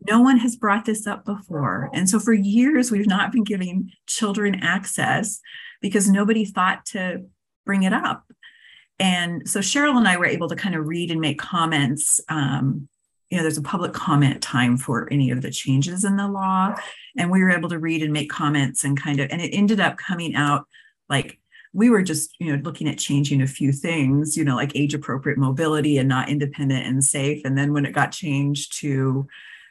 no 0.07 0.21
one 0.21 0.39
has 0.39 0.57
brought 0.57 0.85
this 0.85 1.07
up 1.07 1.25
before. 1.25 1.91
And 1.93 2.09
so 2.09 2.19
for 2.19 2.33
years, 2.33 2.91
we've 2.91 3.07
not 3.07 3.33
been 3.33 3.45
giving 3.45 3.91
children 4.07 4.57
access 4.63 5.41
because 5.81 6.09
nobody 6.09 6.45
thought 6.45 6.85
to 6.87 7.27
bring 7.65 7.83
it 7.83 7.93
up. 7.93 8.25
And 8.99 9.49
so 9.49 9.61
Cheryl 9.61 9.97
and 9.97 10.07
I 10.07 10.17
were 10.17 10.27
able 10.27 10.49
to 10.49 10.57
kind 10.57 10.75
of 10.75 10.87
read 10.87 11.11
and 11.11 11.21
make 11.21 11.39
comments. 11.39 12.21
Um, 12.29 12.89
you 13.31 13.37
know, 13.37 13.43
there's 13.43 13.59
a 13.59 13.63
public 13.63 13.93
comment 13.93 14.43
time 14.43 14.77
for 14.77 15.09
any 15.11 15.31
of 15.31 15.41
the 15.41 15.51
changes 15.51 16.05
in 16.05 16.17
the 16.17 16.29
law. 16.29 16.75
And 17.17 17.31
we 17.31 17.43
were 17.43 17.51
able 17.51 17.69
to 17.71 17.79
read 17.79 18.03
and 18.03 18.13
make 18.13 18.29
comments 18.29 18.85
and 18.85 19.01
kind 19.01 19.21
of, 19.21 19.31
and 19.31 19.41
it 19.41 19.55
ended 19.55 19.81
up 19.81 19.97
coming 19.97 20.35
out 20.35 20.67
like 21.09 21.41
we 21.73 21.91
were 21.91 22.03
just 22.03 22.35
you 22.41 22.55
know 22.55 22.63
looking 22.63 22.89
at 22.89 22.99
changing 22.99 23.43
a 23.43 23.47
few 23.47 23.73
things 23.73 24.37
you 24.37 24.45
know 24.45 24.57
like 24.57 24.75
age 24.75 24.95
appropriate 24.95 25.39
mobility 25.39 25.99
and 25.99 26.09
not 26.09 26.29
independent 26.29 26.87
and 26.87 27.05
safe 27.05 27.43
and 27.45 27.57
then 27.57 27.73
when 27.73 27.87
it 27.87 27.93
got 27.93 28.13
changed 28.13 28.79
to 28.79 29.27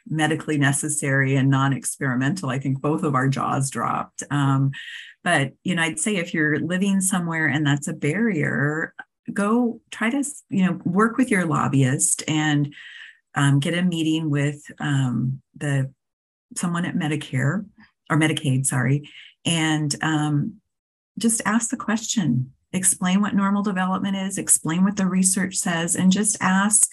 medically 0.08 0.56
necessary 0.56 1.36
and 1.36 1.50
non-experimental 1.50 2.48
i 2.48 2.58
think 2.58 2.80
both 2.80 3.02
of 3.02 3.14
our 3.14 3.28
jaws 3.28 3.70
dropped 3.70 4.22
um, 4.30 4.70
but 5.24 5.52
you 5.64 5.74
know 5.74 5.82
i'd 5.82 6.00
say 6.00 6.16
if 6.16 6.32
you're 6.34 6.58
living 6.58 7.00
somewhere 7.00 7.46
and 7.46 7.66
that's 7.66 7.88
a 7.88 7.92
barrier 7.92 8.94
go 9.32 9.80
try 9.90 10.10
to 10.10 10.24
you 10.48 10.64
know 10.64 10.80
work 10.84 11.16
with 11.16 11.30
your 11.30 11.46
lobbyist 11.46 12.22
and 12.28 12.72
um, 13.36 13.60
get 13.60 13.74
a 13.74 13.82
meeting 13.82 14.28
with 14.28 14.60
um, 14.80 15.40
the 15.56 15.92
someone 16.56 16.84
at 16.84 16.96
medicare 16.96 17.64
or 18.10 18.16
medicaid 18.16 18.66
sorry 18.66 19.08
and 19.44 19.94
um, 20.02 20.60
just 21.18 21.40
ask 21.44 21.70
the 21.70 21.76
question, 21.76 22.52
explain 22.72 23.20
what 23.20 23.34
normal 23.34 23.62
development 23.62 24.16
is, 24.16 24.38
explain 24.38 24.84
what 24.84 24.96
the 24.96 25.06
research 25.06 25.56
says, 25.56 25.94
and 25.94 26.12
just 26.12 26.36
ask, 26.40 26.90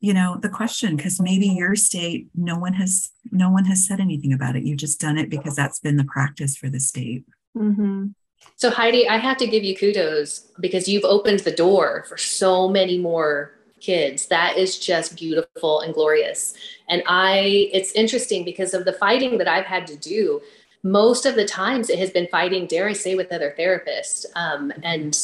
you 0.00 0.14
know, 0.14 0.38
the 0.40 0.48
question 0.48 0.96
because 0.96 1.20
maybe 1.20 1.46
your 1.46 1.76
state, 1.76 2.28
no 2.34 2.58
one 2.58 2.72
has 2.74 3.10
no 3.30 3.50
one 3.50 3.66
has 3.66 3.86
said 3.86 4.00
anything 4.00 4.32
about 4.32 4.56
it. 4.56 4.64
You've 4.64 4.78
just 4.78 5.00
done 5.00 5.18
it 5.18 5.30
because 5.30 5.54
that's 5.54 5.78
been 5.78 5.96
the 5.96 6.04
practice 6.04 6.56
for 6.56 6.68
the 6.68 6.80
state. 6.80 7.24
Mm-hmm. 7.56 8.08
So 8.56 8.70
Heidi, 8.70 9.08
I 9.08 9.18
have 9.18 9.36
to 9.38 9.46
give 9.46 9.64
you 9.64 9.76
kudos 9.76 10.50
because 10.60 10.88
you've 10.88 11.04
opened 11.04 11.40
the 11.40 11.50
door 11.50 12.04
for 12.08 12.16
so 12.16 12.68
many 12.68 12.98
more 12.98 13.52
kids. 13.80 14.26
That 14.26 14.56
is 14.56 14.78
just 14.78 15.16
beautiful 15.16 15.80
and 15.80 15.94
glorious. 15.94 16.54
And 16.88 17.02
I, 17.06 17.70
it's 17.72 17.92
interesting 17.92 18.44
because 18.44 18.74
of 18.74 18.84
the 18.84 18.92
fighting 18.92 19.38
that 19.38 19.48
I've 19.48 19.64
had 19.64 19.86
to 19.88 19.96
do 19.96 20.40
most 20.82 21.26
of 21.26 21.34
the 21.34 21.44
times 21.44 21.90
it 21.90 21.98
has 21.98 22.10
been 22.10 22.26
fighting, 22.28 22.66
dare 22.66 22.88
I 22.88 22.94
say, 22.94 23.14
with 23.14 23.32
other 23.32 23.54
therapists. 23.58 24.24
Um, 24.34 24.72
and 24.82 25.18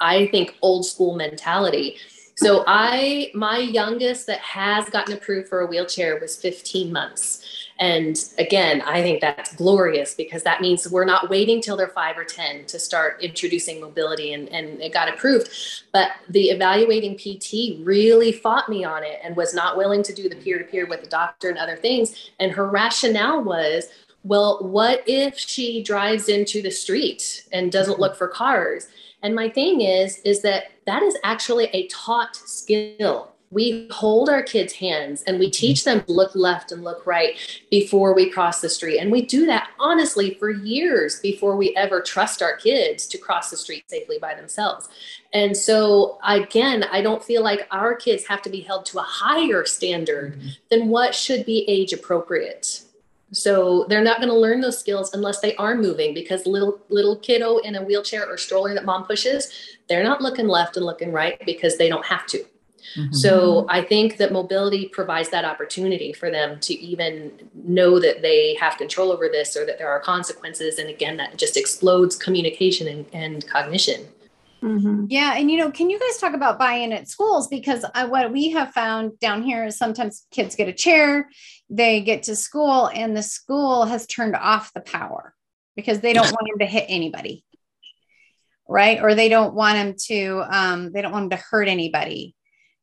I 0.00 0.26
think 0.28 0.56
old 0.62 0.86
school 0.86 1.14
mentality. 1.14 1.98
So 2.34 2.64
I, 2.66 3.30
my 3.34 3.58
youngest 3.58 4.26
that 4.26 4.40
has 4.40 4.88
gotten 4.88 5.14
approved 5.14 5.48
for 5.48 5.60
a 5.60 5.66
wheelchair 5.66 6.18
was 6.18 6.36
15 6.36 6.92
months. 6.92 7.44
And 7.78 8.16
again, 8.38 8.80
I 8.82 9.02
think 9.02 9.20
that's 9.20 9.54
glorious 9.56 10.14
because 10.14 10.42
that 10.44 10.60
means 10.60 10.88
we're 10.88 11.04
not 11.04 11.28
waiting 11.28 11.60
till 11.60 11.76
they're 11.76 11.88
five 11.88 12.16
or 12.16 12.24
10 12.24 12.66
to 12.66 12.78
start 12.78 13.20
introducing 13.22 13.80
mobility 13.80 14.32
and, 14.32 14.48
and 14.50 14.80
it 14.80 14.92
got 14.92 15.08
approved. 15.08 15.50
But 15.92 16.12
the 16.28 16.50
evaluating 16.50 17.16
PT 17.16 17.84
really 17.84 18.32
fought 18.32 18.68
me 18.68 18.84
on 18.84 19.02
it 19.02 19.20
and 19.22 19.36
was 19.36 19.52
not 19.52 19.76
willing 19.76 20.02
to 20.04 20.14
do 20.14 20.28
the 20.28 20.36
peer 20.36 20.58
to 20.58 20.64
peer 20.64 20.86
with 20.86 21.02
the 21.02 21.08
doctor 21.08 21.48
and 21.48 21.58
other 21.58 21.76
things. 21.76 22.30
And 22.38 22.52
her 22.52 22.68
rationale 22.68 23.42
was, 23.42 23.88
well, 24.24 24.58
what 24.60 25.02
if 25.06 25.36
she 25.36 25.82
drives 25.82 26.28
into 26.28 26.62
the 26.62 26.70
street 26.70 27.46
and 27.52 27.72
doesn't 27.72 27.98
look 27.98 28.16
for 28.16 28.28
cars? 28.28 28.86
And 29.22 29.34
my 29.34 29.48
thing 29.48 29.80
is, 29.80 30.18
is 30.18 30.42
that 30.42 30.72
that 30.86 31.02
is 31.02 31.16
actually 31.24 31.66
a 31.66 31.86
taught 31.88 32.36
skill 32.36 33.32
we 33.52 33.86
hold 33.90 34.30
our 34.30 34.42
kids' 34.42 34.72
hands 34.72 35.22
and 35.22 35.38
we 35.38 35.50
teach 35.50 35.84
them 35.84 36.02
to 36.02 36.12
look 36.12 36.34
left 36.34 36.72
and 36.72 36.82
look 36.82 37.06
right 37.06 37.36
before 37.70 38.14
we 38.14 38.30
cross 38.30 38.60
the 38.60 38.68
street. 38.68 38.98
And 38.98 39.12
we 39.12 39.22
do 39.22 39.46
that 39.46 39.70
honestly 39.78 40.34
for 40.34 40.50
years 40.50 41.20
before 41.20 41.56
we 41.56 41.76
ever 41.76 42.00
trust 42.00 42.42
our 42.42 42.56
kids 42.56 43.06
to 43.08 43.18
cross 43.18 43.50
the 43.50 43.56
street 43.56 43.84
safely 43.88 44.18
by 44.18 44.34
themselves. 44.34 44.88
And 45.34 45.56
so, 45.56 46.18
again, 46.26 46.84
I 46.84 47.02
don't 47.02 47.22
feel 47.22 47.42
like 47.42 47.68
our 47.70 47.94
kids 47.94 48.26
have 48.26 48.42
to 48.42 48.50
be 48.50 48.60
held 48.60 48.86
to 48.86 48.98
a 48.98 49.02
higher 49.02 49.64
standard 49.66 50.38
mm-hmm. 50.38 50.48
than 50.70 50.88
what 50.88 51.14
should 51.14 51.44
be 51.44 51.68
age 51.68 51.92
appropriate. 51.92 52.82
So 53.32 53.86
they're 53.88 54.04
not 54.04 54.18
going 54.18 54.28
to 54.28 54.38
learn 54.38 54.60
those 54.60 54.78
skills 54.78 55.14
unless 55.14 55.40
they 55.40 55.56
are 55.56 55.74
moving 55.74 56.12
because 56.14 56.46
little 56.46 56.80
little 56.90 57.16
kiddo 57.16 57.58
in 57.58 57.76
a 57.76 57.82
wheelchair 57.82 58.28
or 58.28 58.36
stroller 58.36 58.74
that 58.74 58.84
mom 58.84 59.04
pushes, 59.04 59.50
they're 59.88 60.04
not 60.04 60.20
looking 60.20 60.46
left 60.46 60.76
and 60.76 60.84
looking 60.84 61.12
right 61.12 61.40
because 61.46 61.78
they 61.78 61.88
don't 61.88 62.04
have 62.06 62.26
to. 62.26 62.44
Mm-hmm. 62.96 63.14
So 63.14 63.66
I 63.68 63.82
think 63.82 64.16
that 64.18 64.32
mobility 64.32 64.88
provides 64.88 65.30
that 65.30 65.44
opportunity 65.44 66.12
for 66.12 66.30
them 66.30 66.60
to 66.60 66.74
even 66.74 67.48
know 67.54 67.98
that 68.00 68.22
they 68.22 68.54
have 68.56 68.76
control 68.76 69.12
over 69.12 69.28
this 69.28 69.56
or 69.56 69.64
that 69.66 69.78
there 69.78 69.88
are 69.88 70.00
consequences. 70.00 70.78
And 70.78 70.90
again, 70.90 71.16
that 71.16 71.38
just 71.38 71.56
explodes 71.56 72.16
communication 72.16 72.88
and, 72.88 73.06
and 73.12 73.46
cognition. 73.46 74.06
Mm-hmm. 74.62 75.06
Yeah. 75.08 75.34
And, 75.36 75.50
you 75.50 75.58
know, 75.58 75.70
can 75.70 75.90
you 75.90 75.98
guys 75.98 76.18
talk 76.18 76.34
about 76.34 76.58
buy 76.58 76.74
in 76.74 76.92
at 76.92 77.08
schools? 77.08 77.48
Because 77.48 77.84
I, 77.94 78.04
what 78.04 78.30
we 78.30 78.50
have 78.50 78.72
found 78.72 79.18
down 79.18 79.42
here 79.42 79.64
is 79.64 79.76
sometimes 79.76 80.26
kids 80.30 80.54
get 80.54 80.68
a 80.68 80.72
chair, 80.72 81.28
they 81.72 82.02
get 82.02 82.24
to 82.24 82.36
school, 82.36 82.90
and 82.92 83.16
the 83.16 83.22
school 83.22 83.86
has 83.86 84.06
turned 84.06 84.36
off 84.36 84.74
the 84.74 84.82
power 84.82 85.34
because 85.74 86.00
they 86.00 86.12
don't 86.12 86.30
want 86.30 86.48
him 86.48 86.58
to 86.58 86.66
hit 86.66 86.84
anybody. 86.88 87.44
Right. 88.68 89.02
Or 89.02 89.14
they 89.14 89.28
don't 89.28 89.54
want 89.54 89.76
him 89.76 89.94
to, 90.06 90.44
um, 90.50 90.92
they 90.92 91.02
don't 91.02 91.12
want 91.12 91.24
him 91.24 91.30
to 91.30 91.36
hurt 91.36 91.68
anybody. 91.68 92.34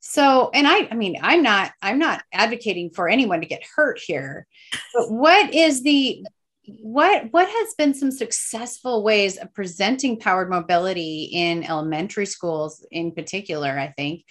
So, 0.02 0.50
and 0.54 0.68
I, 0.68 0.88
I 0.92 0.96
mean, 0.96 1.18
I'm 1.22 1.44
not, 1.44 1.72
I'm 1.82 2.00
not 2.00 2.24
advocating 2.34 2.90
for 2.90 3.08
anyone 3.08 3.42
to 3.42 3.48
get 3.48 3.64
hurt 3.76 4.00
here, 4.00 4.48
but 4.94 5.12
what 5.12 5.54
is 5.54 5.84
the, 5.84 6.26
what, 6.82 7.32
what 7.32 7.48
has 7.48 7.74
been 7.78 7.94
some 7.94 8.12
successful 8.12 9.04
ways 9.04 9.38
of 9.38 9.54
presenting 9.54 10.20
powered 10.20 10.50
mobility 10.50 11.30
in 11.34 11.64
elementary 11.64 12.26
schools 12.26 12.86
in 12.92 13.12
particular, 13.12 13.70
I 13.70 13.94
think, 13.96 14.26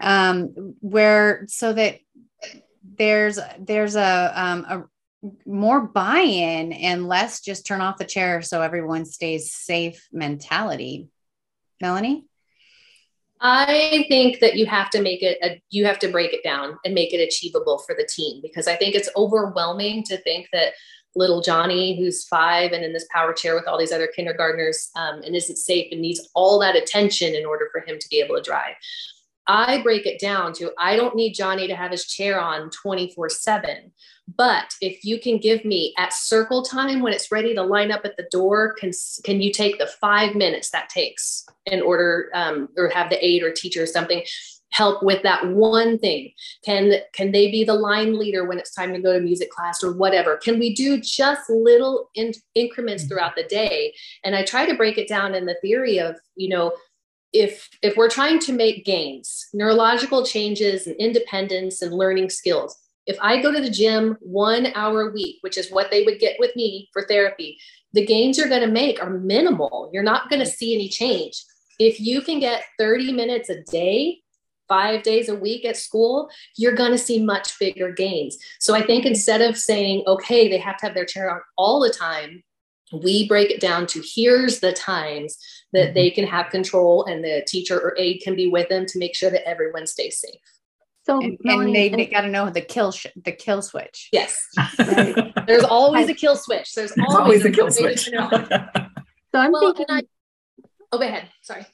um, 0.00 0.74
where, 0.80 1.44
so 1.48 1.72
that 1.72 1.98
there's, 2.96 3.38
there's 3.58 3.96
a, 3.96 4.32
um, 4.34 4.64
a 4.68 4.84
more 5.46 5.80
buy-in 5.80 6.72
and 6.72 7.08
less 7.08 7.40
just 7.40 7.66
turn 7.66 7.80
off 7.80 7.98
the 7.98 8.04
chair 8.04 8.42
so 8.42 8.60
everyone 8.60 9.04
stays 9.04 9.52
safe 9.52 10.06
mentality. 10.12 11.08
Melanie? 11.80 12.26
I 13.40 14.06
think 14.08 14.40
that 14.40 14.56
you 14.56 14.66
have 14.66 14.90
to 14.90 15.02
make 15.02 15.22
it, 15.22 15.38
a, 15.42 15.60
you 15.70 15.84
have 15.86 15.98
to 16.00 16.08
break 16.08 16.32
it 16.32 16.42
down 16.42 16.78
and 16.84 16.94
make 16.94 17.12
it 17.12 17.18
achievable 17.18 17.78
for 17.78 17.94
the 17.94 18.08
team 18.10 18.40
because 18.42 18.66
I 18.66 18.76
think 18.76 18.94
it's 18.94 19.10
overwhelming 19.16 20.02
to 20.04 20.16
think 20.18 20.48
that 20.52 20.72
little 21.16 21.42
Johnny, 21.42 21.96
who's 21.96 22.24
five 22.24 22.72
and 22.72 22.84
in 22.84 22.92
this 22.92 23.06
power 23.10 23.32
chair 23.32 23.54
with 23.54 23.66
all 23.66 23.78
these 23.78 23.92
other 23.92 24.08
kindergartners 24.08 24.90
um, 24.96 25.22
and 25.22 25.36
isn't 25.36 25.56
safe 25.56 25.88
and 25.92 26.00
needs 26.00 26.28
all 26.34 26.58
that 26.60 26.76
attention 26.76 27.34
in 27.34 27.46
order 27.46 27.68
for 27.70 27.80
him 27.80 27.98
to 27.98 28.08
be 28.08 28.20
able 28.20 28.36
to 28.36 28.42
drive. 28.42 28.74
I 29.46 29.82
break 29.82 30.06
it 30.06 30.20
down 30.20 30.52
to 30.54 30.72
I 30.78 30.96
don't 30.96 31.16
need 31.16 31.34
Johnny 31.34 31.66
to 31.66 31.76
have 31.76 31.90
his 31.90 32.06
chair 32.06 32.40
on 32.40 32.70
24 32.70 33.28
7. 33.28 33.92
But 34.36 34.72
if 34.80 35.04
you 35.04 35.20
can 35.20 35.38
give 35.38 35.64
me 35.64 35.92
at 35.98 36.14
circle 36.14 36.62
time 36.62 37.02
when 37.02 37.12
it's 37.12 37.30
ready 37.30 37.54
to 37.54 37.62
line 37.62 37.92
up 37.92 38.02
at 38.04 38.16
the 38.16 38.26
door, 38.30 38.74
can, 38.74 38.90
can 39.22 39.42
you 39.42 39.52
take 39.52 39.78
the 39.78 39.86
five 39.86 40.34
minutes 40.34 40.70
that 40.70 40.88
takes 40.88 41.44
in 41.66 41.82
order 41.82 42.30
um, 42.34 42.68
or 42.78 42.88
have 42.88 43.10
the 43.10 43.22
aide 43.24 43.42
or 43.42 43.52
teacher 43.52 43.82
or 43.82 43.86
something 43.86 44.22
help 44.74 45.02
with 45.02 45.22
that 45.22 45.46
one 45.48 45.98
thing? 45.98 46.32
Can 46.64 46.94
can 47.12 47.32
they 47.32 47.50
be 47.50 47.64
the 47.64 47.74
line 47.74 48.18
leader 48.18 48.46
when 48.46 48.58
it's 48.58 48.74
time 48.74 48.92
to 48.92 49.00
go 49.00 49.12
to 49.12 49.20
music 49.20 49.50
class 49.50 49.84
or 49.84 49.92
whatever? 49.92 50.36
Can 50.36 50.58
we 50.58 50.74
do 50.74 51.00
just 51.00 51.48
little 51.48 52.10
in, 52.14 52.32
increments 52.54 53.04
throughout 53.04 53.36
the 53.36 53.44
day? 53.44 53.94
And 54.24 54.34
I 54.34 54.42
try 54.42 54.66
to 54.66 54.74
break 54.74 54.98
it 54.98 55.08
down 55.08 55.34
in 55.34 55.46
the 55.46 55.56
theory 55.62 55.98
of, 55.98 56.16
you 56.34 56.48
know, 56.48 56.72
if 57.34 57.68
if 57.82 57.96
we're 57.96 58.08
trying 58.08 58.38
to 58.38 58.52
make 58.52 58.86
gains 58.86 59.48
neurological 59.52 60.24
changes 60.24 60.86
and 60.86 60.96
independence 60.96 61.82
and 61.82 61.92
learning 61.92 62.30
skills 62.30 62.78
if 63.06 63.18
i 63.20 63.42
go 63.42 63.52
to 63.52 63.60
the 63.60 63.70
gym 63.70 64.16
one 64.20 64.68
hour 64.74 65.08
a 65.08 65.12
week 65.12 65.36
which 65.42 65.58
is 65.58 65.70
what 65.70 65.90
they 65.90 66.04
would 66.04 66.18
get 66.18 66.36
with 66.38 66.54
me 66.56 66.88
for 66.92 67.02
therapy 67.06 67.58
the 67.94 68.04
gains 68.04 68.36
you're 68.36 68.48
going 68.48 68.60
to 68.60 68.66
make 68.66 69.00
are 69.00 69.10
minimal. 69.10 69.88
You're 69.92 70.02
not 70.02 70.28
going 70.28 70.40
to 70.40 70.46
see 70.46 70.74
any 70.74 70.88
change. 70.88 71.44
If 71.78 72.00
you 72.00 72.20
can 72.20 72.40
get 72.40 72.64
30 72.78 73.12
minutes 73.12 73.48
a 73.48 73.62
day 73.62 74.20
five 74.68 75.02
days 75.02 75.28
a 75.28 75.34
week 75.34 75.62
at 75.66 75.76
school 75.76 76.30
you're 76.56 76.74
going 76.74 76.90
to 76.90 76.96
see 76.96 77.22
much 77.22 77.58
bigger 77.58 77.92
gains. 77.92 78.38
So 78.60 78.74
i 78.74 78.80
think 78.80 79.04
instead 79.04 79.42
of 79.42 79.58
saying 79.58 80.04
okay 80.06 80.48
they 80.48 80.56
have 80.56 80.78
to 80.78 80.86
have 80.86 80.94
their 80.94 81.04
chair 81.04 81.30
on 81.30 81.42
all 81.58 81.80
the 81.80 81.90
time 81.90 82.42
we 83.02 83.28
break 83.28 83.50
it 83.50 83.60
down 83.60 83.86
to 83.88 84.02
here's 84.04 84.60
the 84.60 84.72
times 84.72 85.38
that 85.72 85.86
mm-hmm. 85.86 85.94
they 85.94 86.10
can 86.10 86.26
have 86.26 86.50
control 86.50 87.04
and 87.04 87.24
the 87.24 87.44
teacher 87.46 87.78
or 87.78 87.94
aide 87.98 88.20
can 88.22 88.36
be 88.36 88.48
with 88.48 88.68
them 88.68 88.86
to 88.86 88.98
make 88.98 89.14
sure 89.14 89.30
that 89.30 89.46
everyone 89.48 89.86
stays 89.86 90.18
safe. 90.18 90.40
So 91.04 91.20
and, 91.20 91.38
and 91.44 91.74
they, 91.74 91.90
they 91.90 92.06
got 92.06 92.22
to 92.22 92.28
know 92.28 92.48
the 92.48 92.62
kill 92.62 92.90
sh- 92.90 93.06
the 93.24 93.32
kill 93.32 93.60
switch. 93.60 94.08
Yes, 94.10 94.38
right. 94.78 95.34
there's 95.46 95.64
always 95.64 96.08
a 96.08 96.14
kill 96.14 96.34
switch. 96.34 96.72
There's 96.72 96.92
always, 96.92 97.14
always 97.14 97.44
a, 97.44 97.50
kill 97.50 97.70
switch. 97.70 98.04
so 98.08 98.18
I'm 99.34 99.52
well, 99.52 99.74
thinking. 99.74 99.86
I, 99.90 100.02
oh, 100.92 100.98
go 100.98 101.06
ahead. 101.06 101.28
Sorry. 101.42 101.66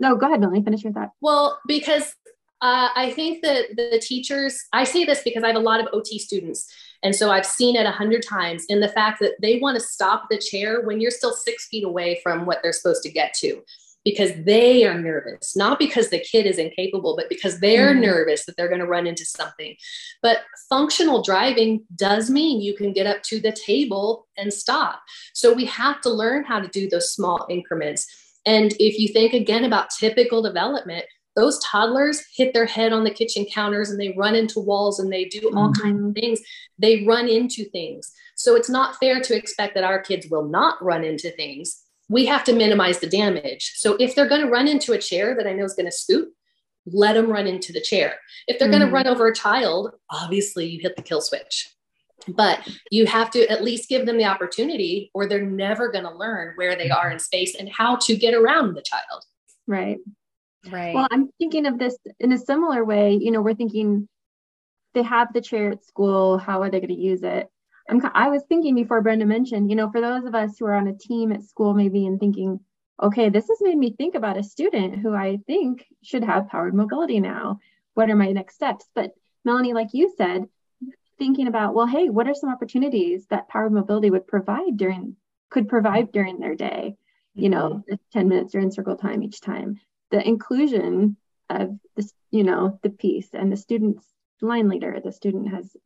No, 0.00 0.16
go 0.16 0.26
ahead, 0.26 0.40
Melanie. 0.40 0.62
Finish 0.62 0.84
your 0.84 0.92
thought. 0.92 1.12
Well, 1.22 1.58
because 1.66 2.14
uh, 2.60 2.90
I 2.94 3.12
think 3.12 3.42
that 3.42 3.68
the 3.74 4.02
teachers. 4.04 4.62
I 4.70 4.84
say 4.84 5.04
this 5.04 5.22
because 5.22 5.44
I 5.44 5.46
have 5.48 5.56
a 5.56 5.60
lot 5.60 5.80
of 5.80 5.88
OT 5.94 6.18
students, 6.18 6.70
and 7.02 7.14
so 7.14 7.30
I've 7.30 7.46
seen 7.46 7.76
it 7.76 7.86
a 7.86 7.92
hundred 7.92 8.22
times 8.22 8.64
in 8.68 8.80
the 8.80 8.88
fact 8.88 9.20
that 9.20 9.34
they 9.40 9.58
want 9.58 9.78
to 9.78 9.84
stop 9.84 10.24
the 10.30 10.38
chair 10.38 10.82
when 10.82 11.00
you're 11.00 11.10
still 11.10 11.32
six 11.32 11.68
feet 11.68 11.84
away 11.84 12.20
from 12.22 12.44
what 12.46 12.60
they're 12.62 12.72
supposed 12.72 13.02
to 13.04 13.10
get 13.10 13.34
to 13.40 13.62
because 14.04 14.32
they 14.44 14.84
are 14.84 14.98
nervous, 14.98 15.54
not 15.54 15.78
because 15.78 16.08
the 16.08 16.18
kid 16.18 16.46
is 16.46 16.58
incapable, 16.58 17.14
but 17.16 17.28
because 17.28 17.60
they're 17.60 17.90
mm-hmm. 17.90 18.00
nervous 18.00 18.46
that 18.46 18.56
they're 18.56 18.68
going 18.68 18.80
to 18.80 18.86
run 18.86 19.06
into 19.06 19.24
something. 19.24 19.76
But 20.22 20.38
functional 20.68 21.22
driving 21.22 21.84
does 21.94 22.30
mean 22.30 22.60
you 22.60 22.74
can 22.74 22.92
get 22.92 23.06
up 23.06 23.22
to 23.24 23.40
the 23.40 23.52
table 23.52 24.26
and 24.36 24.52
stop. 24.52 25.02
So 25.34 25.52
we 25.52 25.66
have 25.66 26.00
to 26.02 26.10
learn 26.10 26.44
how 26.44 26.60
to 26.60 26.68
do 26.68 26.88
those 26.88 27.12
small 27.12 27.46
increments. 27.50 28.06
And 28.46 28.72
if 28.78 28.98
you 28.98 29.08
think 29.08 29.34
again 29.34 29.64
about 29.64 29.90
typical 29.90 30.42
development, 30.42 31.04
those 31.38 31.60
toddlers 31.60 32.24
hit 32.34 32.52
their 32.52 32.66
head 32.66 32.92
on 32.92 33.04
the 33.04 33.10
kitchen 33.10 33.46
counters 33.46 33.90
and 33.90 34.00
they 34.00 34.12
run 34.18 34.34
into 34.34 34.58
walls 34.58 34.98
and 34.98 35.12
they 35.12 35.26
do 35.26 35.52
all 35.54 35.70
mm-hmm. 35.70 35.82
kinds 35.82 36.04
of 36.04 36.14
things. 36.14 36.40
They 36.78 37.04
run 37.04 37.28
into 37.28 37.64
things. 37.70 38.12
So 38.34 38.56
it's 38.56 38.68
not 38.68 38.96
fair 38.96 39.20
to 39.20 39.36
expect 39.36 39.74
that 39.74 39.84
our 39.84 40.00
kids 40.00 40.26
will 40.28 40.48
not 40.48 40.82
run 40.82 41.04
into 41.04 41.30
things. 41.30 41.80
We 42.08 42.26
have 42.26 42.42
to 42.44 42.52
minimize 42.52 42.98
the 42.98 43.08
damage. 43.08 43.74
So 43.76 43.96
if 44.00 44.14
they're 44.14 44.28
going 44.28 44.40
to 44.40 44.50
run 44.50 44.66
into 44.66 44.94
a 44.94 44.98
chair 44.98 45.36
that 45.36 45.46
I 45.46 45.52
know 45.52 45.64
is 45.64 45.74
going 45.74 45.86
to 45.86 45.92
scoot, 45.92 46.28
let 46.86 47.12
them 47.12 47.30
run 47.30 47.46
into 47.46 47.72
the 47.72 47.80
chair. 47.80 48.16
If 48.48 48.58
they're 48.58 48.66
mm-hmm. 48.68 48.78
going 48.78 48.88
to 48.88 48.92
run 48.92 49.06
over 49.06 49.28
a 49.28 49.34
child, 49.34 49.92
obviously 50.10 50.66
you 50.66 50.80
hit 50.80 50.96
the 50.96 51.02
kill 51.02 51.20
switch. 51.20 51.72
But 52.26 52.68
you 52.90 53.06
have 53.06 53.30
to 53.30 53.46
at 53.48 53.62
least 53.62 53.88
give 53.88 54.06
them 54.06 54.18
the 54.18 54.24
opportunity, 54.24 55.10
or 55.14 55.26
they're 55.26 55.46
never 55.46 55.90
going 55.90 56.04
to 56.04 56.12
learn 56.14 56.54
where 56.56 56.76
they 56.76 56.90
are 56.90 57.10
in 57.10 57.20
space 57.20 57.54
and 57.54 57.68
how 57.68 57.96
to 57.96 58.16
get 58.16 58.34
around 58.34 58.74
the 58.74 58.82
child. 58.82 59.24
Right. 59.68 59.98
Right. 60.66 60.94
Well, 60.94 61.08
I'm 61.10 61.30
thinking 61.38 61.66
of 61.66 61.78
this 61.78 61.96
in 62.18 62.32
a 62.32 62.38
similar 62.38 62.84
way. 62.84 63.14
You 63.14 63.30
know, 63.30 63.42
we're 63.42 63.54
thinking 63.54 64.08
they 64.94 65.02
have 65.02 65.32
the 65.32 65.40
chair 65.40 65.70
at 65.70 65.84
school. 65.84 66.38
How 66.38 66.62
are 66.62 66.70
they 66.70 66.80
going 66.80 66.94
to 66.94 67.00
use 67.00 67.22
it? 67.22 67.48
I'm, 67.88 68.02
I 68.14 68.28
was 68.28 68.42
thinking 68.48 68.74
before 68.74 69.00
Brenda 69.00 69.24
mentioned, 69.24 69.70
you 69.70 69.76
know, 69.76 69.90
for 69.90 70.00
those 70.00 70.24
of 70.24 70.34
us 70.34 70.58
who 70.58 70.66
are 70.66 70.74
on 70.74 70.88
a 70.88 70.94
team 70.94 71.32
at 71.32 71.42
school, 71.42 71.72
maybe 71.72 72.06
and 72.06 72.20
thinking, 72.20 72.60
okay, 73.02 73.28
this 73.30 73.48
has 73.48 73.58
made 73.62 73.78
me 73.78 73.94
think 73.96 74.14
about 74.14 74.36
a 74.36 74.42
student 74.42 74.98
who 74.98 75.14
I 75.14 75.38
think 75.46 75.86
should 76.02 76.24
have 76.24 76.48
powered 76.48 76.74
mobility 76.74 77.20
now. 77.20 77.60
What 77.94 78.10
are 78.10 78.16
my 78.16 78.32
next 78.32 78.56
steps? 78.56 78.86
But 78.94 79.12
Melanie, 79.44 79.72
like 79.72 79.88
you 79.92 80.12
said, 80.16 80.44
thinking 81.18 81.46
about, 81.46 81.74
well, 81.74 81.86
hey, 81.86 82.10
what 82.10 82.28
are 82.28 82.34
some 82.34 82.50
opportunities 82.50 83.26
that 83.30 83.48
powered 83.48 83.72
mobility 83.72 84.10
would 84.10 84.26
provide 84.26 84.76
during 84.76 85.16
could 85.50 85.68
provide 85.68 86.12
during 86.12 86.38
their 86.38 86.54
day? 86.54 86.96
You 87.34 87.48
know, 87.48 87.84
mm-hmm. 87.88 87.94
10 88.12 88.28
minutes 88.28 88.52
during 88.52 88.70
circle 88.70 88.96
time 88.96 89.22
each 89.22 89.40
time 89.40 89.80
the 90.10 90.26
inclusion 90.26 91.16
of 91.50 91.78
this, 91.96 92.12
you 92.30 92.44
know, 92.44 92.78
the 92.82 92.90
piece 92.90 93.28
and 93.32 93.50
the 93.50 93.56
student's 93.56 94.04
line 94.40 94.68
leader, 94.68 95.00
the 95.02 95.12
student 95.12 95.50
has 95.50 95.76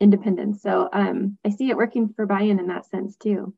independence. 0.00 0.62
So 0.62 0.88
um, 0.92 1.38
I 1.44 1.50
see 1.50 1.70
it 1.70 1.76
working 1.76 2.12
for 2.14 2.26
buy-in 2.26 2.58
in 2.58 2.68
that 2.68 2.86
sense 2.86 3.16
too. 3.16 3.54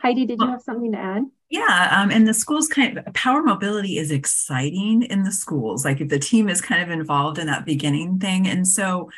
Heidi, 0.00 0.26
did 0.26 0.40
you 0.40 0.48
have 0.48 0.62
something 0.62 0.92
to 0.92 0.98
add? 0.98 1.24
Yeah, 1.50 1.96
um, 1.96 2.10
and 2.10 2.26
the 2.26 2.34
schools 2.34 2.68
kind 2.68 2.98
of 2.98 3.14
power 3.14 3.42
mobility 3.42 3.98
is 3.98 4.10
exciting 4.10 5.02
in 5.02 5.24
the 5.24 5.32
schools. 5.32 5.84
Like 5.84 6.00
if 6.00 6.08
the 6.08 6.18
team 6.18 6.48
is 6.48 6.60
kind 6.60 6.82
of 6.82 6.90
involved 6.90 7.38
in 7.38 7.46
that 7.46 7.64
beginning 7.64 8.18
thing, 8.18 8.46
and 8.46 8.66
so 8.68 9.10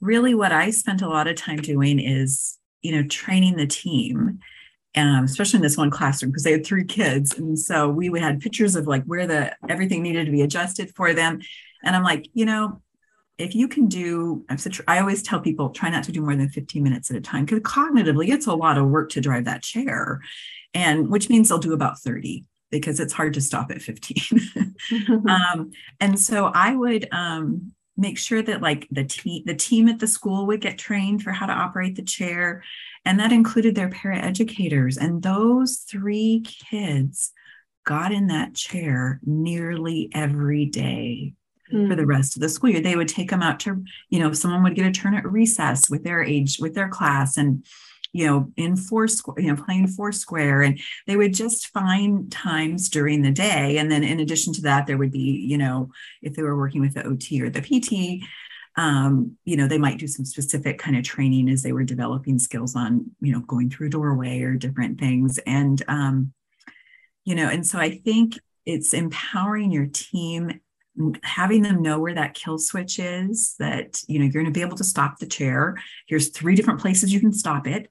really 0.00 0.34
what 0.34 0.52
I 0.52 0.70
spent 0.70 1.02
a 1.02 1.08
lot 1.08 1.28
of 1.28 1.36
time 1.36 1.58
doing 1.58 1.98
is 1.98 2.58
you 2.82 2.92
know 2.92 3.06
training 3.08 3.56
the 3.56 3.66
team 3.66 4.38
um, 4.96 5.24
especially 5.24 5.58
in 5.58 5.62
this 5.62 5.76
one 5.76 5.90
classroom 5.90 6.30
because 6.30 6.44
they 6.44 6.52
had 6.52 6.66
three 6.66 6.84
kids. 6.84 7.36
And 7.38 7.58
so 7.58 7.88
we 7.88 8.18
had 8.20 8.40
pictures 8.40 8.76
of 8.76 8.86
like 8.86 9.04
where 9.04 9.26
the 9.26 9.56
everything 9.68 10.02
needed 10.02 10.26
to 10.26 10.32
be 10.32 10.42
adjusted 10.42 10.94
for 10.94 11.14
them. 11.14 11.40
And 11.84 11.96
i'm 11.96 12.04
like 12.04 12.28
you 12.32 12.44
know 12.44 12.80
if 13.38 13.54
you 13.54 13.66
can 13.66 13.88
do 13.88 14.44
I'm 14.48 14.58
such, 14.58 14.80
i 14.86 15.00
always 15.00 15.22
tell 15.22 15.40
people 15.40 15.70
try 15.70 15.90
not 15.90 16.04
to 16.04 16.12
do 16.12 16.20
more 16.20 16.36
than 16.36 16.48
15 16.48 16.82
minutes 16.82 17.10
at 17.10 17.16
a 17.16 17.20
time 17.20 17.44
because 17.44 17.60
cognitively 17.60 18.28
it's 18.28 18.46
a 18.46 18.54
lot 18.54 18.78
of 18.78 18.86
work 18.88 19.10
to 19.10 19.20
drive 19.20 19.46
that 19.46 19.62
chair. 19.62 20.20
And 20.74 21.10
which 21.10 21.28
means 21.28 21.48
they'll 21.48 21.58
do 21.58 21.74
about 21.74 21.98
30 21.98 22.46
because 22.70 23.00
it's 23.00 23.12
hard 23.12 23.34
to 23.34 23.40
stop 23.40 23.70
at 23.70 23.82
15 23.82 24.74
um, 25.28 25.70
and 26.00 26.18
so 26.18 26.50
i 26.54 26.74
would 26.74 27.06
um, 27.12 27.72
make 27.96 28.18
sure 28.18 28.42
that 28.42 28.62
like 28.62 28.88
the 28.90 29.04
team 29.04 29.42
the 29.44 29.54
team 29.54 29.88
at 29.88 29.98
the 29.98 30.06
school 30.06 30.46
would 30.46 30.60
get 30.60 30.78
trained 30.78 31.22
for 31.22 31.30
how 31.30 31.46
to 31.46 31.52
operate 31.52 31.94
the 31.94 32.02
chair 32.02 32.62
and 33.04 33.18
that 33.18 33.32
included 33.32 33.74
their 33.74 33.90
paraeducators. 33.90 34.96
And 34.96 35.22
those 35.22 35.78
three 35.78 36.44
kids 36.70 37.32
got 37.84 38.12
in 38.12 38.28
that 38.28 38.54
chair 38.54 39.20
nearly 39.24 40.08
every 40.14 40.66
day 40.66 41.34
mm. 41.72 41.88
for 41.88 41.96
the 41.96 42.02
hmm. 42.02 42.08
rest 42.08 42.36
of 42.36 42.42
the 42.42 42.48
school 42.48 42.70
year. 42.70 42.80
They 42.80 42.96
would 42.96 43.08
take 43.08 43.30
them 43.30 43.42
out 43.42 43.58
to, 43.60 43.82
you 44.08 44.20
know, 44.20 44.32
someone 44.32 44.62
would 44.62 44.76
get 44.76 44.86
a 44.86 44.92
turn 44.92 45.14
at 45.14 45.30
recess 45.30 45.90
with 45.90 46.04
their 46.04 46.22
age, 46.22 46.58
with 46.60 46.74
their 46.74 46.88
class, 46.88 47.36
and 47.36 47.66
you 48.12 48.26
know, 48.26 48.52
in 48.56 48.76
four 48.76 49.08
square, 49.08 49.40
you 49.40 49.52
know, 49.52 49.62
playing 49.62 49.88
four 49.88 50.12
square. 50.12 50.62
And 50.62 50.78
they 51.06 51.16
would 51.16 51.34
just 51.34 51.68
find 51.68 52.30
times 52.30 52.88
during 52.88 53.22
the 53.22 53.30
day. 53.30 53.78
And 53.78 53.90
then 53.90 54.04
in 54.04 54.20
addition 54.20 54.52
to 54.54 54.62
that, 54.62 54.86
there 54.86 54.98
would 54.98 55.12
be, 55.12 55.46
you 55.48 55.58
know, 55.58 55.90
if 56.20 56.34
they 56.34 56.42
were 56.42 56.56
working 56.56 56.80
with 56.80 56.94
the 56.94 57.06
OT 57.06 57.40
or 57.42 57.50
the 57.50 57.62
PT, 57.62 58.22
um, 58.76 59.36
you 59.44 59.56
know, 59.56 59.66
they 59.66 59.78
might 59.78 59.98
do 59.98 60.06
some 60.06 60.24
specific 60.24 60.78
kind 60.78 60.96
of 60.96 61.04
training 61.04 61.48
as 61.48 61.62
they 61.62 61.72
were 61.72 61.84
developing 61.84 62.38
skills 62.38 62.74
on, 62.74 63.10
you 63.20 63.32
know, 63.32 63.40
going 63.40 63.68
through 63.70 63.88
a 63.88 63.90
doorway 63.90 64.40
or 64.42 64.54
different 64.54 64.98
things. 64.98 65.38
And, 65.46 65.82
um, 65.88 66.32
you 67.24 67.34
know, 67.34 67.48
and 67.48 67.66
so 67.66 67.78
I 67.78 67.98
think 67.98 68.38
it's 68.64 68.94
empowering 68.94 69.72
your 69.72 69.86
team 69.86 70.60
having 71.22 71.62
them 71.62 71.82
know 71.82 71.98
where 71.98 72.14
that 72.14 72.34
kill 72.34 72.58
switch 72.58 72.98
is 72.98 73.54
that 73.58 74.00
you 74.08 74.18
know 74.18 74.24
you're 74.24 74.42
going 74.42 74.46
to 74.46 74.52
be 74.52 74.62
able 74.62 74.76
to 74.76 74.84
stop 74.84 75.18
the 75.18 75.26
chair. 75.26 75.76
Here's 76.06 76.28
three 76.30 76.54
different 76.54 76.80
places 76.80 77.12
you 77.12 77.20
can 77.20 77.32
stop 77.32 77.66
it. 77.66 77.90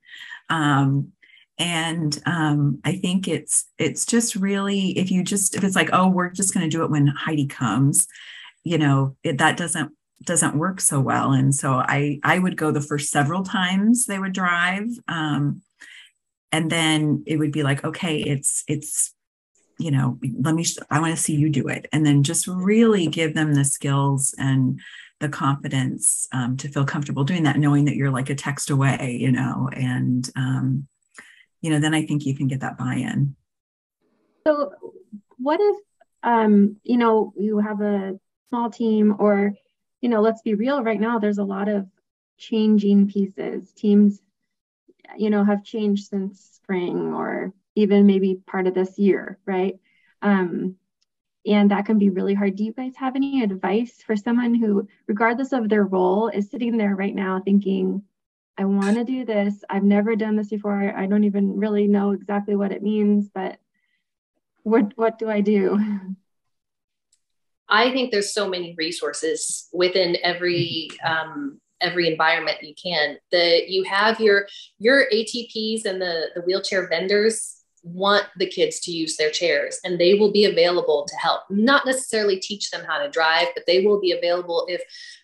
Um, 0.49 1.13
and 1.57 2.21
um, 2.25 2.79
i 2.85 2.93
think 2.93 3.27
it's 3.27 3.65
it's 3.77 4.05
just 4.05 4.35
really 4.35 4.97
if 4.97 5.11
you 5.11 5.21
just 5.21 5.53
if 5.53 5.63
it's 5.65 5.75
like 5.75 5.89
oh 5.91 6.07
we're 6.07 6.29
just 6.29 6.53
going 6.53 6.67
to 6.67 6.75
do 6.75 6.83
it 6.83 6.89
when 6.89 7.07
heidi 7.07 7.45
comes 7.45 8.07
you 8.63 8.77
know 8.77 9.15
it, 9.23 9.37
that 9.37 9.57
doesn't 9.57 9.91
doesn't 10.23 10.55
work 10.55 10.79
so 10.79 10.99
well. 10.99 11.31
And 11.31 11.53
so 11.53 11.73
i 11.73 12.19
i 12.23 12.37
would 12.37 12.57
go 12.57 12.71
the 12.71 12.81
first 12.81 13.09
several 13.11 13.43
times 13.43 14.05
they 14.05 14.19
would 14.19 14.33
drive 14.33 14.87
um, 15.07 15.61
and 16.51 16.69
then 16.69 17.23
it 17.25 17.37
would 17.37 17.51
be 17.51 17.63
like 17.63 17.83
okay 17.83 18.17
it's 18.19 18.63
it's 18.67 19.13
you 19.81 19.91
know 19.91 20.17
let 20.39 20.55
me 20.55 20.65
i 20.89 20.99
want 20.99 21.15
to 21.15 21.21
see 21.21 21.35
you 21.35 21.49
do 21.49 21.67
it 21.67 21.87
and 21.91 22.05
then 22.05 22.23
just 22.23 22.47
really 22.47 23.07
give 23.07 23.33
them 23.33 23.53
the 23.53 23.65
skills 23.65 24.33
and 24.37 24.79
the 25.19 25.29
confidence 25.29 26.27
um, 26.31 26.57
to 26.57 26.67
feel 26.67 26.83
comfortable 26.83 27.23
doing 27.23 27.43
that 27.43 27.59
knowing 27.59 27.85
that 27.85 27.95
you're 27.95 28.09
like 28.09 28.29
a 28.29 28.35
text 28.35 28.69
away 28.69 29.17
you 29.19 29.31
know 29.31 29.69
and 29.73 30.29
um, 30.35 30.87
you 31.61 31.69
know 31.69 31.79
then 31.79 31.93
i 31.93 32.05
think 32.05 32.25
you 32.25 32.35
can 32.35 32.47
get 32.47 32.61
that 32.61 32.77
buy-in 32.77 33.35
so 34.45 34.71
what 35.37 35.59
if 35.61 35.75
um, 36.23 36.77
you 36.83 36.97
know 36.97 37.33
you 37.37 37.59
have 37.59 37.81
a 37.81 38.19
small 38.49 38.69
team 38.69 39.15
or 39.19 39.53
you 40.01 40.09
know, 40.09 40.21
let's 40.21 40.41
be 40.41 40.55
real 40.55 40.83
right 40.83 40.99
now, 40.99 41.19
there's 41.19 41.37
a 41.37 41.43
lot 41.43 41.69
of 41.69 41.87
changing 42.37 43.07
pieces. 43.07 43.71
Teams, 43.71 44.19
you 45.15 45.29
know, 45.29 45.43
have 45.43 45.63
changed 45.63 46.07
since 46.07 46.41
spring 46.55 47.13
or 47.13 47.53
even 47.75 48.05
maybe 48.05 48.41
part 48.45 48.67
of 48.67 48.73
this 48.73 48.97
year, 48.97 49.39
right? 49.45 49.79
Um, 50.21 50.75
and 51.45 51.71
that 51.71 51.85
can 51.85 51.97
be 51.97 52.09
really 52.09 52.33
hard. 52.33 52.55
Do 52.55 52.63
you 52.63 52.73
guys 52.73 52.95
have 52.97 53.15
any 53.15 53.43
advice 53.43 54.01
for 54.05 54.15
someone 54.15 54.53
who, 54.53 54.87
regardless 55.07 55.53
of 55.53 55.69
their 55.69 55.83
role, 55.83 56.27
is 56.27 56.49
sitting 56.51 56.77
there 56.77 56.95
right 56.95 57.15
now 57.15 57.41
thinking, 57.43 58.03
I 58.57 58.65
want 58.65 58.97
to 58.97 59.03
do 59.03 59.25
this. 59.25 59.63
I've 59.69 59.83
never 59.83 60.15
done 60.15 60.35
this 60.35 60.49
before. 60.49 60.93
I 60.95 61.07
don't 61.07 61.23
even 61.23 61.57
really 61.57 61.87
know 61.87 62.11
exactly 62.11 62.55
what 62.55 62.71
it 62.71 62.83
means, 62.83 63.29
but 63.33 63.57
what 64.63 64.91
what 64.95 65.17
do 65.17 65.29
I 65.29 65.41
do? 65.41 65.79
I 67.67 67.91
think 67.91 68.11
there's 68.11 68.33
so 68.33 68.47
many 68.47 68.75
resources 68.77 69.67
within 69.73 70.17
every 70.23 70.89
um, 71.03 71.59
every 71.79 72.07
environment 72.07 72.57
you 72.61 72.75
can. 72.75 73.17
The 73.31 73.63
you 73.67 73.83
have 73.83 74.19
your 74.19 74.47
your 74.77 75.05
ATPs 75.11 75.85
and 75.85 75.99
the 75.99 76.27
the 76.35 76.41
wheelchair 76.41 76.87
vendors 76.87 77.60
want 77.83 78.25
the 78.37 78.45
kids 78.45 78.79
to 78.79 78.91
use 78.91 79.17
their 79.17 79.31
chairs 79.31 79.79
and 79.83 79.99
they 79.99 80.13
will 80.13 80.31
be 80.31 80.45
available 80.45 81.05
to 81.07 81.15
help 81.15 81.41
not 81.49 81.85
necessarily 81.85 82.39
teach 82.39 82.69
them 82.69 82.85
how 82.85 82.99
to 82.99 83.09
drive 83.09 83.47
but 83.55 83.63
they 83.65 83.83
will 83.83 83.99
be 83.99 84.11
available 84.11 84.65
if 84.69 84.81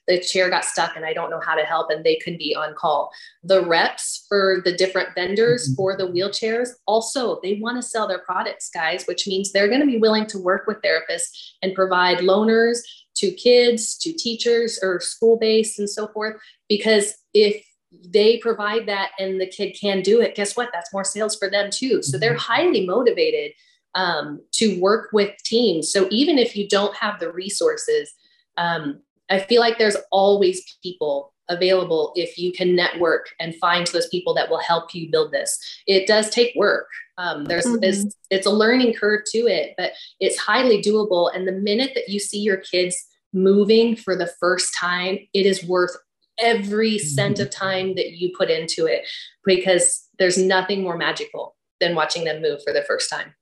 the 0.07 0.19
chair 0.19 0.49
got 0.49 0.65
stuck 0.65 0.95
and 0.95 1.05
i 1.05 1.13
don't 1.13 1.29
know 1.29 1.39
how 1.39 1.53
to 1.53 1.63
help 1.63 1.91
and 1.91 2.03
they 2.03 2.15
can 2.15 2.35
be 2.35 2.55
on 2.55 2.73
call 2.73 3.11
the 3.43 3.63
reps 3.63 4.25
for 4.27 4.61
the 4.65 4.75
different 4.75 5.09
vendors 5.13 5.67
mm-hmm. 5.67 5.75
for 5.75 5.95
the 5.95 6.07
wheelchairs 6.07 6.69
also 6.87 7.39
they 7.43 7.59
want 7.61 7.75
to 7.77 7.87
sell 7.87 8.07
their 8.07 8.19
products 8.19 8.71
guys 8.71 9.05
which 9.05 9.27
means 9.27 9.51
they're 9.51 9.67
going 9.67 9.81
to 9.81 9.85
be 9.85 9.99
willing 9.99 10.25
to 10.25 10.39
work 10.39 10.65
with 10.65 10.81
therapists 10.81 11.51
and 11.61 11.75
provide 11.75 12.19
loaners 12.19 12.79
to 13.15 13.31
kids 13.31 13.97
to 13.97 14.11
teachers 14.13 14.79
or 14.81 14.99
school 14.99 15.37
based 15.37 15.77
and 15.77 15.89
so 15.89 16.07
forth 16.07 16.35
because 16.67 17.13
if 17.33 17.63
they 18.05 18.37
provide 18.37 18.87
that 18.87 19.11
and 19.19 19.39
the 19.39 19.47
kid 19.47 19.75
can 19.79 20.01
do 20.01 20.21
it, 20.21 20.35
guess 20.35 20.55
what? 20.55 20.69
That's 20.73 20.93
more 20.93 21.03
sales 21.03 21.35
for 21.35 21.49
them 21.49 21.69
too. 21.71 22.01
So 22.03 22.17
they're 22.17 22.31
mm-hmm. 22.31 22.53
highly 22.53 22.85
motivated 22.85 23.51
um, 23.95 24.41
to 24.53 24.79
work 24.79 25.09
with 25.13 25.35
teams. 25.43 25.91
So 25.91 26.07
even 26.11 26.37
if 26.37 26.55
you 26.55 26.67
don't 26.67 26.95
have 26.95 27.19
the 27.19 27.31
resources, 27.31 28.13
um, 28.57 28.99
I 29.29 29.39
feel 29.39 29.61
like 29.61 29.77
there's 29.77 29.97
always 30.11 30.77
people 30.83 31.33
available 31.49 32.11
if 32.15 32.37
you 32.37 32.51
can 32.51 32.75
network 32.75 33.29
and 33.39 33.55
find 33.55 33.87
those 33.87 34.07
people 34.09 34.33
that 34.33 34.49
will 34.49 34.59
help 34.59 34.93
you 34.93 35.09
build 35.09 35.31
this. 35.31 35.57
It 35.87 36.07
does 36.07 36.29
take 36.29 36.53
work. 36.55 36.87
Um, 37.17 37.45
there's 37.45 37.65
mm-hmm. 37.65 37.83
it's, 37.83 38.15
it's 38.29 38.45
a 38.45 38.51
learning 38.51 38.93
curve 38.93 39.21
to 39.31 39.39
it, 39.47 39.73
but 39.77 39.93
it's 40.19 40.37
highly 40.37 40.81
doable. 40.81 41.33
And 41.33 41.47
the 41.47 41.53
minute 41.53 41.91
that 41.95 42.09
you 42.09 42.19
see 42.19 42.39
your 42.39 42.57
kids 42.57 42.95
moving 43.33 43.95
for 43.95 44.15
the 44.15 44.31
first 44.39 44.73
time, 44.75 45.17
it 45.33 45.45
is 45.45 45.63
worth 45.63 45.95
every 46.39 46.97
cent 46.97 47.35
mm-hmm. 47.37 47.43
of 47.43 47.49
time 47.49 47.95
that 47.95 48.11
you 48.11 48.31
put 48.37 48.49
into 48.49 48.85
it 48.85 49.07
because 49.45 50.07
there's 50.19 50.37
nothing 50.37 50.83
more 50.83 50.97
magical 50.97 51.55
than 51.79 51.95
watching 51.95 52.23
them 52.23 52.41
move 52.41 52.61
for 52.63 52.73
the 52.73 52.83
first 52.83 53.09
time. 53.09 53.33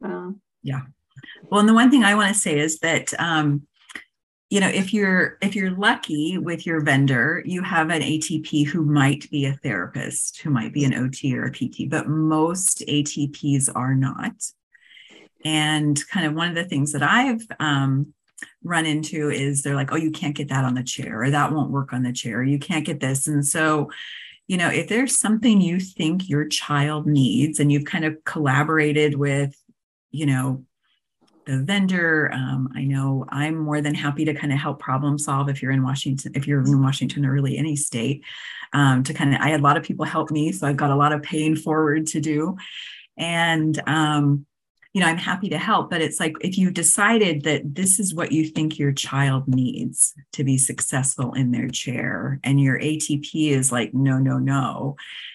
Wow. 0.00 0.34
Yeah. 0.62 0.82
Well, 1.44 1.60
and 1.60 1.68
the 1.68 1.74
one 1.74 1.90
thing 1.90 2.04
I 2.04 2.14
want 2.14 2.34
to 2.34 2.40
say 2.40 2.58
is 2.58 2.78
that 2.80 3.12
um, 3.18 3.66
you 4.54 4.60
know 4.60 4.68
if 4.68 4.94
you're 4.94 5.36
if 5.40 5.56
you're 5.56 5.72
lucky 5.72 6.38
with 6.38 6.64
your 6.64 6.80
vendor 6.80 7.42
you 7.44 7.60
have 7.60 7.90
an 7.90 8.02
atp 8.02 8.66
who 8.68 8.84
might 8.84 9.28
be 9.28 9.46
a 9.46 9.54
therapist 9.64 10.40
who 10.42 10.50
might 10.50 10.72
be 10.72 10.84
an 10.84 10.92
ot 10.92 11.34
or 11.34 11.46
a 11.46 11.50
pt 11.50 11.90
but 11.90 12.08
most 12.08 12.84
atps 12.86 13.68
are 13.74 13.96
not 13.96 14.32
and 15.44 16.06
kind 16.08 16.24
of 16.24 16.34
one 16.34 16.48
of 16.48 16.54
the 16.54 16.64
things 16.64 16.92
that 16.92 17.02
i've 17.02 17.44
um, 17.58 18.13
run 18.62 18.86
into 18.86 19.30
is 19.30 19.62
they're 19.62 19.74
like, 19.74 19.92
oh, 19.92 19.96
you 19.96 20.10
can't 20.10 20.36
get 20.36 20.48
that 20.48 20.64
on 20.64 20.74
the 20.74 20.82
chair, 20.82 21.22
or 21.22 21.30
that 21.30 21.52
won't 21.52 21.70
work 21.70 21.92
on 21.92 22.02
the 22.02 22.12
chair, 22.12 22.42
you 22.42 22.58
can't 22.58 22.86
get 22.86 23.00
this. 23.00 23.26
And 23.26 23.46
so, 23.46 23.90
you 24.46 24.56
know, 24.56 24.68
if 24.68 24.88
there's 24.88 25.18
something 25.18 25.60
you 25.60 25.80
think 25.80 26.28
your 26.28 26.46
child 26.46 27.06
needs 27.06 27.60
and 27.60 27.72
you've 27.72 27.86
kind 27.86 28.04
of 28.04 28.22
collaborated 28.24 29.16
with, 29.16 29.56
you 30.10 30.26
know, 30.26 30.64
the 31.46 31.62
vendor, 31.62 32.30
um, 32.32 32.70
I 32.74 32.84
know 32.84 33.26
I'm 33.28 33.56
more 33.56 33.80
than 33.80 33.94
happy 33.94 34.24
to 34.24 34.34
kind 34.34 34.52
of 34.52 34.58
help 34.58 34.80
problem 34.80 35.18
solve 35.18 35.48
if 35.48 35.62
you're 35.62 35.72
in 35.72 35.82
Washington, 35.82 36.32
if 36.34 36.46
you're 36.46 36.60
in 36.60 36.82
Washington 36.82 37.26
or 37.26 37.32
really 37.32 37.58
any 37.58 37.76
state, 37.76 38.22
um, 38.72 39.02
to 39.04 39.12
kind 39.12 39.34
of, 39.34 39.40
I 39.40 39.48
had 39.50 39.60
a 39.60 39.62
lot 39.62 39.76
of 39.76 39.82
people 39.82 40.06
help 40.06 40.30
me. 40.30 40.52
So 40.52 40.66
I've 40.66 40.76
got 40.76 40.90
a 40.90 40.96
lot 40.96 41.12
of 41.12 41.22
paying 41.22 41.54
forward 41.56 42.06
to 42.08 42.20
do. 42.20 42.56
And, 43.18 43.78
um, 43.86 44.46
you 44.94 45.00
know, 45.00 45.08
I'm 45.08 45.18
happy 45.18 45.48
to 45.48 45.58
help, 45.58 45.90
but 45.90 46.00
it's 46.00 46.20
like 46.20 46.36
if 46.40 46.56
you 46.56 46.70
decided 46.70 47.42
that 47.42 47.74
this 47.74 47.98
is 47.98 48.14
what 48.14 48.30
you 48.30 48.46
think 48.46 48.78
your 48.78 48.92
child 48.92 49.48
needs 49.48 50.14
to 50.32 50.44
be 50.44 50.56
successful 50.56 51.32
in 51.32 51.50
their 51.50 51.68
chair, 51.68 52.38
and 52.44 52.60
your 52.60 52.78
ATP 52.78 53.50
is 53.50 53.72
like, 53.72 53.92
no, 53.92 54.18
no, 54.18 54.38
no, 54.38 54.94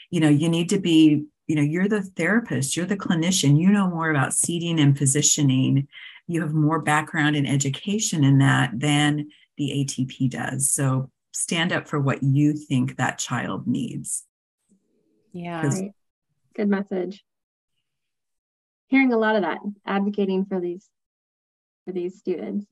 you 0.09 0.21
know, 0.21 0.29
you 0.29 0.47
need 0.47 0.69
to 0.69 0.79
be, 0.79 1.25
you 1.45 1.55
know, 1.57 1.61
you're 1.61 1.89
the 1.89 2.01
therapist, 2.01 2.77
you're 2.77 2.85
the 2.85 2.95
clinician, 2.95 3.59
you 3.59 3.69
know 3.69 3.89
more 3.89 4.09
about 4.09 4.33
seating 4.33 4.79
and 4.79 4.95
positioning, 4.95 5.89
you 6.25 6.41
have 6.41 6.53
more 6.53 6.79
background 6.79 7.35
in 7.35 7.45
education 7.45 8.23
in 8.23 8.37
that 8.37 8.71
than 8.73 9.27
the 9.57 9.85
ATP 9.85 10.29
does. 10.29 10.71
So 10.71 11.11
stand 11.33 11.73
up 11.73 11.85
for 11.85 11.99
what 11.99 12.23
you 12.23 12.53
think 12.53 12.95
that 12.95 13.17
child 13.17 13.67
needs. 13.67 14.23
Yeah. 15.33 15.69
Good 16.55 16.69
message. 16.69 17.25
Hearing 18.89 19.13
a 19.13 19.17
lot 19.17 19.35
of 19.35 19.43
that, 19.43 19.59
advocating 19.85 20.45
for 20.45 20.59
these 20.59 20.87
for 21.85 21.93
these 21.93 22.19
students. 22.19 22.65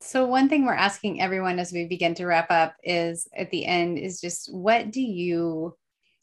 So 0.00 0.24
one 0.26 0.48
thing 0.48 0.64
we're 0.64 0.72
asking 0.72 1.20
everyone 1.20 1.58
as 1.58 1.72
we 1.72 1.86
begin 1.86 2.14
to 2.14 2.26
wrap 2.26 2.50
up 2.50 2.74
is 2.82 3.28
at 3.36 3.50
the 3.50 3.66
end 3.66 3.98
is 3.98 4.20
just 4.20 4.52
what 4.52 4.90
do 4.90 5.02
you 5.02 5.76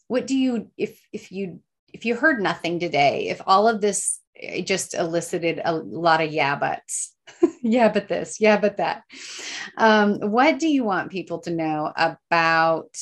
what 0.08 0.26
do 0.26 0.36
you 0.36 0.70
if 0.76 1.00
if 1.12 1.30
you 1.30 1.60
if 1.92 2.04
you 2.04 2.16
heard 2.16 2.42
nothing 2.42 2.78
today, 2.78 3.28
if 3.28 3.40
all 3.46 3.68
of 3.68 3.80
this 3.80 4.20
eh, 4.36 4.62
just 4.62 4.94
elicited 4.94 5.60
a 5.64 5.72
lot 5.72 6.20
of 6.20 6.32
yeah 6.32 6.56
buts, 6.56 7.14
yeah, 7.62 7.88
but 7.88 8.08
this, 8.08 8.40
yeah, 8.40 8.58
but 8.58 8.76
that. 8.78 9.04
Um, 9.76 10.18
what 10.20 10.58
do 10.58 10.68
you 10.68 10.84
want 10.84 11.10
people 11.10 11.38
to 11.40 11.50
know 11.50 11.92
about 11.96 12.96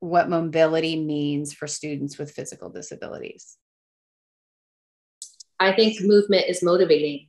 what 0.00 0.28
mobility 0.28 1.02
means 1.02 1.52
for 1.52 1.66
students 1.66 2.18
with 2.18 2.30
physical 2.30 2.70
disabilities? 2.70 3.56
I 5.60 5.72
think 5.72 6.00
movement 6.00 6.44
is 6.48 6.62
motivating, 6.62 7.28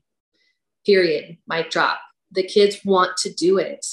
period, 0.85 1.37
mic 1.47 1.71
drop. 1.71 1.99
The 2.31 2.43
kids 2.43 2.79
want 2.85 3.17
to 3.17 3.33
do 3.33 3.57
it. 3.57 3.85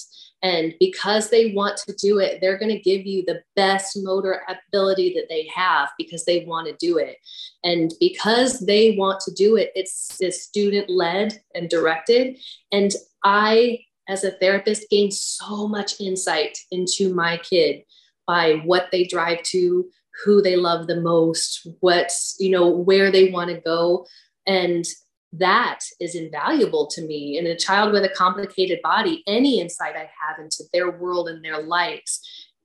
And 0.43 0.75
because 0.79 1.31
they 1.31 1.53
want 1.55 1.79
to 1.79 1.95
do 1.95 2.19
it, 2.19 2.41
they're 2.41 2.59
going 2.59 2.71
to 2.71 2.79
give 2.79 3.07
you 3.07 3.25
the 3.27 3.43
best 3.57 3.99
motor 4.03 4.43
ability 4.49 5.15
that 5.15 5.27
they 5.31 5.49
have 5.55 5.89
because 5.97 6.25
they 6.27 6.45
want 6.45 6.69
to 6.69 6.77
do 6.79 6.99
it. 6.99 7.17
And 7.65 7.93
because 7.99 8.61
they 8.61 8.97
want 8.99 9.21
to 9.21 9.33
do 9.33 9.57
it, 9.57 9.73
it's, 9.75 10.19
it's 10.21 10.43
student 10.43 10.91
led 10.91 11.41
and 11.55 11.71
directed. 11.71 12.37
And 12.71 12.93
I, 13.25 13.81
as 14.09 14.25
a 14.25 14.33
therapist, 14.33 14.91
gain 14.91 15.11
so 15.11 15.67
much 15.67 16.01
insight 16.01 16.59
into 16.71 17.15
my 17.15 17.39
kid 17.39 17.83
by 18.27 18.63
what 18.65 18.89
they 18.93 19.05
drive 19.05 19.43
to, 19.45 19.89
who 20.25 20.43
they 20.43 20.57
love 20.57 20.87
the 20.87 21.01
most, 21.01 21.67
what's, 21.81 22.37
you 22.39 22.51
know, 22.51 22.69
where 22.69 23.11
they 23.11 23.31
want 23.31 23.51
to 23.51 23.61
go. 23.61 24.07
And 24.47 24.85
that 25.33 25.81
is 26.01 26.15
invaluable 26.15 26.87
to 26.89 27.03
me. 27.03 27.37
And 27.37 27.47
a 27.47 27.57
child 27.57 27.93
with 27.93 28.05
a 28.05 28.09
complicated 28.09 28.81
body, 28.83 29.23
any 29.27 29.61
insight 29.61 29.95
I 29.97 30.11
have 30.21 30.39
into 30.41 30.65
their 30.73 30.91
world 30.91 31.29
and 31.29 31.45
their 31.45 31.63
lives 31.63 32.21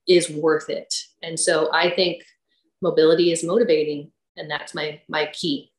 is 0.08 0.30
worth 0.30 0.70
it. 0.70 0.94
And 1.22 1.38
so 1.38 1.72
I 1.72 1.90
think 1.90 2.22
mobility 2.80 3.32
is 3.32 3.44
motivating, 3.44 4.10
and 4.36 4.50
that's 4.50 4.74
my 4.74 5.00
my 5.08 5.30
key. 5.32 5.72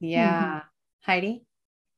Yeah, 0.00 0.42
mm-hmm. 0.42 0.58
Heidi. 1.02 1.46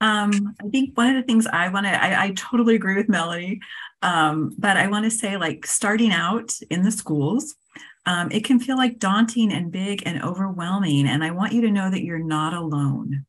Um, 0.02 0.54
I 0.60 0.68
think 0.68 0.96
one 0.96 1.08
of 1.08 1.16
the 1.16 1.22
things 1.22 1.46
I 1.46 1.68
want 1.68 1.86
to, 1.86 1.90
I, 1.90 2.24
I, 2.24 2.30
totally 2.32 2.74
agree 2.74 2.96
with 2.96 3.08
Melanie, 3.08 3.60
um, 4.02 4.54
but 4.58 4.76
I 4.76 4.88
want 4.88 5.04
to 5.04 5.10
say, 5.10 5.36
like, 5.36 5.64
starting 5.64 6.12
out 6.12 6.52
in 6.70 6.82
the 6.82 6.90
schools, 6.90 7.54
um, 8.04 8.30
it 8.32 8.44
can 8.44 8.58
feel 8.58 8.76
like 8.76 8.98
daunting 8.98 9.52
and 9.52 9.70
big 9.70 10.02
and 10.04 10.22
overwhelming. 10.22 11.06
And 11.06 11.22
I 11.22 11.30
want 11.30 11.52
you 11.52 11.60
to 11.62 11.70
know 11.70 11.88
that 11.88 12.02
you're 12.02 12.18
not 12.18 12.52
alone 12.52 13.24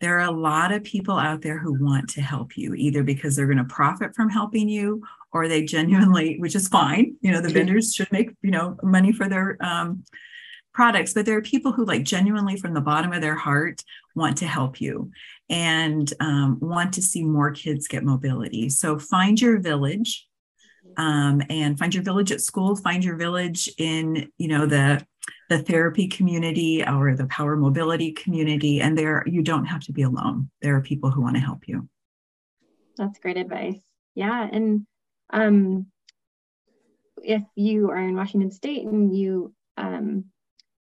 there 0.00 0.18
are 0.18 0.28
a 0.28 0.30
lot 0.30 0.72
of 0.72 0.82
people 0.82 1.18
out 1.18 1.42
there 1.42 1.58
who 1.58 1.84
want 1.84 2.08
to 2.10 2.22
help 2.22 2.56
you, 2.56 2.74
either 2.74 3.02
because 3.02 3.36
they're 3.36 3.46
going 3.46 3.58
to 3.58 3.64
profit 3.64 4.14
from 4.14 4.30
helping 4.30 4.68
you 4.68 5.02
or 5.32 5.46
they 5.46 5.62
genuinely, 5.62 6.38
which 6.38 6.56
is 6.56 6.68
fine. 6.68 7.16
You 7.20 7.32
know, 7.32 7.40
the 7.40 7.50
vendors 7.50 7.94
should 7.94 8.10
make, 8.10 8.30
you 8.42 8.50
know, 8.50 8.76
money 8.82 9.12
for 9.12 9.28
their 9.28 9.58
um, 9.60 10.04
products, 10.72 11.12
but 11.12 11.26
there 11.26 11.36
are 11.36 11.42
people 11.42 11.72
who, 11.72 11.84
like, 11.84 12.02
genuinely 12.02 12.56
from 12.56 12.72
the 12.72 12.80
bottom 12.80 13.12
of 13.12 13.20
their 13.20 13.34
heart 13.34 13.84
want 14.16 14.38
to 14.38 14.46
help 14.46 14.80
you 14.80 15.10
and 15.50 16.12
um, 16.20 16.58
want 16.60 16.94
to 16.94 17.02
see 17.02 17.24
more 17.24 17.50
kids 17.50 17.88
get 17.88 18.04
mobility. 18.04 18.68
So 18.68 18.98
find 18.98 19.38
your 19.40 19.58
village 19.58 20.26
um, 20.96 21.42
and 21.50 21.78
find 21.78 21.92
your 21.92 22.04
village 22.04 22.30
at 22.32 22.40
school, 22.40 22.76
find 22.76 23.04
your 23.04 23.16
village 23.16 23.68
in, 23.76 24.30
you 24.38 24.48
know, 24.48 24.66
the 24.66 25.04
the 25.48 25.58
therapy 25.58 26.08
community 26.08 26.82
or 26.84 27.14
the 27.14 27.26
power 27.26 27.54
mobility 27.54 28.12
community 28.12 28.80
and 28.80 28.96
there 28.96 29.22
you 29.26 29.42
don't 29.42 29.66
have 29.66 29.82
to 29.82 29.92
be 29.92 30.02
alone. 30.02 30.48
There 30.62 30.76
are 30.76 30.80
people 30.80 31.10
who 31.10 31.20
want 31.20 31.36
to 31.36 31.42
help 31.42 31.68
you. 31.68 31.88
That's 32.96 33.18
great 33.18 33.36
advice. 33.36 33.78
Yeah 34.14 34.48
and 34.50 34.86
um, 35.30 35.86
if 37.22 37.42
you 37.54 37.90
are 37.90 37.98
in 37.98 38.16
washington 38.16 38.50
state 38.50 38.86
and 38.86 39.14
you 39.14 39.52
um, 39.76 40.24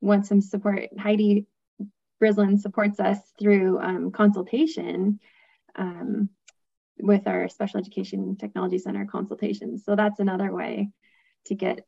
want 0.01 0.25
some 0.25 0.41
support 0.41 0.87
heidi 0.97 1.45
brislin 2.21 2.59
supports 2.59 2.99
us 2.99 3.19
through 3.39 3.79
um, 3.79 4.11
consultation 4.11 5.19
um, 5.75 6.29
with 6.99 7.27
our 7.27 7.47
special 7.47 7.79
education 7.79 8.35
technology 8.35 8.77
center 8.77 9.05
consultations 9.05 9.83
so 9.85 9.95
that's 9.95 10.19
another 10.19 10.53
way 10.53 10.89
to 11.45 11.55
get 11.55 11.85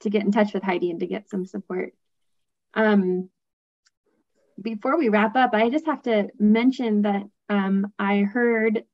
to 0.00 0.10
get 0.10 0.22
in 0.22 0.32
touch 0.32 0.52
with 0.52 0.62
heidi 0.62 0.90
and 0.90 1.00
to 1.00 1.06
get 1.06 1.30
some 1.30 1.46
support 1.46 1.94
um, 2.74 3.28
before 4.60 4.98
we 4.98 5.08
wrap 5.08 5.36
up, 5.36 5.54
I 5.54 5.70
just 5.70 5.86
have 5.86 6.02
to 6.02 6.28
mention 6.38 7.02
that 7.02 7.24
um, 7.48 7.92
I 7.98 8.20
heard 8.20 8.84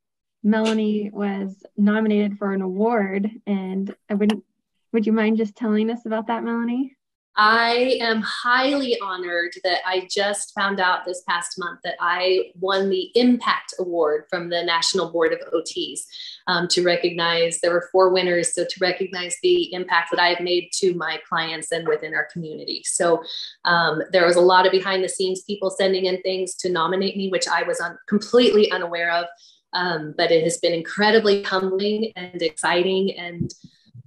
Melanie 0.43 1.11
was 1.13 1.65
nominated 1.77 2.39
for 2.39 2.53
an 2.53 2.63
award, 2.63 3.29
and 3.47 3.95
I 4.09 4.15
wouldn't. 4.15 4.45
Would 4.93 5.07
you 5.07 5.13
mind 5.13 5.37
just 5.37 5.57
telling 5.57 5.91
us 5.91 6.07
about 6.07 6.29
that, 6.29 6.45
Melanie? 6.45 6.97
I 7.37 7.99
am 8.01 8.21
highly 8.23 8.99
honored 9.01 9.53
that 9.63 9.79
I 9.87 10.09
just 10.11 10.53
found 10.55 10.81
out 10.81 11.05
this 11.05 11.23
past 11.29 11.57
month 11.57 11.79
that 11.85 11.95
I 12.01 12.51
won 12.59 12.91
the 12.91 13.11
Impact 13.15 13.75
Award 13.79 14.25
from 14.29 14.49
the 14.49 14.65
National 14.65 15.13
Board 15.13 15.33
of 15.33 15.39
OTs 15.53 16.01
um, 16.49 16.67
to 16.69 16.83
recognize 16.83 17.61
there 17.61 17.71
were 17.71 17.89
four 17.93 18.13
winners. 18.13 18.55
So, 18.55 18.65
to 18.65 18.81
recognize 18.81 19.37
the 19.43 19.73
impact 19.73 20.11
that 20.11 20.21
I've 20.21 20.41
made 20.41 20.71
to 20.79 20.95
my 20.95 21.21
clients 21.29 21.71
and 21.71 21.87
within 21.87 22.13
our 22.13 22.27
community. 22.33 22.83
So, 22.85 23.23
um, 23.65 24.03
there 24.11 24.27
was 24.27 24.37
a 24.37 24.41
lot 24.41 24.67
of 24.67 24.73
behind 24.73 25.05
the 25.05 25.09
scenes 25.09 25.43
people 25.43 25.71
sending 25.71 26.07
in 26.07 26.21
things 26.23 26.57
to 26.57 26.73
nominate 26.73 27.17
me, 27.17 27.29
which 27.29 27.47
I 27.47 27.63
was 27.63 27.81
un- 27.81 27.99
completely 28.09 28.69
unaware 28.73 29.13
of. 29.13 29.27
Um, 29.75 30.13
but 30.17 30.33
it 30.33 30.43
has 30.43 30.59
been 30.59 30.73
incredibly 30.73 31.45
humbling 31.45 32.11
and 32.17 32.43
exciting. 32.43 33.17
And 33.17 33.53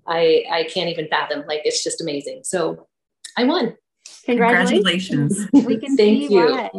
I, 0.05 0.43
I 0.51 0.63
can't 0.65 0.89
even 0.89 1.07
fathom. 1.07 1.45
Like, 1.47 1.61
it's 1.63 1.83
just 1.83 2.01
amazing. 2.01 2.41
So, 2.43 2.87
I 3.37 3.43
won. 3.45 3.75
Congratulations. 4.25 5.47
Congratulations. 5.51 5.65
we 5.65 5.77
can 5.77 5.97
Thank 5.97 6.27
see 6.27 6.33
you. 6.33 6.45
why. 6.45 6.71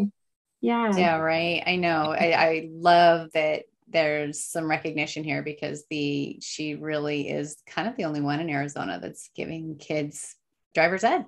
Yeah. 0.60 0.96
Yeah, 0.96 1.16
right. 1.16 1.62
I 1.66 1.76
know. 1.76 2.14
I, 2.18 2.32
I 2.32 2.68
love 2.72 3.30
that 3.34 3.64
there's 3.88 4.42
some 4.42 4.70
recognition 4.70 5.24
here 5.24 5.42
because 5.42 5.84
the 5.90 6.38
she 6.40 6.74
really 6.74 7.28
is 7.28 7.62
kind 7.66 7.88
of 7.88 7.96
the 7.96 8.04
only 8.04 8.20
one 8.20 8.40
in 8.40 8.48
Arizona 8.48 8.98
that's 9.02 9.30
giving 9.34 9.76
kids 9.76 10.36
driver's 10.74 11.04
ed. 11.04 11.26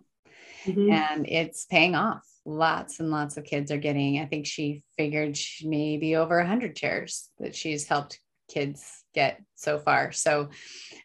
Mm-hmm. 0.64 0.91
And 0.91 1.29
it's 1.29 1.66
paying 1.66 1.95
off. 1.95 2.27
Lots 2.47 3.01
and 3.01 3.11
lots 3.11 3.37
of 3.37 3.45
kids 3.45 3.70
are 3.70 3.79
getting, 3.79 4.20
I 4.20 4.27
think 4.27 4.47
she 4.47 4.83
figured 4.97 5.37
she 5.37 5.68
maybe 5.68 6.16
over 6.16 6.39
100 6.39 6.77
chairs 6.77 7.29
that 7.39 7.55
she's 7.55 7.87
helped 7.87 8.20
kids 8.49 9.03
get 9.15 9.41
so 9.55 9.79
far. 9.79 10.12
So 10.12 10.51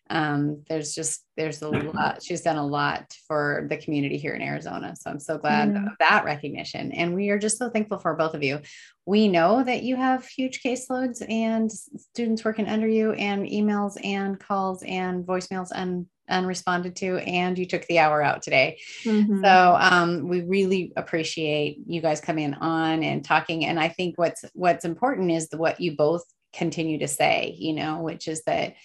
um, 0.09 0.63
there's 0.67 0.93
just 0.93 1.23
there's 1.37 1.61
a 1.61 1.69
lot. 1.69 2.21
She's 2.21 2.41
done 2.41 2.57
a 2.57 2.65
lot 2.65 3.13
for 3.27 3.67
the 3.69 3.77
community 3.77 4.17
here 4.17 4.33
in 4.33 4.41
Arizona. 4.41 4.95
So 4.95 5.09
I'm 5.09 5.19
so 5.19 5.37
glad 5.37 5.69
mm-hmm. 5.69 5.87
of 5.87 5.93
that 5.99 6.25
recognition. 6.25 6.91
And 6.91 7.15
we 7.15 7.29
are 7.29 7.39
just 7.39 7.57
so 7.57 7.69
thankful 7.69 7.99
for 7.99 8.15
both 8.15 8.33
of 8.33 8.43
you. 8.43 8.59
We 9.05 9.27
know 9.27 9.63
that 9.63 9.83
you 9.83 9.95
have 9.95 10.27
huge 10.27 10.61
caseloads 10.61 11.23
and 11.29 11.71
students 11.71 12.43
working 12.43 12.67
under 12.67 12.87
you, 12.87 13.13
and 13.13 13.45
emails 13.45 13.93
and 14.03 14.39
calls 14.39 14.83
and 14.83 15.25
voicemails 15.25 15.69
and 15.73 16.07
unresponded 16.29 16.95
to 16.95 17.17
and 17.17 17.57
you 17.57 17.65
took 17.65 17.85
the 17.87 17.97
hour 17.97 18.21
out 18.21 18.41
today 18.43 18.79
mm-hmm. 19.03 19.43
so 19.43 19.75
um, 19.79 20.27
we 20.27 20.41
really 20.41 20.93
appreciate 20.95 21.79
you 21.87 22.01
guys 22.01 22.21
coming 22.21 22.53
on 22.53 23.03
and 23.03 23.25
talking 23.25 23.65
and 23.65 23.79
i 23.79 23.89
think 23.89 24.15
what's 24.17 24.45
what's 24.53 24.85
important 24.85 25.31
is 25.31 25.49
the, 25.49 25.57
what 25.57 25.81
you 25.81 25.95
both 25.95 26.23
continue 26.53 26.99
to 26.99 27.07
say, 27.07 27.55
you 27.57 27.73
know, 27.73 28.01
which 28.01 28.27
is 28.27 28.43
that 28.43 28.75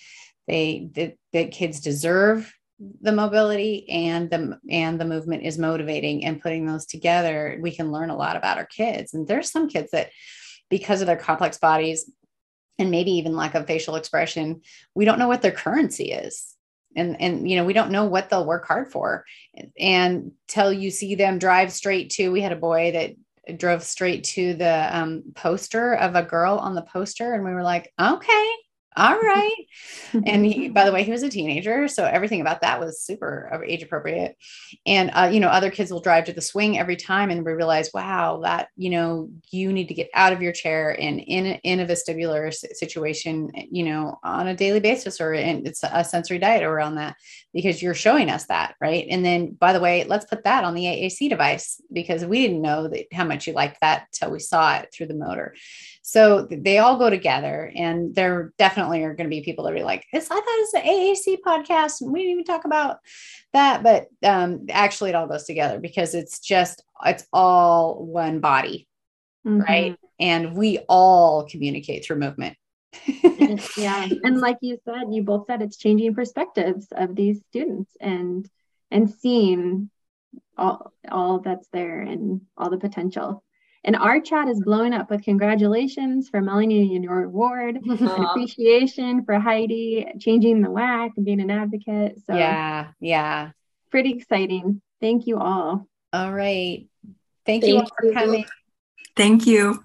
they 0.47 0.91
that, 0.95 1.17
that 1.33 1.53
kids 1.53 1.81
deserve 1.81 2.53
the 3.01 3.13
mobility 3.13 3.89
and 3.89 4.31
the 4.31 4.59
and 4.69 5.01
the 5.01 5.05
movement 5.05 5.45
is 5.45 5.59
motivating 5.59 6.25
and 6.25 6.43
putting 6.43 6.67
those 6.67 6.87
together 6.87 7.59
we 7.63 7.71
can 7.71 7.93
learn 7.93 8.11
a 8.11 8.17
lot 8.17 8.37
about 8.37 8.59
our 8.59 8.67
kids. 8.67 9.15
And 9.15 9.27
there's 9.27 9.51
some 9.51 9.69
kids 9.69 9.93
that 9.93 10.11
because 10.71 11.01
of 11.01 11.07
their 11.07 11.17
complex 11.17 11.59
bodies 11.59 12.11
and 12.79 12.91
maybe 12.91 13.13
even 13.13 13.37
lack 13.37 13.55
of 13.55 13.67
facial 13.67 13.97
expression 13.97 14.63
we 14.95 15.05
don't 15.05 15.19
know 15.19 15.29
what 15.29 15.43
their 15.43 15.53
currency 15.53 16.11
is. 16.11 16.55
And 16.97 17.21
and 17.21 17.49
you 17.49 17.57
know 17.57 17.65
we 17.65 17.73
don't 17.73 17.93
know 17.93 18.05
what 18.05 18.29
they'll 18.29 18.47
work 18.47 18.67
hard 18.67 18.91
for. 18.91 19.25
And 19.79 20.33
till 20.49 20.73
you 20.73 20.91
see 20.91 21.15
them 21.15 21.39
drive 21.39 21.73
straight 21.73 22.11
to 22.11 22.31
we 22.31 22.41
had 22.41 22.53
a 22.53 22.57
boy 22.57 22.93
that 22.93 23.15
drove 23.57 23.83
straight 23.83 24.25
to 24.25 24.55
the 24.55 24.89
um, 24.97 25.23
poster 25.35 25.95
of 25.95 26.15
a 26.15 26.23
girl 26.23 26.57
on 26.57 26.75
the 26.75 26.83
poster 26.83 27.35
and 27.35 27.45
we 27.45 27.53
were 27.53 27.63
like 27.63 27.93
okay 28.01 28.51
All 28.97 29.19
right. 29.19 29.67
and 30.27 30.47
he, 30.47 30.69
by 30.69 30.85
the 30.85 30.93
way, 30.93 31.03
he 31.03 31.11
was 31.11 31.25
a 31.25 31.29
teenager. 31.29 31.89
So 31.89 32.05
everything 32.05 32.41
about 32.41 32.61
that 32.61 32.79
was 32.79 33.01
super 33.01 33.63
age 33.67 33.83
appropriate. 33.83 34.37
And, 34.87 35.11
uh, 35.15 35.31
you 35.33 35.41
know, 35.41 35.49
other 35.49 35.71
kids 35.71 35.93
will 35.93 36.01
drive 36.01 36.25
to 36.27 36.33
the 36.33 36.41
swing 36.41 36.79
every 36.79 36.97
time 36.97 37.31
and 37.31 37.45
we 37.45 37.53
realize, 37.53 37.91
wow, 37.93 38.41
that, 38.45 38.69
you 38.77 38.91
know, 38.91 39.31
you 39.51 39.73
need 39.73 39.89
to 39.89 39.95
get 39.95 40.11
out 40.15 40.33
of 40.33 40.43
your 40.43 40.53
chair 40.53 40.97
and 41.01 41.19
in, 41.19 41.47
in 41.65 41.81
a 41.81 41.87
vestibular 41.87 42.53
situation, 42.53 43.51
you 43.71 43.85
know, 43.85 44.19
on 44.23 44.47
a 44.47 44.55
daily 44.55 44.81
basis 44.81 45.21
or 45.21 45.33
in, 45.33 45.67
it's 45.67 45.83
a 45.83 46.05
sensory 46.05 46.39
diet 46.39 46.63
around 46.63 46.95
that 46.95 47.17
because 47.53 47.83
you're 47.83 47.95
showing 47.95 48.31
us 48.31 48.47
that. 48.47 48.77
Right. 48.81 49.07
And 49.11 49.25
then, 49.25 49.53
by 49.53 49.73
the 49.73 49.81
way, 49.81 50.05
let's 50.05 50.27
put 50.27 50.45
that 50.45 50.63
on 50.63 50.75
the 50.75 50.85
AAC 50.85 51.29
device 51.29 51.81
because 51.93 52.25
we 52.25 52.43
didn't 52.43 52.63
know 52.63 52.87
that 52.89 53.07
how 53.13 53.25
much 53.25 53.49
you 53.49 53.55
liked 53.55 53.81
that 53.81 54.07
till 54.13 54.31
we 54.31 54.39
saw 54.39 54.77
it 54.77 54.93
through 54.93 55.07
the 55.07 55.15
motor. 55.15 55.55
So 56.07 56.47
they 56.51 56.77
all 56.77 56.99
go 56.99 57.09
together, 57.09 57.73
and 57.75 58.15
there 58.15 58.53
definitely 58.59 59.03
are 59.05 59.15
going 59.15 59.25
to 59.25 59.35
be 59.35 59.43
people 59.43 59.65
that 59.65 59.73
are 59.73 59.83
like, 59.83 60.05
"I 60.13 60.21
thought 60.21 60.37
it 60.37 60.45
was 60.45 60.75
an 60.75 60.83
AAC 60.83 61.39
podcast, 61.41 62.03
and 62.03 62.13
we 62.13 62.21
didn't 62.21 62.33
even 62.33 62.45
talk 62.45 62.67
about 62.67 62.99
that." 63.55 63.83
But 63.83 64.09
um, 64.23 64.67
actually, 64.69 65.11
it 65.11 65.17
all 65.17 65.27
goes 65.27 65.45
together 65.45 65.81
because 65.81 66.15
it's 66.15 66.41
just 66.41 66.85
it's 67.07 67.27
all 67.33 68.05
one 68.05 68.41
body, 68.41 68.87
mm-hmm. 69.47 69.63
right? 69.63 69.99
And 70.21 70.55
we 70.55 70.81
all 70.91 71.49
communicate 71.49 72.05
through 72.05 72.17
movement. 72.17 72.59
yeah, 73.79 74.07
and 74.25 74.41
like 74.43 74.59
you 74.61 74.79
said, 74.85 75.05
you 75.11 75.23
both 75.23 75.47
said 75.47 75.63
it's 75.63 75.79
changing 75.79 76.15
perspectives 76.15 76.87
of 76.93 77.17
these 77.17 77.41
students 77.49 77.97
and 77.99 78.47
and 78.91 79.11
seeing 79.11 79.89
all 80.59 80.93
all 81.11 81.39
that's 81.39 81.69
there 81.73 82.03
and 82.03 82.43
all 82.57 82.69
the 82.69 82.77
potential. 82.77 83.44
And 83.85 83.97
our 83.97 84.19
chat 84.19 84.49
is 84.49 84.61
blowing 84.61 84.95
up 84.95 85.11
with 85.11 85.23
congratulations 85.23 86.31
for 86.31 86.41
Melanie 86.41 86.95
and 86.95 87.05
your 87.05 87.25
award, 87.25 87.77
and 87.77 88.25
appreciation 88.25 89.25
for 89.25 89.39
Heidi 89.39 90.07
changing 90.19 90.63
the 90.63 90.69
WAC 90.69 91.11
and 91.17 91.27
being 91.27 91.41
an 91.41 91.51
advocate. 91.51 92.19
So 92.27 92.35
yeah, 92.35 92.89
yeah. 92.99 93.51
Pretty 93.91 94.13
exciting. 94.13 94.81
Thank 95.03 95.27
you 95.27 95.39
all. 95.39 95.87
All 96.15 96.33
right. 96.33 96.89
Thank, 97.45 97.63
Thank 97.63 97.67
you 97.67 97.79
all 97.79 97.91
for 98.01 98.13
coming. 98.13 98.47
Thank 99.17 99.47
you. 99.47 99.83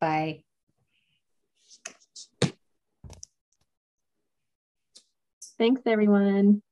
Bye. 0.00 0.42
Thanks, 5.58 5.82
everyone. 5.86 6.62